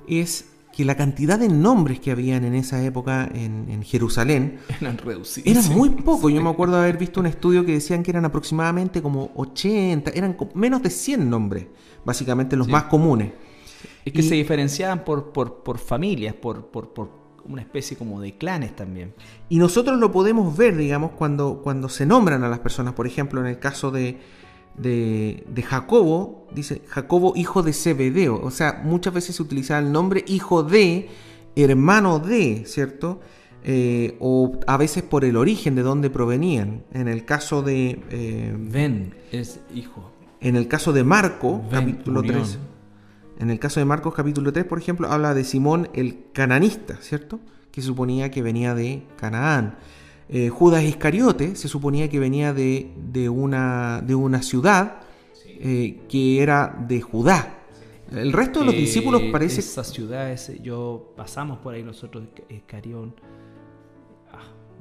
es 0.07 0.47
que 0.75 0.85
la 0.85 0.97
cantidad 0.97 1.39
de 1.39 1.49
nombres 1.49 2.01
que 2.01 2.11
habían 2.11 2.45
en 2.45 2.55
esa 2.55 2.83
época 2.83 3.29
en, 3.35 3.83
Jerusalén 3.83 4.61
eran 4.81 4.97
reducidos. 4.97 5.47
Eran 5.47 5.77
muy 5.77 5.91
pocos. 5.91 6.33
Yo 6.33 6.41
me 6.41 6.49
acuerdo 6.49 6.77
haber 6.77 6.97
visto 6.97 7.21
un 7.21 7.27
estudio 7.27 7.67
que 7.67 7.73
decían 7.73 8.03
que 8.03 8.13
eran 8.13 8.25
aproximadamente 8.25 9.03
como 9.03 9.31
80, 9.35 10.13
eran 10.13 10.37
menos 10.55 10.83
de 10.83 10.89
100 10.89 11.29
nombres, 11.29 11.67
básicamente 12.05 12.57
los 12.57 12.69
más 12.69 12.85
comunes. 12.85 13.33
Es 14.05 14.13
que 14.13 14.23
se 14.23 14.37
diferenciaban 14.37 15.05
por, 15.05 15.33
por, 15.33 15.63
por 15.63 15.79
familias, 15.79 16.35
por, 16.35 16.67
por, 16.71 16.95
por, 16.95 17.28
una 17.49 17.63
especie 17.63 17.97
como 17.97 18.21
de 18.21 18.37
clanes 18.37 18.77
también. 18.77 19.15
Y 19.49 19.59
nosotros 19.59 19.99
lo 19.99 20.13
podemos 20.13 20.57
ver, 20.57 20.77
digamos, 20.77 21.13
cuando, 21.13 21.61
cuando 21.63 21.89
se 21.89 22.07
nombran 22.07 22.45
a 22.45 22.49
las 22.49 22.61
personas. 22.61 22.95
Por 22.95 23.07
ejemplo, 23.07 23.41
en 23.41 23.47
el 23.47 23.59
caso 23.59 23.91
de, 23.91 24.19
de, 24.77 25.63
Jacobo, 25.67 26.47
dice 26.53 26.83
Jacobo 26.87 27.33
hijo 27.37 27.63
de 27.63 27.73
Zebedeo, 27.73 28.41
o 28.41 28.51
sea, 28.51 28.83
muchas 28.85 29.15
veces 29.15 29.37
se 29.37 29.43
utilizaba 29.43 29.81
el 29.81 29.93
nombre 29.93 30.25
hijo 30.27 30.63
de, 30.63 31.09
hermano 31.57 32.19
de, 32.19 32.65
¿cierto? 32.67 33.21
Eh, 33.65 34.17
o 34.21 34.61
a 34.67 34.77
veces 34.77 35.03
por 35.03 35.25
el 35.25 35.37
origen 35.37 35.75
de 35.75 35.83
dónde 35.83 36.11
provenían. 36.11 36.85
En 36.93 37.09
el 37.09 37.25
caso 37.25 37.63
de... 37.63 38.01
Eh, 38.11 38.55
ben 38.57 39.15
es 39.33 39.61
hijo. 39.75 40.13
En 40.41 40.55
el 40.55 40.69
caso 40.69 40.93
de 40.93 41.03
Marco, 41.03 41.65
capítulo 41.71 42.23
3. 42.23 42.59
En 43.39 43.51
el 43.51 43.61
caso 43.61 43.79
de 43.79 43.87
Marcos 43.87 44.15
capítulo 44.15 44.53
3, 44.53 44.65
por 44.65 44.79
ejemplo, 44.79 45.09
habla 45.11 45.33
de 45.33 45.45
Simón 45.45 45.89
el 45.95 46.25
cananista, 46.33 46.97
¿cierto? 47.01 47.39
Que 47.71 47.81
suponía 47.83 48.33
que 48.33 48.43
venía 48.43 48.75
de 48.75 49.05
Canaán. 49.17 49.79
Eh, 50.29 50.49
Judas 50.49 50.83
Iscariote 50.83 51.55
se 51.55 51.69
suponía 51.69 52.11
que 52.11 52.19
venía 52.19 52.53
de, 52.53 53.29
una, 53.31 54.03
de 54.03 54.15
una 54.17 54.43
ciudad 54.43 55.03
eh, 55.47 56.01
que 56.09 56.43
era 56.43 56.85
de 56.89 57.01
Judá. 57.01 57.55
El 58.11 58.33
resto 58.33 58.61
de 58.61 58.67
los 58.67 58.75
discípulos 58.75 59.23
parece... 59.31 59.61
Esas 59.61 59.89
ciudades, 59.89 60.53
yo 60.63 61.13
pasamos 61.17 61.59
por 61.59 61.75
ahí 61.75 61.83
nosotros, 61.83 62.25
Iscarión, 62.49 63.15
ah, 63.23 63.29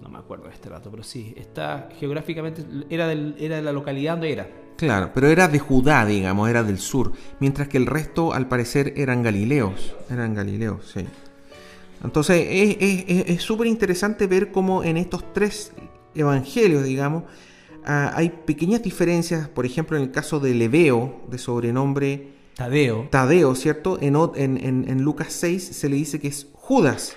no 0.01 0.09
me 0.09 0.17
acuerdo 0.17 0.45
de 0.45 0.53
este 0.53 0.69
dato, 0.69 0.89
pero 0.91 1.03
sí, 1.03 1.33
está 1.37 1.89
geográficamente, 1.99 2.63
era, 2.89 3.07
del, 3.07 3.35
era 3.39 3.57
de 3.57 3.61
la 3.61 3.71
localidad 3.71 4.13
donde 4.13 4.31
era. 4.31 4.49
Claro, 4.77 5.11
pero 5.13 5.27
era 5.27 5.47
de 5.47 5.59
Judá, 5.59 6.05
digamos, 6.05 6.49
era 6.49 6.63
del 6.63 6.77
sur, 6.77 7.11
mientras 7.39 7.67
que 7.67 7.77
el 7.77 7.87
resto 7.87 8.33
al 8.33 8.47
parecer 8.47 8.93
eran 8.95 9.23
galileos, 9.23 9.95
eran 10.09 10.35
galileos, 10.35 10.91
sí. 10.93 11.05
Entonces 12.03 12.45
es 12.79 13.41
súper 13.41 13.65
interesante 13.65 14.27
ver 14.27 14.51
cómo 14.51 14.83
en 14.83 14.97
estos 14.97 15.33
tres 15.33 15.71
evangelios, 16.13 16.83
digamos, 16.83 17.23
ah, 17.85 18.11
hay 18.15 18.29
pequeñas 18.29 18.83
diferencias, 18.83 19.49
por 19.49 19.65
ejemplo, 19.65 19.97
en 19.97 20.03
el 20.03 20.11
caso 20.11 20.39
de 20.39 20.53
Leveo, 20.53 21.21
de 21.27 21.39
sobrenombre 21.39 22.37
Tadeo, 22.57 23.07
Tadeo 23.11 23.53
¿cierto? 23.53 23.99
En, 24.01 24.15
en, 24.35 25.01
Lucas 25.03 25.31
6 25.31 25.63
se 25.63 25.89
le 25.89 25.95
dice 25.95 26.19
que 26.19 26.27
es 26.27 26.47
Judas, 26.53 27.15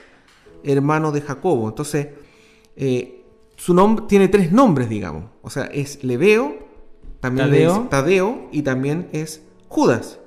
hermano 0.62 1.12
de 1.12 1.22
Jacobo. 1.22 1.66
Entonces, 1.66 2.08
eh, 2.80 3.24
su 3.56 3.74
nombre 3.74 4.06
tiene 4.08 4.28
tres 4.28 4.52
nombres, 4.52 4.88
digamos. 4.88 5.24
O 5.42 5.50
sea, 5.50 5.64
es 5.64 6.02
Leveo, 6.02 6.58
también 7.20 7.48
Tadeo, 7.48 7.88
Tadeo 7.90 8.48
y 8.52 8.62
también 8.62 9.08
es 9.12 9.42
Judas. 9.68 10.18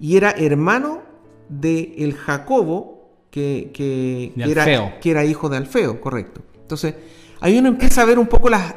Y 0.00 0.16
era 0.16 0.32
hermano 0.32 1.00
de 1.48 1.94
el 1.98 2.14
Jacobo 2.14 3.08
que, 3.30 4.32
era, 4.36 4.98
que 4.98 5.10
era 5.10 5.24
hijo 5.24 5.48
de 5.48 5.58
Alfeo, 5.58 6.00
correcto. 6.00 6.42
Entonces, 6.60 6.96
ahí 7.40 7.56
uno 7.56 7.68
empieza 7.68 8.02
a 8.02 8.04
ver 8.04 8.18
un 8.18 8.26
poco 8.26 8.50
las, 8.50 8.74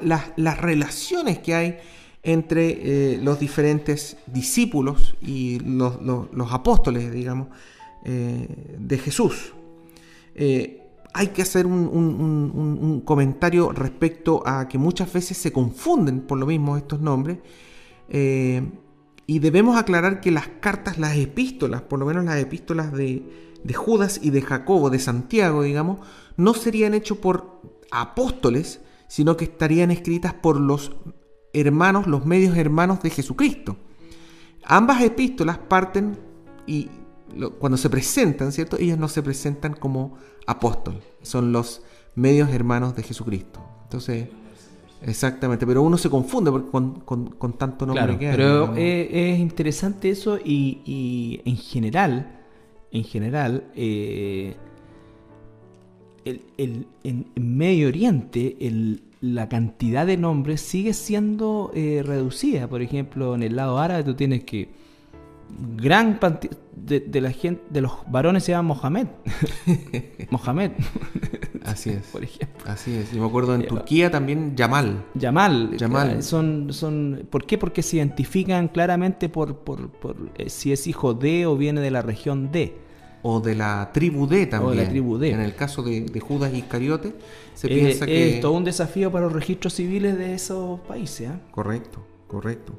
relaciones 0.62 1.40
que 1.40 1.56
hay 1.56 1.78
entre 2.22 3.14
eh, 3.14 3.20
los 3.24 3.40
diferentes 3.40 4.18
discípulos 4.28 5.16
y 5.20 5.60
los, 5.62 5.98
apóstoles, 6.52 7.12
digamos, 7.12 7.48
eh, 8.06 8.48
de 8.78 8.98
Jesús. 9.00 9.54
Eh, 10.36 10.85
hay 11.18 11.28
que 11.28 11.42
hacer 11.42 11.66
un, 11.66 13.02
comentario 13.06 13.72
respecto 13.72 14.44
a 14.46 14.68
que 14.68 14.78
muchas 14.78 15.12
veces 15.14 15.38
se 15.38 15.54
confunden 15.54 16.20
por 16.20 16.38
lo 16.38 16.46
mismo 16.46 16.76
estos 16.76 17.00
nombres. 17.00 17.38
y 18.10 19.40
debemos 19.40 19.78
aclarar 19.78 20.20
que 20.20 20.30
las 20.30 20.48
cartas, 20.60 21.00
las 21.00 21.16
epístolas, 21.16 21.82
por 21.84 22.00
lo 22.00 22.06
menos 22.06 22.26
las 22.26 22.38
epístolas 22.38 22.92
de, 22.92 23.56
de 23.64 23.74
Judas 23.74 24.20
y 24.22 24.30
de 24.30 24.42
Jacobo, 24.42 24.90
de 24.90 25.00
Santiago, 25.00 25.64
digamos, 25.64 26.00
no 26.36 26.54
serían 26.54 26.94
hechos 26.94 27.18
por 27.18 27.62
apóstoles, 27.92 28.82
sino 29.08 29.38
que 29.38 29.46
estarían 29.46 29.92
escritas 29.92 30.34
por 30.34 30.60
los 30.60 30.98
hermanos, 31.54 32.08
los 32.08 32.26
medios 32.26 32.58
hermanos 32.58 33.02
de 33.02 33.10
Jesucristo. 33.10 33.78
Ambas 34.66 35.02
epístolas 35.02 35.60
parten 35.60 36.18
y 36.68 36.90
cuando 37.60 37.78
se 37.78 37.90
presentan, 37.90 38.52
¿cierto? 38.52 38.78
Ellos 38.78 38.98
no 38.98 39.08
se 39.08 39.22
presentan 39.22 39.74
como 39.74 40.18
apóstoles, 40.48 41.04
son 41.22 41.52
los 41.52 41.82
medios 42.16 42.50
hermanos 42.50 42.96
de 42.96 43.04
Jesucristo. 43.04 43.60
Entonces, 43.84 44.30
exactamente, 45.02 45.66
pero 45.66 45.82
uno 45.82 45.98
se 45.98 46.10
confunde 46.10 46.52
con, 46.72 47.02
con, 47.02 47.54
tanto 47.54 47.86
nombre 47.86 48.18
que 48.18 48.30
hay. 48.30 48.36
Pero 48.36 48.76
es, 48.76 49.40
interesante 49.40 50.10
eso 50.10 50.38
y, 50.38 50.82
y 50.86 51.42
en 51.46 51.58
general 51.58 52.36
en 52.96 53.04
general, 53.04 53.64
eh, 53.76 54.56
en 56.24 57.26
Medio 57.36 57.90
Oriente 57.90 58.56
la 59.22 59.50
cantidad 59.50 60.08
de 60.08 60.18
nombres 60.18 60.62
sigue 60.62 60.94
siendo 60.94 61.72
eh, 61.76 62.02
reducida. 62.06 62.68
Por 62.68 62.82
ejemplo, 62.82 63.36
en 63.36 63.44
el 63.44 63.56
lado 63.56 63.80
árabe 63.80 64.04
tú 64.04 64.16
tienes 64.16 64.44
que 64.44 64.70
gran 65.76 66.20
de, 66.86 67.22
la 67.22 67.32
gente 67.32 67.62
de 67.70 67.82
los 67.82 67.92
varones 68.08 68.44
se 68.44 68.52
llama 68.52 68.76
Mohamed. 68.76 69.08
Mohamed. 70.30 70.72
Así 71.64 71.90
es. 71.90 72.04
Por 72.12 72.24
ejemplo. 72.24 72.64
Así 72.66 72.96
es. 72.96 73.12
Yo 73.12 73.22
me 73.22 73.28
acuerdo 73.28 73.56
en 73.56 73.66
Turquía 73.66 74.12
también 74.12 74.56
Yamal. 74.56 75.04
Yamal. 75.16 75.76
Yamal. 75.78 76.22
Son, 76.24 76.72
son, 76.72 77.28
¿Por 77.30 77.46
qué? 77.46 77.58
Porque 77.58 77.82
se 77.82 77.98
identifican 77.98 78.68
claramente 78.68 79.30
por, 79.30 79.58
por, 79.60 79.90
por 79.90 80.16
eh, 80.36 80.50
si 80.50 80.72
es 80.72 80.88
hijo 80.88 81.14
de 81.14 81.46
o 81.46 81.58
viene 81.58 81.82
de 81.82 81.92
la 81.92 82.02
región 82.02 82.52
de 82.52 82.86
o 83.28 83.40
de 83.40 83.56
la 83.56 83.90
tribu 83.92 84.28
D 84.28 84.46
también. 84.46 84.78
la 84.78 84.88
tribu 84.88 85.18
D. 85.18 85.32
En 85.32 85.42
el 85.42 85.56
caso 85.56 85.82
de, 85.82 86.08
Judas 86.20 86.54
Iscariote, 86.54 87.16
se 87.56 87.68
piensa 87.68 88.06
que... 88.06 88.36
Es 88.36 88.40
todo 88.40 88.52
un 88.52 88.64
desafío 88.64 89.12
para 89.12 89.26
los 89.26 89.34
registros 89.34 89.74
civiles 89.74 90.16
de 90.16 90.36
esos 90.36 90.80
países. 90.82 91.32
¿eh? 91.32 91.40
Correcto, 91.50 92.06
correcto. 92.36 92.74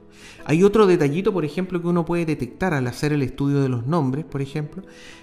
Hay 0.44 0.62
otro 0.62 0.86
detallito, 0.86 1.32
por 1.32 1.46
ejemplo, 1.46 1.80
que 1.80 1.88
uno 1.88 2.04
puede 2.04 2.26
detectar 2.26 2.74
al 2.74 2.86
hacer 2.86 3.14
el 3.14 3.22
estudio 3.22 3.62
de 3.62 3.70
los 3.70 3.86
nombres, 3.86 4.26
por 4.26 4.42
ejemplo, 4.42 4.82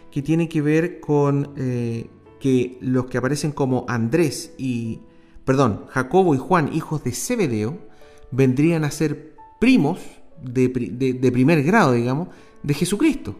que 0.09 0.23
tiene 0.23 0.49
que 0.49 0.59
ver 0.63 0.99
con 0.99 1.53
eh, 1.55 2.07
que 2.39 2.79
los 2.81 3.05
que 3.05 3.19
aparecen 3.19 3.51
como 3.51 3.85
Andrés 3.87 4.53
y... 4.57 5.01
Perdón, 5.45 5.85
Jacobo 5.89 6.33
y 6.33 6.39
Juan, 6.39 6.73
hijos 6.73 7.03
de 7.03 7.11
Zebedeo, 7.11 7.77
vendrían 8.31 8.85
a 8.85 8.91
ser 8.91 9.35
primos 9.59 9.99
de, 10.41 10.69
primer 11.31 11.61
grado, 11.61 11.91
digamos, 11.91 12.29
de 12.63 12.73
Jesucristo. 12.73 13.35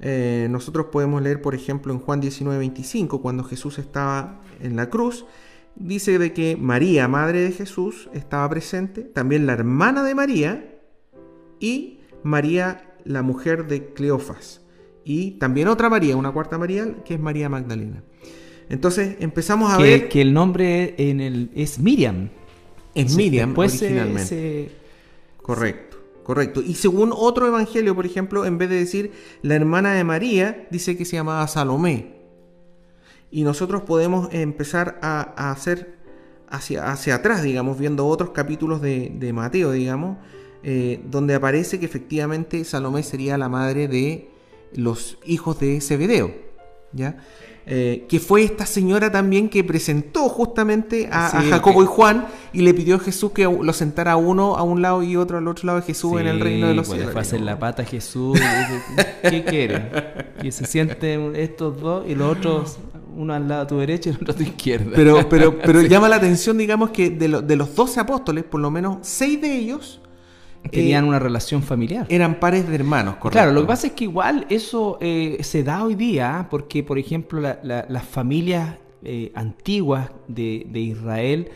Eh, 0.00 0.48
nosotros 0.50 0.86
podemos 0.90 1.22
leer, 1.22 1.42
por 1.42 1.54
ejemplo, 1.54 1.92
en 1.92 2.00
Juan 2.00 2.20
19:25, 2.20 3.20
cuando 3.20 3.44
Jesús 3.44 3.78
estaba 3.78 4.40
en 4.60 4.74
la 4.74 4.88
cruz, 4.90 5.26
dice 5.76 6.18
de 6.18 6.32
que 6.32 6.56
María, 6.56 7.08
madre 7.08 7.40
de 7.40 7.52
Jesús, 7.52 8.08
estaba 8.12 8.48
presente, 8.48 9.02
también 9.02 9.46
la 9.46 9.54
hermana 9.54 10.02
de 10.04 10.14
María 10.14 10.78
y 11.58 12.00
María, 12.22 12.94
la 13.04 13.22
mujer 13.22 13.66
de 13.66 13.92
Cleofas, 13.92 14.60
y 15.04 15.32
también 15.32 15.68
otra 15.68 15.88
María, 15.88 16.16
una 16.16 16.32
cuarta 16.32 16.58
María, 16.58 17.02
que 17.04 17.14
es 17.14 17.20
María 17.20 17.48
Magdalena. 17.48 18.02
Entonces 18.68 19.16
empezamos 19.20 19.72
a 19.72 19.78
ver 19.78 20.08
que 20.08 20.20
el 20.20 20.32
nombre 20.32 20.94
en 20.98 21.20
el, 21.20 21.50
es 21.54 21.78
Miriam. 21.78 22.30
Es 22.94 23.16
Miriam, 23.16 23.52
originalmente. 23.56 24.70
Correcto. 25.38 25.90
Correcto. 26.22 26.62
Y 26.62 26.74
según 26.74 27.12
otro 27.12 27.48
evangelio, 27.48 27.96
por 27.96 28.06
ejemplo, 28.06 28.44
en 28.44 28.58
vez 28.58 28.68
de 28.70 28.76
decir 28.76 29.12
la 29.42 29.56
hermana 29.56 29.94
de 29.94 30.04
María, 30.04 30.68
dice 30.70 30.96
que 30.96 31.04
se 31.04 31.16
llamaba 31.16 31.46
Salomé. 31.48 32.19
Y 33.30 33.44
nosotros 33.44 33.82
podemos 33.82 34.28
empezar 34.32 34.98
a, 35.02 35.50
hacer 35.50 35.98
hacia, 36.48 36.90
hacia 36.90 37.16
atrás, 37.16 37.42
digamos, 37.42 37.78
viendo 37.78 38.06
otros 38.06 38.30
capítulos 38.30 38.80
de, 38.80 39.32
Mateo, 39.32 39.72
digamos, 39.72 40.18
eh, 40.62 41.00
donde 41.10 41.34
aparece 41.34 41.78
que 41.78 41.86
efectivamente 41.86 42.64
Salomé 42.64 43.02
sería 43.02 43.38
la 43.38 43.48
madre 43.48 43.88
de 43.88 44.30
los 44.74 45.18
hijos 45.24 45.58
de 45.60 45.80
Zebedeo, 45.80 46.34
¿ya? 46.92 47.16
Eh, 47.66 48.06
que 48.08 48.18
fue 48.18 48.42
esta 48.42 48.66
señora 48.66 49.12
también 49.12 49.48
que 49.48 49.62
presentó 49.62 50.28
justamente 50.28 51.08
a, 51.12 51.28
Jacobo 51.28 51.84
y 51.84 51.86
Juan 51.86 52.26
y 52.52 52.62
le 52.62 52.74
pidió 52.74 52.96
a 52.96 52.98
Jesús 52.98 53.32
que 53.32 53.44
lo 53.44 53.72
sentara 53.72 54.16
uno 54.16 54.56
a 54.56 54.62
un 54.62 54.82
lado 54.82 55.02
y 55.02 55.16
otro 55.16 55.38
al 55.38 55.46
otro 55.46 55.66
lado 55.66 55.80
de 55.80 55.86
Jesús 55.86 56.20
en 56.20 56.26
el 56.26 56.40
reino 56.40 56.68
de 56.68 56.74
los 56.74 56.88
cielos. 56.88 57.12
Fue 57.12 57.20
hacer 57.20 57.42
la 57.42 57.58
pata 57.58 57.82
a 57.82 57.84
Jesús. 57.84 58.40
¿Qué 59.22 59.44
quiere? 59.44 59.88
Que 60.40 60.50
se 60.50 60.64
sienten 60.64 61.36
estos 61.36 61.80
dos 61.80 62.08
y 62.08 62.14
los 62.14 62.36
otros 62.38 62.78
uno 63.16 63.34
al 63.34 63.48
lado 63.48 63.62
a 63.62 63.66
tu 63.66 63.78
derecha 63.78 64.10
y 64.10 64.12
el 64.12 64.18
otro 64.18 64.32
a 64.32 64.36
tu 64.36 64.42
izquierda. 64.42 64.92
Pero, 64.94 65.28
pero, 65.28 65.58
pero 65.64 65.82
llama 65.82 66.08
la 66.08 66.16
atención, 66.16 66.58
digamos, 66.58 66.90
que 66.90 67.10
de, 67.10 67.42
de 67.42 67.56
los 67.56 67.74
doce 67.74 68.00
apóstoles, 68.00 68.44
por 68.44 68.60
lo 68.60 68.70
menos 68.70 68.98
seis 69.02 69.40
de 69.40 69.54
ellos 69.54 70.00
Tenían 70.68 71.04
eh, 71.04 71.08
una 71.08 71.18
relación 71.18 71.62
familiar. 71.62 72.06
Eran 72.08 72.38
pares 72.38 72.68
de 72.68 72.74
hermanos, 72.74 73.16
correcto. 73.16 73.38
Claro, 73.38 73.52
lo 73.52 73.62
que 73.62 73.66
pasa 73.66 73.86
es 73.88 73.92
que 73.94 74.04
igual 74.04 74.46
eso 74.50 74.98
eh, 75.00 75.38
se 75.40 75.62
da 75.64 75.84
hoy 75.84 75.94
día, 75.94 76.48
porque 76.50 76.82
por 76.82 76.98
ejemplo 76.98 77.40
las 77.40 78.04
familias 78.04 78.76
eh, 79.02 79.32
antiguas 79.34 80.10
de, 80.28 80.68
Israel 80.74 81.50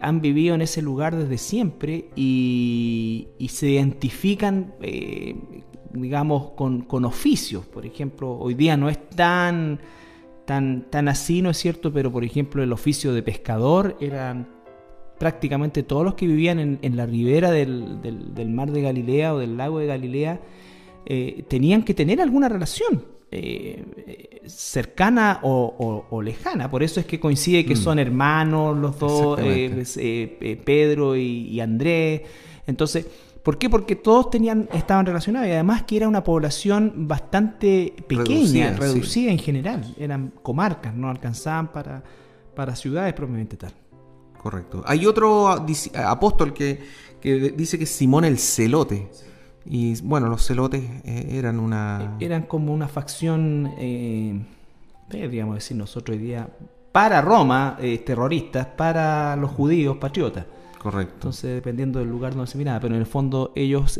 han 0.00 0.20
vivido 0.20 0.54
en 0.54 0.62
ese 0.62 0.80
lugar 0.82 1.14
desde 1.16 1.36
siempre 1.38 2.08
y, 2.16 3.28
se 3.48 3.70
identifican, 3.70 4.74
digamos, 5.92 6.50
con, 6.50 6.82
con, 6.82 7.04
oficios. 7.04 7.66
Por 7.66 7.84
ejemplo, 7.84 8.30
hoy 8.38 8.54
día 8.54 8.76
no 8.76 8.88
es 8.88 9.08
tan, 9.10 9.80
tan, 10.48 10.86
tan 10.88 11.08
así, 11.08 11.42
¿no 11.42 11.50
es 11.50 11.58
cierto? 11.58 11.92
Pero 11.92 12.10
por 12.10 12.24
ejemplo 12.24 12.62
el 12.62 12.72
oficio 12.72 13.12
de 13.12 13.22
pescador 13.22 13.98
eran 14.00 14.48
prácticamente 15.18 15.82
todos 15.82 16.04
los 16.04 16.14
que 16.14 16.26
vivían 16.26 16.78
en, 16.80 16.96
la 16.96 17.04
ribera 17.04 17.50
del, 17.50 18.48
mar 18.48 18.70
de 18.70 18.80
Galilea 18.80 19.34
o 19.34 19.38
del 19.40 19.58
lago 19.58 19.78
de 19.78 19.86
Galilea 19.86 20.40
eh, 21.04 21.44
tenían 21.48 21.82
que 21.82 21.92
tener 21.92 22.22
alguna 22.22 22.48
relación 22.48 23.04
eh, 23.30 24.40
cercana 24.46 25.40
o, 25.42 26.22
lejana. 26.22 26.70
Por 26.70 26.82
eso 26.82 26.98
es 26.98 27.04
que 27.04 27.20
coincide 27.20 27.66
que 27.66 27.74
mm. 27.74 27.82
son 27.84 27.98
hermanos 27.98 28.74
los 28.78 28.98
dos, 28.98 29.38
eh, 29.42 30.62
Pedro 30.64 31.14
y, 31.14 31.60
Andrés. 31.60 32.22
Entonces, 32.66 33.06
¿por 33.48 33.56
qué? 33.56 33.70
Porque 33.70 33.96
todos 33.96 34.28
tenían, 34.28 34.68
estaban 34.74 35.06
relacionados 35.06 35.48
y 35.48 35.52
además 35.52 35.84
que 35.84 35.96
era 35.96 36.06
una 36.06 36.22
población 36.22 37.08
bastante 37.08 37.94
pequeña, 38.06 38.76
reducida, 38.76 39.32
en 39.32 39.38
general. 39.38 39.94
Eran 39.98 40.34
comarcas, 40.42 40.94
no 40.94 41.08
alcanzaban 41.08 41.68
para, 41.68 42.02
para 42.54 42.76
ciudades 42.76 43.14
propiamente 43.14 43.56
tal. 43.56 43.72
Correcto. 44.36 44.82
Hay 44.84 45.06
otro 45.06 45.48
apóstol 45.48 46.52
que, 46.52 46.78
dice 47.56 47.78
que 47.78 47.84
es 47.84 47.90
Simón 47.90 48.26
el 48.26 48.38
Celote. 48.38 49.08
Y 49.64 49.98
bueno, 50.02 50.28
los 50.28 50.46
celotes 50.46 50.84
eh, 51.06 51.28
eran 51.30 51.58
una... 51.58 52.18
Eran 52.20 52.42
como 52.42 52.74
una 52.74 52.86
facción, 52.86 53.72
eh, 53.78 54.42
digamos 55.10 55.54
decir 55.54 55.74
nosotros 55.74 56.18
hoy 56.18 56.22
día, 56.22 56.50
para 56.92 57.22
Roma, 57.22 57.78
eh, 57.80 57.96
terroristas, 57.96 58.66
para 58.66 59.36
los 59.36 59.50
judíos, 59.52 59.96
patriotas. 59.96 60.44
Correcto. 60.78 61.14
Entonces, 61.14 61.54
dependiendo 61.54 61.98
del 61.98 62.08
lugar 62.08 62.34
donde 62.34 62.50
se 62.50 62.58
miraba, 62.58 62.80
pero 62.80 62.94
en 62.94 63.00
el 63.00 63.06
fondo 63.06 63.52
ellos 63.54 63.98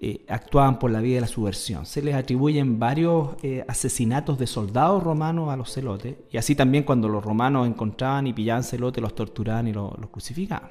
eh, 0.00 0.24
actuaban 0.28 0.78
por 0.78 0.92
la 0.92 1.00
vía 1.00 1.16
de 1.16 1.22
la 1.22 1.26
subversión. 1.26 1.84
Se 1.84 2.00
les 2.02 2.14
atribuyen 2.14 2.78
varios 2.78 3.30
eh, 3.42 3.64
asesinatos 3.66 4.38
de 4.38 4.46
soldados 4.46 5.02
romanos 5.02 5.50
a 5.50 5.56
los 5.56 5.72
celotes, 5.72 6.14
y 6.30 6.36
así 6.36 6.54
también 6.54 6.84
cuando 6.84 7.08
los 7.08 7.24
romanos 7.24 7.66
encontraban 7.66 8.28
y 8.28 8.32
pillaban 8.32 8.62
celotes, 8.62 9.02
los 9.02 9.16
torturaban 9.16 9.66
y 9.66 9.72
los, 9.72 9.92
crucificaban. 10.12 10.70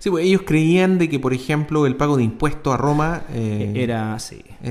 Sí, 0.00 0.10
pues 0.10 0.26
ellos 0.26 0.42
creían 0.44 0.98
de 0.98 1.08
que, 1.08 1.20
por 1.20 1.32
ejemplo, 1.32 1.86
el 1.86 1.94
pago 1.94 2.16
de 2.16 2.24
impuestos 2.24 2.74
a 2.74 2.76
Roma 2.76 3.22
eh, 3.32 3.72
era 3.76 4.18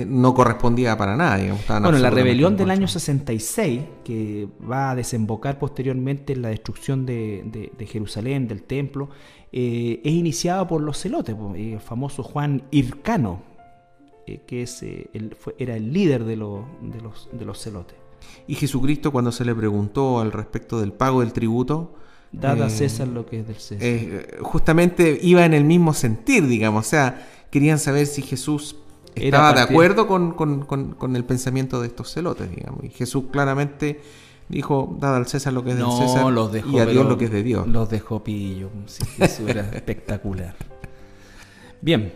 no 0.05 0.33
correspondía 0.33 0.97
para 0.97 1.15
nada. 1.15 1.37
bueno, 1.79 1.97
la 1.97 2.09
rebelión 2.09 2.57
del 2.57 2.71
año 2.71 2.89
66, 2.89 3.81
que 4.03 4.49
va 4.69 4.91
a 4.91 4.95
desembocar 4.95 5.57
posteriormente 5.57 6.33
en 6.33 6.41
la 6.41 6.49
destrucción 6.49 7.05
de, 7.05 7.71
Jerusalén, 7.89 8.49
del 8.49 8.63
templo, 8.63 9.09
es 9.53 10.11
iniciada 10.11 10.67
por 10.67 10.81
los 10.81 10.99
celotes, 10.99 11.35
pues, 11.35 11.55
el 11.59 11.79
famoso 11.79 12.23
Juan 12.23 12.63
Hircano, 12.71 13.43
eh, 14.25 14.41
que 14.47 14.63
es, 14.63 14.81
eh, 14.83 15.09
era 15.57 15.75
el 15.75 15.91
líder 15.91 16.23
de, 16.23 16.37
los, 16.37 16.65
de 17.31 17.45
los 17.45 17.59
celotes. 17.61 17.97
Y 18.47 18.55
Jesucristo 18.55 19.11
cuando 19.11 19.31
se 19.31 19.43
le 19.43 19.53
preguntó 19.53 20.19
al 20.19 20.31
respecto 20.31 20.79
del 20.79 20.93
pago 20.93 21.19
del 21.19 21.33
tributo, 21.33 21.95
Dada 22.31 22.65
a 22.65 22.67
eh, 22.67 22.71
César 22.71 23.07
lo 23.09 23.27
que 23.27 23.41
es 23.41 23.47
del 23.47 23.57
César. 23.57 24.41
justamente 24.41 25.19
iba 25.21 25.45
en 25.45 25.53
el 25.53 25.65
mismo 25.65 25.93
sentir, 25.93 26.47
digamos. 26.47 26.87
O 26.87 26.89
sea, 26.89 27.27
querían 27.51 27.77
saber 27.77 28.07
si 28.07 28.23
Jesús 28.23 28.77
estaba 29.13 29.53
de 29.53 29.61
acuerdo 29.61 30.07
con, 30.07 31.15
el 31.15 31.25
pensamiento 31.25 31.79
de 31.79 31.87
estos 31.87 32.11
celotes, 32.11 32.49
digamos. 32.49 32.83
Y 32.85 32.89
Jesús 32.89 33.25
claramente 33.31 34.01
dijo, 34.53 34.95
dada 34.99 35.17
al 35.17 35.27
César 35.27 35.53
lo 35.53 35.63
que 35.63 35.71
es 35.71 35.77
del 35.77 35.91
César 35.91 36.25
y 36.71 36.79
a 36.79 36.85
Dios 36.85 37.05
lo 37.05 37.17
que 37.17 37.25
es 37.25 37.31
de 37.31 37.43
Dios. 37.43 37.67
Los 37.67 37.89
dejó 37.89 38.23
pillo. 38.23 38.69
eso 39.19 39.47
era 39.47 39.61
espectacular. 39.73 40.55
Bien, 41.81 42.13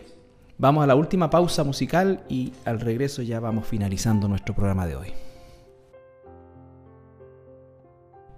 Vamos 0.60 0.84
a 0.84 0.88
la 0.88 0.96
última 0.96 1.30
pausa 1.30 1.64
musical 1.64 2.24
y 2.30 2.52
al 2.66 2.80
regreso 2.80 3.22
ya 3.22 3.40
vamos 3.40 3.68
finalizando 3.68 4.28
nuestro 4.28 4.56
programa 4.56 4.88
de 4.88 4.96
hoy. 4.96 5.08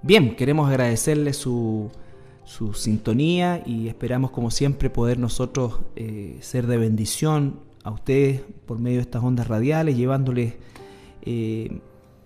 Bien, 0.02 0.36
queremos 0.36 0.70
agradecerle 0.70 1.32
su, 1.32 1.92
sintonía 2.74 3.64
y 3.66 3.88
esperamos 3.88 4.32
como 4.32 4.52
siempre 4.52 4.90
poder 4.90 5.18
nosotros 5.18 5.80
eh, 5.96 6.38
ser 6.42 6.68
de 6.68 6.78
bendición 6.78 7.62
a 7.86 7.92
ustedes 7.92 8.42
por 8.66 8.80
medio 8.80 8.98
de 8.98 9.04
estas 9.04 9.24
ondas 9.24 9.48
radiales, 9.48 9.96
llevándoles 9.96 10.56
eh, 11.22 11.80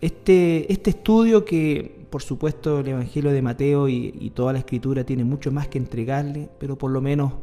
este, 0.05 0.71
este 0.71 0.89
estudio 0.89 1.45
que 1.45 2.03
por 2.09 2.21
supuesto 2.21 2.81
el 2.81 2.89
Evangelio 2.89 3.31
de 3.31 3.41
Mateo 3.41 3.89
y, 3.89 4.31
toda 4.35 4.53
la 4.53 4.59
escritura 4.59 5.03
tiene 5.03 5.23
mucho 5.23 5.51
más 5.51 5.67
que 5.67 5.79
entregarle, 5.79 6.47
pero 6.59 6.77
por 6.77 6.91
lo 6.91 7.01
menos 7.01 7.33